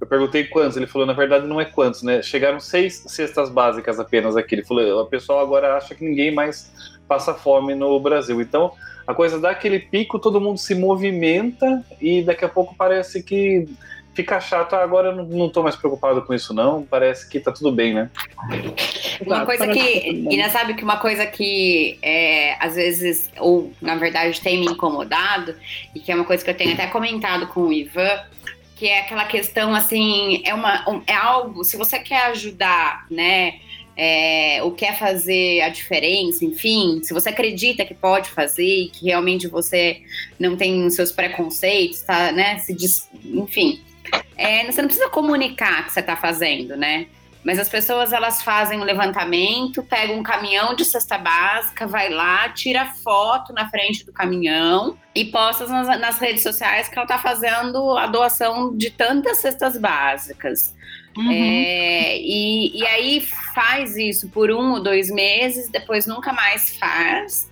Eu 0.00 0.06
perguntei 0.06 0.44
quantos, 0.44 0.76
ele 0.76 0.86
falou, 0.86 1.04
na 1.04 1.12
verdade 1.12 1.48
não 1.48 1.60
é 1.60 1.64
quantos, 1.64 2.02
né? 2.02 2.22
Chegaram 2.22 2.60
seis 2.60 3.02
cestas 3.08 3.50
básicas 3.50 3.98
apenas 3.98 4.36
aqui. 4.36 4.54
Ele 4.54 4.64
falou, 4.64 5.02
o 5.02 5.06
pessoal 5.06 5.40
agora 5.40 5.76
acha 5.76 5.96
que 5.96 6.04
ninguém 6.04 6.32
mais 6.32 6.70
passa 7.08 7.34
fome 7.34 7.74
no 7.74 7.98
Brasil. 8.00 8.40
Então, 8.40 8.72
a 9.06 9.14
coisa 9.14 9.38
dá 9.38 9.50
aquele 9.50 9.78
pico, 9.78 10.18
todo 10.18 10.40
mundo 10.40 10.58
se 10.58 10.74
movimenta 10.74 11.84
e 12.00 12.22
daqui 12.22 12.44
a 12.44 12.48
pouco 12.48 12.74
parece 12.74 13.22
que 13.22 13.68
fica 14.14 14.40
chato. 14.40 14.74
Ah, 14.74 14.82
agora 14.82 15.08
eu 15.08 15.24
não, 15.24 15.46
estou 15.46 15.62
mais 15.62 15.76
preocupado 15.76 16.22
com 16.22 16.32
isso, 16.32 16.54
não. 16.54 16.82
Parece 16.82 17.28
que 17.28 17.40
tá 17.40 17.52
tudo 17.52 17.70
bem, 17.70 17.92
né? 17.92 18.10
Uma 19.20 19.44
coisa 19.44 19.66
que. 19.68 20.26
Ina 20.30 20.48
sabe 20.48 20.74
que 20.74 20.84
uma 20.84 20.96
coisa 20.96 21.26
que 21.26 21.98
é, 22.00 22.56
às 22.64 22.76
vezes, 22.76 23.30
ou 23.38 23.72
na 23.82 23.96
verdade 23.96 24.40
tem 24.40 24.60
me 24.60 24.66
incomodado, 24.66 25.54
e 25.94 26.00
que 26.00 26.10
é 26.10 26.14
uma 26.14 26.24
coisa 26.24 26.42
que 26.42 26.50
eu 26.50 26.56
tenho 26.56 26.72
até 26.72 26.86
comentado 26.86 27.48
com 27.48 27.62
o 27.62 27.72
Ivan, 27.72 28.20
que 28.76 28.86
é 28.86 29.00
aquela 29.00 29.24
questão 29.24 29.74
assim, 29.74 30.42
é, 30.44 30.54
uma, 30.54 31.02
é 31.06 31.14
algo, 31.14 31.64
se 31.64 31.76
você 31.76 31.98
quer 31.98 32.26
ajudar, 32.26 33.06
né? 33.10 33.54
É, 33.96 34.60
o 34.62 34.70
quer 34.70 34.98
fazer 34.98 35.60
a 35.60 35.68
diferença, 35.68 36.44
enfim, 36.44 37.00
se 37.02 37.14
você 37.14 37.28
acredita 37.28 37.84
que 37.84 37.94
pode 37.94 38.30
fazer 38.30 38.84
e 38.84 38.88
que 38.88 39.06
realmente 39.06 39.46
você 39.46 40.02
não 40.38 40.56
tem 40.56 40.84
os 40.84 40.94
seus 40.94 41.12
preconceitos, 41.12 42.02
tá, 42.02 42.32
né, 42.32 42.58
se 42.58 42.74
diz, 42.74 43.08
enfim, 43.24 43.80
é, 44.36 44.64
você 44.66 44.82
não 44.82 44.88
precisa 44.88 45.08
comunicar 45.08 45.86
que 45.86 45.92
você 45.92 46.00
está 46.00 46.16
fazendo, 46.16 46.76
né? 46.76 47.06
Mas 47.44 47.58
as 47.58 47.68
pessoas 47.68 48.12
elas 48.12 48.42
fazem 48.42 48.80
um 48.80 48.84
levantamento, 48.84 49.82
pegam 49.82 50.18
um 50.18 50.22
caminhão 50.22 50.74
de 50.74 50.82
cesta 50.82 51.18
básica, 51.18 51.86
vai 51.86 52.08
lá, 52.08 52.48
tira 52.48 52.86
foto 52.86 53.52
na 53.52 53.68
frente 53.68 54.04
do 54.06 54.12
caminhão 54.12 54.96
e 55.14 55.26
posta 55.26 55.66
nas, 55.66 56.00
nas 56.00 56.18
redes 56.18 56.42
sociais 56.42 56.88
que 56.88 56.98
ela 56.98 57.04
está 57.04 57.18
fazendo 57.18 57.98
a 57.98 58.06
doação 58.06 58.74
de 58.74 58.90
tantas 58.90 59.38
cestas 59.38 59.76
básicas. 59.76 60.74
Uhum. 61.16 61.30
É, 61.30 62.18
e, 62.18 62.78
e 62.78 62.86
aí 62.86 63.20
faz 63.54 63.96
isso 63.96 64.28
por 64.28 64.50
um 64.50 64.72
ou 64.72 64.82
dois 64.82 65.10
meses, 65.10 65.68
depois 65.68 66.06
nunca 66.06 66.32
mais 66.32 66.76
faz. 66.76 67.50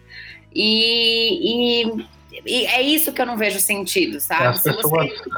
E, 0.55 1.85
e, 1.85 2.07
e 2.45 2.67
é 2.67 2.83
isso 2.83 3.13
que 3.13 3.23
eu 3.23 3.27
não 3.27 3.37
vejo 3.37 3.61
sentido, 3.61 4.21
sabe? 4.21 4.47
As 4.47 4.63
pessoas, 4.63 5.09
você... 5.11 5.31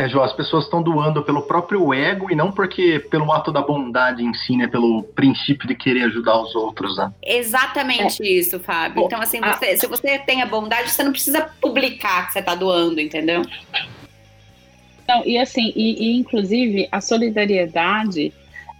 É, 0.00 0.08
João, 0.08 0.24
as 0.24 0.32
pessoas 0.32 0.64
estão 0.64 0.82
doando 0.82 1.22
pelo 1.22 1.42
próprio 1.42 1.92
ego 1.92 2.30
e 2.30 2.34
não 2.34 2.50
porque 2.50 3.00
pelo 3.10 3.30
ato 3.32 3.52
da 3.52 3.60
bondade 3.60 4.24
em 4.24 4.32
si, 4.32 4.56
né? 4.56 4.66
Pelo 4.66 5.02
princípio 5.02 5.68
de 5.68 5.74
querer 5.74 6.04
ajudar 6.04 6.40
os 6.40 6.54
outros, 6.54 6.96
né? 6.96 7.12
Exatamente 7.22 8.22
é. 8.22 8.26
isso, 8.26 8.58
Fábio. 8.60 9.04
Então, 9.04 9.20
assim, 9.20 9.40
você, 9.40 9.66
ah. 9.66 9.76
se 9.76 9.86
você 9.86 10.18
tem 10.18 10.40
a 10.40 10.46
bondade, 10.46 10.90
você 10.90 11.02
não 11.02 11.12
precisa 11.12 11.50
publicar 11.60 12.28
que 12.28 12.32
você 12.32 12.38
está 12.38 12.54
doando, 12.54 12.98
entendeu? 12.98 13.42
Não, 15.10 15.26
e 15.26 15.36
assim, 15.36 15.72
e, 15.74 16.06
e 16.06 16.16
inclusive 16.16 16.88
a 16.92 17.00
solidariedade 17.00 18.32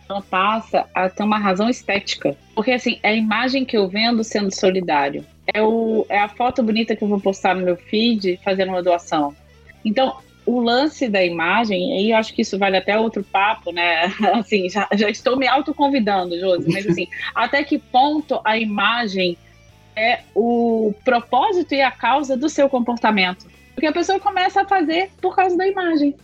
ela 0.09 0.22
passa 0.22 0.87
a 0.95 1.09
ter 1.09 1.24
uma 1.24 1.39
razão 1.39 1.68
estética. 1.68 2.37
Porque 2.55 2.70
assim, 2.70 3.01
é 3.03 3.09
a 3.11 3.14
imagem 3.14 3.64
que 3.64 3.76
eu 3.76 3.89
vendo 3.89 4.22
sendo 4.22 4.55
solidário. 4.55 5.24
É, 5.53 5.61
o, 5.61 6.07
é 6.09 6.20
a 6.20 6.28
foto 6.28 6.62
bonita 6.62 6.95
que 6.95 7.03
eu 7.03 7.09
vou 7.09 7.20
postar 7.20 7.57
no 7.57 7.64
meu 7.64 7.76
feed 7.76 8.39
fazendo 8.45 8.68
uma 8.68 8.83
doação. 8.83 9.35
Então, 9.85 10.18
o 10.47 10.61
lance 10.61 11.09
da 11.09 11.24
imagem, 11.24 11.95
aí 11.95 12.11
eu 12.12 12.16
acho 12.16 12.33
que 12.33 12.43
isso 12.43 12.57
vale 12.57 12.76
até 12.76 12.97
outro 12.97 13.24
papo, 13.24 13.72
né? 13.72 14.05
Assim, 14.35 14.68
já, 14.68 14.89
já 14.95 15.11
estou 15.11 15.37
me 15.37 15.49
autoconvidando, 15.49 16.39
Josi, 16.39 16.70
mas 16.70 16.87
assim, 16.87 17.09
até 17.35 17.64
que 17.64 17.76
ponto 17.76 18.41
a 18.45 18.57
imagem 18.57 19.37
é 19.97 20.20
o 20.33 20.95
propósito 21.05 21.74
e 21.74 21.83
a 21.83 21.91
causa 21.91 22.37
do 22.37 22.49
seu 22.49 22.68
comportamento? 22.68 23.47
Porque 23.81 23.89
a 23.89 23.93
pessoa 23.93 24.20
começa 24.20 24.61
a 24.61 24.68
fazer 24.68 25.09
por 25.22 25.35
causa 25.35 25.57
da 25.57 25.66
imagem. 25.66 26.14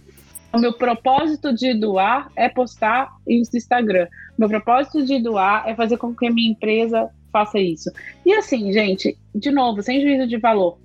O 0.52 0.58
meu 0.58 0.74
propósito 0.74 1.54
de 1.54 1.72
doar 1.72 2.30
é 2.36 2.50
postar 2.50 3.10
isso 3.26 3.50
no 3.50 3.56
Instagram. 3.56 4.06
Meu 4.36 4.46
propósito 4.46 5.02
de 5.02 5.18
doar 5.22 5.66
é 5.66 5.74
fazer 5.74 5.96
com 5.96 6.14
que 6.14 6.26
a 6.26 6.30
minha 6.30 6.50
empresa 6.50 7.08
faça 7.32 7.58
isso. 7.58 7.90
E 8.26 8.34
assim, 8.34 8.70
gente, 8.74 9.16
de 9.34 9.50
novo, 9.50 9.82
sem 9.82 10.02
juízo 10.02 10.26
de 10.26 10.36
valor. 10.36 10.76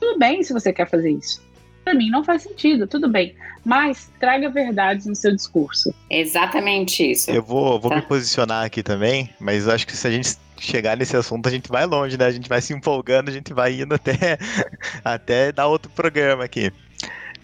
Tudo 0.00 0.18
bem 0.18 0.42
se 0.42 0.52
você 0.52 0.72
quer 0.72 0.90
fazer 0.90 1.12
isso 1.12 1.40
para 1.88 1.94
mim 1.94 2.10
não 2.10 2.22
faz 2.22 2.42
sentido, 2.42 2.86
tudo 2.86 3.08
bem. 3.08 3.34
Mas 3.64 4.10
traga 4.20 4.50
verdades 4.50 5.06
no 5.06 5.14
seu 5.14 5.34
discurso. 5.34 5.94
Exatamente 6.10 7.10
isso. 7.12 7.30
Eu 7.30 7.42
vou, 7.42 7.80
vou 7.80 7.90
tá? 7.90 7.96
me 7.96 8.02
posicionar 8.02 8.66
aqui 8.66 8.82
também, 8.82 9.30
mas 9.40 9.66
acho 9.66 9.86
que 9.86 9.96
se 9.96 10.06
a 10.06 10.10
gente 10.10 10.36
chegar 10.60 10.96
nesse 10.96 11.16
assunto, 11.16 11.48
a 11.48 11.50
gente 11.50 11.68
vai 11.68 11.86
longe, 11.86 12.16
né? 12.16 12.26
A 12.26 12.30
gente 12.30 12.48
vai 12.48 12.60
se 12.60 12.72
empolgando, 12.72 13.28
a 13.28 13.32
gente 13.32 13.52
vai 13.52 13.80
indo 13.80 13.94
até, 13.94 14.38
até 15.04 15.52
dar 15.52 15.66
outro 15.66 15.90
programa 15.90 16.44
aqui. 16.44 16.72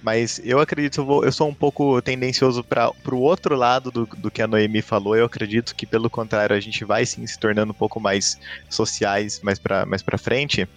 Mas 0.05 0.39
eu 0.45 0.61
acredito, 0.61 1.01
eu, 1.01 1.05
vou, 1.07 1.25
eu 1.25 1.33
sou 1.33 1.49
um 1.49 1.55
pouco 1.55 2.03
tendencioso 2.03 2.63
para 2.63 2.93
o 3.11 3.21
outro 3.21 3.57
lado 3.57 3.91
do, 3.91 4.05
do 4.05 4.31
que 4.31 4.43
a 4.43 4.47
Noemi 4.47 4.83
falou. 4.83 5.17
Eu 5.17 5.25
acredito 5.25 5.75
que, 5.75 5.87
pelo 5.87 6.11
contrário, 6.11 6.55
a 6.55 6.61
gente 6.61 6.85
vai 6.85 7.07
sim 7.07 7.27
se 7.27 7.39
tornando 7.39 7.73
um 7.73 7.75
pouco 7.75 7.99
mais 7.99 8.39
sociais 8.69 9.41
mais 9.43 9.59
para 9.59 9.87
mais 9.87 10.05
frente. 10.19 10.69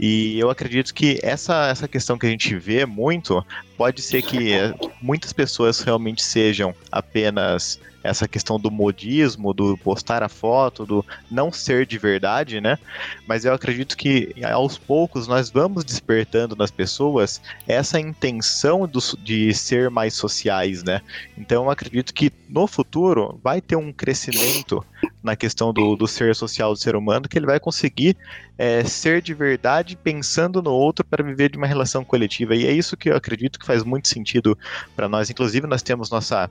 E 0.00 0.38
eu 0.38 0.48
acredito 0.48 0.94
que 0.94 1.20
essa, 1.22 1.68
essa 1.68 1.86
questão 1.86 2.16
que 2.16 2.24
a 2.24 2.30
gente 2.30 2.56
vê 2.56 2.86
muito 2.86 3.44
pode 3.76 4.02
ser 4.02 4.22
que 4.22 4.52
muitas 5.00 5.32
pessoas 5.32 5.80
realmente 5.80 6.22
sejam 6.22 6.74
apenas 6.90 7.80
essa 8.02 8.26
questão 8.26 8.58
do 8.58 8.70
modismo, 8.70 9.54
do 9.54 9.76
postar 9.78 10.22
a 10.22 10.28
foto, 10.28 10.84
do 10.84 11.04
não 11.30 11.52
ser 11.52 11.86
de 11.86 11.98
verdade, 11.98 12.60
né? 12.60 12.78
Mas 13.26 13.44
eu 13.44 13.54
acredito 13.54 13.96
que 13.96 14.34
aos 14.44 14.76
poucos 14.76 15.28
nós 15.28 15.50
vamos 15.50 15.84
despertando 15.84 16.56
nas 16.56 16.70
pessoas 16.70 17.40
essa 17.66 18.00
intenção 18.00 18.86
do, 18.86 18.98
de 19.22 19.54
ser 19.54 19.88
mais 19.88 20.14
sociais, 20.14 20.82
né? 20.82 21.00
Então 21.38 21.64
eu 21.64 21.70
acredito 21.70 22.12
que 22.12 22.32
no 22.48 22.66
futuro 22.66 23.38
vai 23.42 23.60
ter 23.60 23.76
um 23.76 23.92
crescimento 23.92 24.84
na 25.22 25.36
questão 25.36 25.72
do, 25.72 25.94
do 25.96 26.06
ser 26.06 26.34
social 26.34 26.72
do 26.72 26.78
ser 26.78 26.96
humano 26.96 27.28
que 27.28 27.38
ele 27.38 27.46
vai 27.46 27.60
conseguir 27.60 28.16
é, 28.56 28.84
ser 28.84 29.22
de 29.22 29.34
verdade 29.34 29.96
pensando 29.96 30.62
no 30.62 30.70
outro 30.70 31.04
para 31.04 31.24
viver 31.24 31.50
de 31.50 31.58
uma 31.58 31.66
relação 31.66 32.04
coletiva. 32.04 32.54
E 32.54 32.66
é 32.66 32.72
isso 32.72 32.96
que 32.96 33.10
eu 33.10 33.16
acredito 33.16 33.58
que 33.58 33.66
faz 33.66 33.82
muito 33.82 34.08
sentido 34.08 34.56
para 34.94 35.08
nós. 35.08 35.30
Inclusive, 35.30 35.66
nós 35.66 35.82
temos 35.82 36.10
nossa 36.10 36.50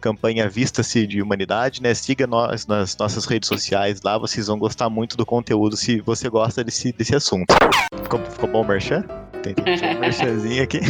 campanha 0.00 0.48
Vista-se 0.48 1.06
de 1.06 1.22
Humanidade, 1.22 1.82
né? 1.82 1.94
Siga 1.94 2.26
nós 2.26 2.66
nas 2.66 2.96
nossas 2.96 3.24
redes 3.24 3.48
sociais 3.48 4.00
lá, 4.02 4.18
vocês 4.18 4.46
vão 4.46 4.58
gostar 4.58 4.90
muito 4.90 5.16
do 5.16 5.24
conteúdo 5.24 5.76
se 5.76 6.00
você 6.00 6.28
gosta 6.28 6.62
desse, 6.62 6.92
desse 6.92 7.14
assunto. 7.14 7.54
Ficou, 8.02 8.20
ficou 8.24 8.48
bom 8.48 8.62
o 8.62 8.68
merchan? 8.68 9.02
Tem 9.42 9.54
um 9.58 9.98
merchanzinho 10.00 10.62
aqui. 10.62 10.80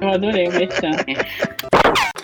Eu 0.00 0.08
adorei 0.08 0.48
o 0.48 0.52
merchan. 0.52 0.90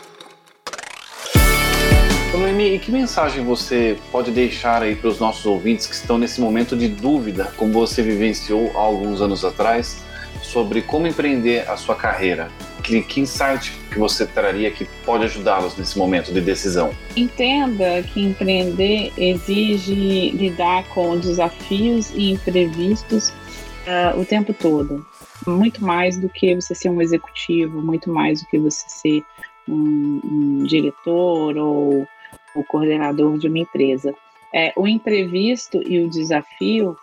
E 2.65 2.79
que 2.79 2.91
mensagem 2.91 3.45
você 3.45 3.99
pode 4.11 4.31
deixar 4.31 4.83
aí 4.83 4.97
para 4.97 5.09
os 5.09 5.21
nossos 5.21 5.45
ouvintes 5.45 5.87
que 5.87 5.95
estão 5.95 6.17
nesse 6.17 6.41
momento 6.41 6.75
de 6.75 6.89
dúvida, 6.89 7.53
como 7.59 7.75
você 7.75 8.03
vivenciou 8.03 8.73
há 8.75 8.79
alguns 8.79 9.21
anos 9.21 9.45
atrás, 9.45 10.03
sobre 10.43 10.81
como 10.81 11.07
empreender 11.07 11.69
a 11.69 11.77
sua 11.77 11.95
carreira? 11.95 12.49
Que, 12.83 13.03
que 13.03 13.21
insight 13.21 13.71
que 13.93 13.99
você 13.99 14.25
traria 14.25 14.71
que 14.71 14.87
pode 15.05 15.25
ajudá-los 15.25 15.77
nesse 15.77 15.99
momento 15.99 16.33
de 16.33 16.41
decisão? 16.41 16.91
Entenda 17.15 18.03
que 18.03 18.23
empreender 18.23 19.13
exige 19.19 20.31
lidar 20.31 20.85
com 20.89 21.19
desafios 21.19 22.13
e 22.15 22.31
imprevistos 22.31 23.29
uh, 23.29 24.19
o 24.19 24.25
tempo 24.25 24.55
todo. 24.55 25.05
Muito 25.47 25.85
mais 25.85 26.17
do 26.17 26.31
que 26.31 26.55
você 26.55 26.75
ser 26.75 26.89
um 26.89 27.03
executivo, 27.03 27.83
muito 27.83 28.11
mais 28.11 28.41
do 28.41 28.49
que 28.49 28.59
você 28.59 28.85
ser 28.89 29.23
um, 29.69 30.21
um 30.25 30.65
diretor 30.65 31.59
ou 31.59 32.09
o 32.55 32.65
coordenador 32.65 33.39
de 33.39 33.49
uma 33.49 33.59
empresa. 33.59 34.15
É, 34.53 34.73
o 34.77 34.87
imprevisto 34.87 35.83
e 35.87 36.01
o 36.01 36.09
desafio 36.09 36.97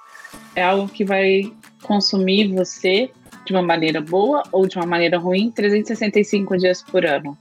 é 0.56 0.64
algo 0.64 0.88
que 0.88 1.04
vai 1.04 1.52
consumir 1.84 2.54
você 2.54 3.12
de 3.45 3.54
uma 3.54 3.62
maneira 3.62 4.02
boa 4.02 4.43
ou 4.52 4.68
de 4.68 4.78
uma 4.78 4.86
maneira 4.86 5.18
ruim 5.18 5.52
365 5.52 6.58
dias 6.58 6.82
por 6.82 7.06
ano. 7.06 7.38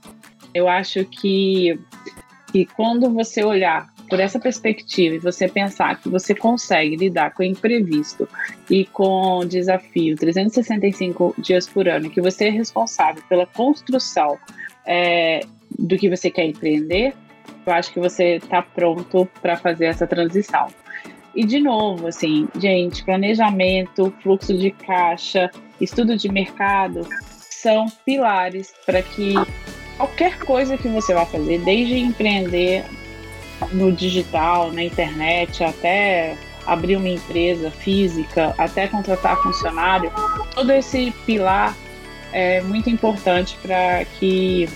Eu 0.53 0.67
acho 0.67 1.05
que, 1.05 1.79
que 2.51 2.65
quando 2.65 3.09
você 3.09 3.43
olhar 3.43 3.91
por 4.09 4.19
essa 4.19 4.37
perspectiva 4.37 5.15
e 5.15 5.19
você 5.19 5.47
pensar 5.47 6.01
que 6.01 6.09
você 6.09 6.35
consegue 6.35 6.97
lidar 6.97 7.33
com 7.33 7.43
o 7.43 7.45
imprevisto 7.45 8.27
e 8.69 8.83
com 8.83 9.37
o 9.39 9.45
desafio 9.45 10.17
365 10.17 11.35
dias 11.37 11.65
por 11.65 11.87
ano, 11.87 12.09
que 12.09 12.19
você 12.19 12.47
é 12.47 12.49
responsável 12.49 13.23
pela 13.29 13.45
construção 13.45 14.37
é, 14.85 15.39
do 15.79 15.97
que 15.97 16.09
você 16.09 16.29
quer 16.29 16.45
empreender, 16.45 17.13
eu 17.65 17.73
acho 17.73 17.91
que 17.93 17.99
você 17.99 18.35
está 18.35 18.61
pronto 18.61 19.27
para 19.41 19.57
fazer 19.57 19.85
essa 19.85 20.07
transição. 20.07 20.67
E 21.33 21.45
de 21.45 21.59
novo, 21.59 22.07
assim, 22.07 22.47
gente, 22.57 23.03
planejamento, 23.03 24.13
fluxo 24.21 24.57
de 24.57 24.71
caixa, 24.71 25.49
estudo 25.79 26.17
de 26.17 26.29
mercado 26.29 27.07
são 27.39 27.85
pilares 28.05 28.73
para 28.85 29.01
que 29.01 29.33
qualquer 29.97 30.39
coisa 30.39 30.77
que 30.77 30.87
você 30.87 31.13
vai 31.13 31.25
fazer, 31.25 31.59
desde 31.59 31.97
empreender 31.99 32.83
no 33.71 33.91
digital, 33.91 34.71
na 34.71 34.83
internet, 34.83 35.63
até 35.63 36.35
abrir 36.65 36.95
uma 36.95 37.09
empresa 37.09 37.71
física, 37.71 38.53
até 38.57 38.87
contratar 38.87 39.37
funcionário, 39.41 40.11
todo 40.53 40.71
esse 40.71 41.11
pilar 41.25 41.75
é 42.33 42.61
muito 42.61 42.89
importante 42.89 43.57
para 43.61 44.05
que 44.19 44.67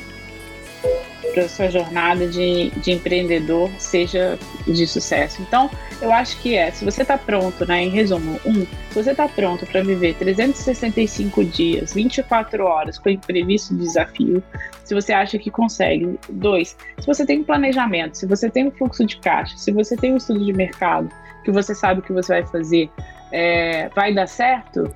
para 1.36 1.50
sua 1.50 1.70
jornada 1.70 2.28
de, 2.28 2.70
de 2.72 2.92
empreendedor 2.94 3.70
seja 3.78 4.40
de 4.66 4.88
sucesso. 4.88 5.42
Então, 5.42 5.70
eu 6.02 6.12
acho 6.12 6.40
que 6.42 6.56
é, 6.56 6.72
se 6.72 6.86
você 6.86 7.02
está 7.02 7.18
pronto, 7.18 7.66
né, 7.66 7.84
em 7.84 7.90
resumo, 7.90 8.40
um, 8.46 8.66
se 8.90 9.04
você 9.04 9.12
está 9.12 9.28
pronto 9.28 9.66
para 9.66 9.84
viver 9.84 10.16
365 10.16 11.44
dias, 11.44 11.94
24 11.94 12.64
horas 12.64 12.98
com 12.98 13.10
imprevisto 13.10 13.76
desafio, 13.76 14.42
se 14.84 14.94
você 14.94 15.12
acha 15.12 15.38
que 15.38 15.52
consegue. 15.52 16.18
Dois, 16.30 16.78
se 17.00 17.06
você 17.06 17.26
tem 17.26 17.40
um 17.40 17.44
planejamento, 17.44 18.18
se 18.18 18.26
você 18.26 18.50
tem 18.50 18.68
um 18.68 18.72
fluxo 18.72 19.06
de 19.06 19.18
caixa, 19.18 19.58
se 19.58 19.72
você 19.72 19.98
tem 19.98 20.14
um 20.14 20.18
estudo 20.18 20.44
de 20.44 20.54
mercado, 20.54 21.10
que 21.44 21.52
você 21.52 21.76
sabe 21.76 22.00
o 22.00 22.04
que 22.04 22.14
você 22.14 22.42
vai 22.42 22.46
fazer, 22.46 22.90
é, 23.32 23.90
vai 23.90 24.14
dar 24.14 24.28
certo, 24.28 24.90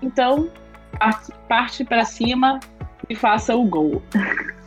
então 0.00 0.48
parte 1.48 1.84
para 1.84 2.04
cima 2.04 2.60
e 3.08 3.16
faça 3.16 3.56
o 3.56 3.64
gol. 3.64 4.00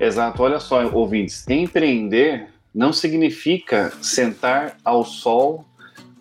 Exato, 0.00 0.42
olha 0.42 0.60
só, 0.60 0.86
ouvintes, 0.92 1.44
empreender 1.48 2.48
não 2.72 2.92
significa 2.92 3.92
sentar 4.00 4.76
ao 4.84 5.04
sol 5.04 5.64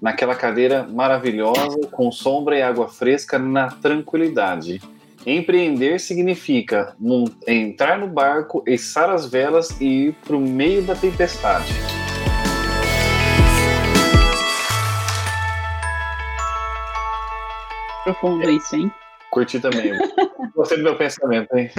naquela 0.01 0.33
cadeira 0.33 0.83
maravilhosa 0.83 1.87
com 1.91 2.11
sombra 2.11 2.57
e 2.57 2.61
água 2.61 2.87
fresca 2.87 3.37
na 3.37 3.69
tranquilidade. 3.69 4.81
Empreender 5.25 5.99
significa 5.99 6.95
entrar 7.45 7.99
no 7.99 8.07
barco, 8.07 8.63
içar 8.65 9.09
as 9.09 9.29
velas 9.29 9.79
e 9.81 10.07
ir 10.07 10.15
para 10.25 10.35
o 10.35 10.39
meio 10.39 10.81
da 10.81 10.95
tempestade. 10.95 11.73
Profundo 18.03 18.49
isso, 18.49 18.75
hein? 18.75 18.91
Curti 19.37 19.59
também. 19.59 19.91
Gostei 20.55 20.79
do 20.79 20.83
meu 20.83 20.97
pensamento, 20.97 21.55
hein? 21.55 21.69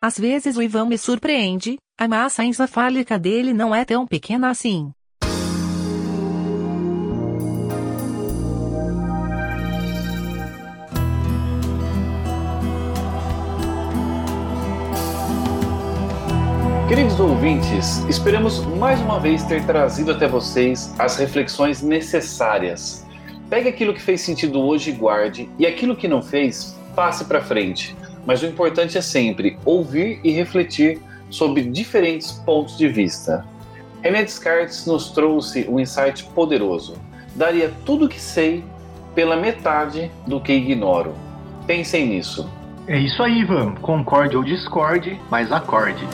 Às 0.00 0.16
vezes 0.16 0.56
o 0.56 0.62
Ivan 0.62 0.86
me 0.86 0.96
surpreende, 0.96 1.76
a 1.98 2.06
massa 2.06 2.44
encefálica 2.44 3.18
dele 3.18 3.52
não 3.52 3.74
é 3.74 3.84
tão 3.84 4.06
pequena 4.06 4.48
assim. 4.48 4.92
Queridos 16.88 17.18
ouvintes, 17.18 17.98
esperamos 18.08 18.64
mais 18.78 19.00
uma 19.00 19.18
vez 19.18 19.42
ter 19.44 19.66
trazido 19.66 20.12
até 20.12 20.28
vocês 20.28 20.94
as 20.98 21.16
reflexões 21.16 21.82
necessárias. 21.82 23.09
Pegue 23.50 23.68
aquilo 23.68 23.92
que 23.92 24.00
fez 24.00 24.20
sentido 24.20 24.60
hoje 24.60 24.90
e 24.90 24.92
guarde, 24.92 25.50
e 25.58 25.66
aquilo 25.66 25.96
que 25.96 26.06
não 26.06 26.22
fez, 26.22 26.78
passe 26.94 27.24
para 27.24 27.40
frente. 27.40 27.96
Mas 28.24 28.42
o 28.42 28.46
importante 28.46 28.96
é 28.96 29.00
sempre 29.00 29.58
ouvir 29.64 30.20
e 30.22 30.30
refletir 30.30 31.00
sobre 31.28 31.62
diferentes 31.62 32.30
pontos 32.30 32.78
de 32.78 32.86
vista. 32.86 33.44
René 34.02 34.22
Descartes 34.22 34.86
nos 34.86 35.10
trouxe 35.10 35.66
um 35.68 35.80
insight 35.80 36.24
poderoso. 36.26 36.94
Daria 37.34 37.72
tudo 37.84 38.04
o 38.04 38.08
que 38.08 38.20
sei 38.20 38.62
pela 39.16 39.36
metade 39.36 40.10
do 40.28 40.40
que 40.40 40.52
ignoro. 40.52 41.12
Pensem 41.66 42.06
nisso. 42.06 42.48
É 42.86 42.98
isso 42.98 43.20
aí, 43.20 43.40
Ivan. 43.40 43.74
Concorde 43.76 44.36
ou 44.36 44.44
discorde, 44.44 45.20
mas 45.28 45.50
acorde. 45.50 46.06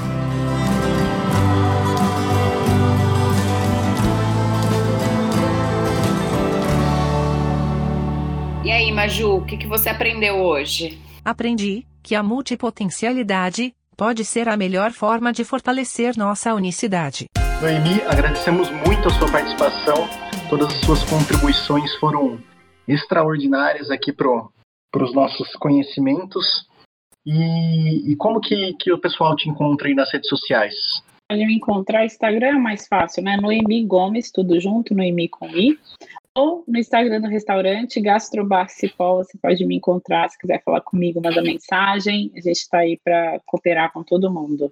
Maju, 9.06 9.36
o 9.36 9.44
que, 9.46 9.56
que 9.56 9.68
você 9.68 9.88
aprendeu 9.88 10.40
hoje? 10.40 10.98
Aprendi 11.24 11.86
que 12.02 12.16
a 12.16 12.24
multipotencialidade 12.24 13.72
pode 13.96 14.24
ser 14.24 14.48
a 14.48 14.56
melhor 14.56 14.90
forma 14.90 15.32
de 15.32 15.44
fortalecer 15.44 16.18
nossa 16.18 16.52
unicidade. 16.52 17.26
Noemi, 17.62 18.02
agradecemos 18.02 18.68
muito 18.68 19.06
a 19.06 19.10
sua 19.12 19.30
participação. 19.30 20.08
Todas 20.50 20.74
as 20.74 20.80
suas 20.84 21.04
contribuições 21.04 21.94
foram 22.00 22.40
extraordinárias 22.88 23.92
aqui 23.92 24.12
para 24.12 24.26
os 25.00 25.14
nossos 25.14 25.54
conhecimentos. 25.54 26.66
E, 27.24 28.10
e, 28.10 28.16
como 28.16 28.40
que, 28.40 28.74
que 28.74 28.92
o 28.92 28.98
pessoal 28.98 29.36
te 29.36 29.48
encontra 29.48 29.86
aí 29.86 29.94
nas 29.94 30.12
redes 30.12 30.28
sociais? 30.28 30.74
Pode 31.30 31.46
me 31.46 31.54
encontrar 31.54 32.04
Instagram 32.04 32.48
é 32.48 32.58
mais 32.58 32.88
fácil, 32.88 33.22
né? 33.22 33.36
Noemi 33.36 33.84
Gomes, 33.84 34.32
tudo 34.32 34.58
junto, 34.58 34.96
Noemi 34.96 35.28
com 35.28 35.46
I 35.46 35.78
ou 36.36 36.62
no 36.68 36.78
Instagram 36.78 37.22
do 37.22 37.28
restaurante 37.28 37.98
Gastrobar 37.98 38.68
Cipó, 38.68 39.16
você 39.16 39.38
pode 39.38 39.64
me 39.64 39.76
encontrar 39.76 40.28
se 40.28 40.38
quiser 40.38 40.62
falar 40.62 40.82
comigo, 40.82 41.20
manda 41.22 41.40
mensagem. 41.40 42.30
A 42.36 42.40
gente 42.40 42.58
está 42.58 42.78
aí 42.80 43.00
para 43.02 43.40
cooperar 43.46 43.90
com 43.90 44.02
todo 44.02 44.30
mundo. 44.30 44.70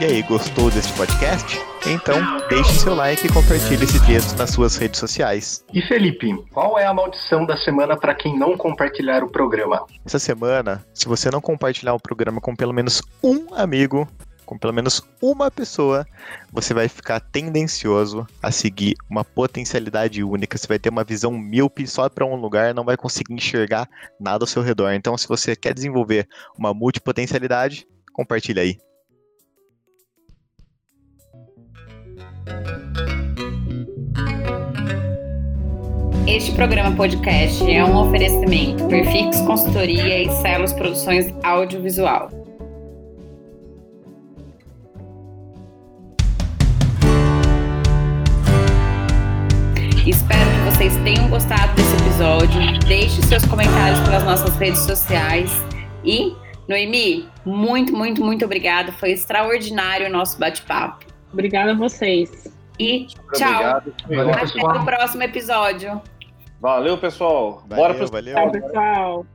E 0.00 0.04
aí, 0.04 0.22
gostou 0.22 0.70
deste 0.70 0.92
podcast? 0.94 1.73
Então, 1.86 2.16
deixe 2.48 2.72
seu 2.72 2.94
like 2.94 3.26
e 3.26 3.30
compartilhe 3.30 3.84
esse 3.84 4.04
texto 4.06 4.34
nas 4.38 4.50
suas 4.50 4.74
redes 4.76 4.98
sociais. 4.98 5.62
E 5.70 5.82
Felipe, 5.82 6.34
qual 6.50 6.78
é 6.78 6.86
a 6.86 6.94
maldição 6.94 7.44
da 7.44 7.58
semana 7.58 7.94
para 7.94 8.14
quem 8.14 8.38
não 8.38 8.56
compartilhar 8.56 9.22
o 9.22 9.28
programa? 9.28 9.84
Essa 10.02 10.18
semana, 10.18 10.82
se 10.94 11.06
você 11.06 11.30
não 11.30 11.42
compartilhar 11.42 11.92
o 11.92 12.00
programa 12.00 12.40
com 12.40 12.56
pelo 12.56 12.72
menos 12.72 13.02
um 13.22 13.54
amigo, 13.54 14.08
com 14.46 14.56
pelo 14.56 14.72
menos 14.72 15.02
uma 15.20 15.50
pessoa, 15.50 16.06
você 16.50 16.72
vai 16.72 16.88
ficar 16.88 17.20
tendencioso 17.20 18.26
a 18.42 18.50
seguir 18.50 18.94
uma 19.10 19.22
potencialidade 19.22 20.24
única. 20.24 20.56
Você 20.56 20.66
vai 20.66 20.78
ter 20.78 20.88
uma 20.88 21.04
visão 21.04 21.32
míope 21.32 21.86
só 21.86 22.08
para 22.08 22.24
um 22.24 22.34
lugar, 22.34 22.72
não 22.72 22.84
vai 22.84 22.96
conseguir 22.96 23.34
enxergar 23.34 23.86
nada 24.18 24.44
ao 24.44 24.48
seu 24.48 24.62
redor. 24.62 24.90
Então, 24.92 25.18
se 25.18 25.28
você 25.28 25.54
quer 25.54 25.74
desenvolver 25.74 26.26
uma 26.58 26.72
multipotencialidade, 26.72 27.86
compartilha 28.14 28.62
aí. 28.62 28.78
Este 36.26 36.52
programa 36.52 36.94
podcast 36.96 37.70
é 37.70 37.84
um 37.84 37.96
oferecimento 37.96 38.86
Perfix 38.88 39.40
Consultoria 39.42 40.22
e 40.22 40.30
Celos 40.42 40.72
Produções 40.72 41.32
Audiovisual. 41.42 42.28
Espero 50.06 50.50
que 50.50 50.70
vocês 50.70 50.96
tenham 51.04 51.28
gostado 51.30 51.74
desse 51.74 51.94
episódio. 51.96 52.78
Deixe 52.86 53.22
seus 53.22 53.44
comentários 53.46 54.00
pelas 54.00 54.24
nossas 54.24 54.56
redes 54.56 54.80
sociais. 54.80 55.50
E, 56.04 56.34
Noemi, 56.68 57.28
muito, 57.44 57.96
muito, 57.96 58.24
muito 58.24 58.44
obrigada. 58.44 58.92
Foi 58.92 59.12
extraordinário 59.12 60.08
o 60.08 60.10
nosso 60.10 60.38
bate-papo. 60.38 61.13
Obrigada 61.34 61.72
a 61.72 61.74
vocês. 61.74 62.48
E 62.78 63.06
tchau. 63.36 63.82
Valeu, 64.08 64.30
Até 64.30 64.80
o 64.80 64.84
próximo 64.84 65.22
episódio. 65.24 66.00
Valeu, 66.60 66.96
pessoal. 66.96 67.64
Valeu, 67.68 67.76
Bora 67.76 67.94
pro 67.94 68.06
valeu. 68.08 68.34
Tchau, 68.34 68.50
pessoal. 68.50 69.26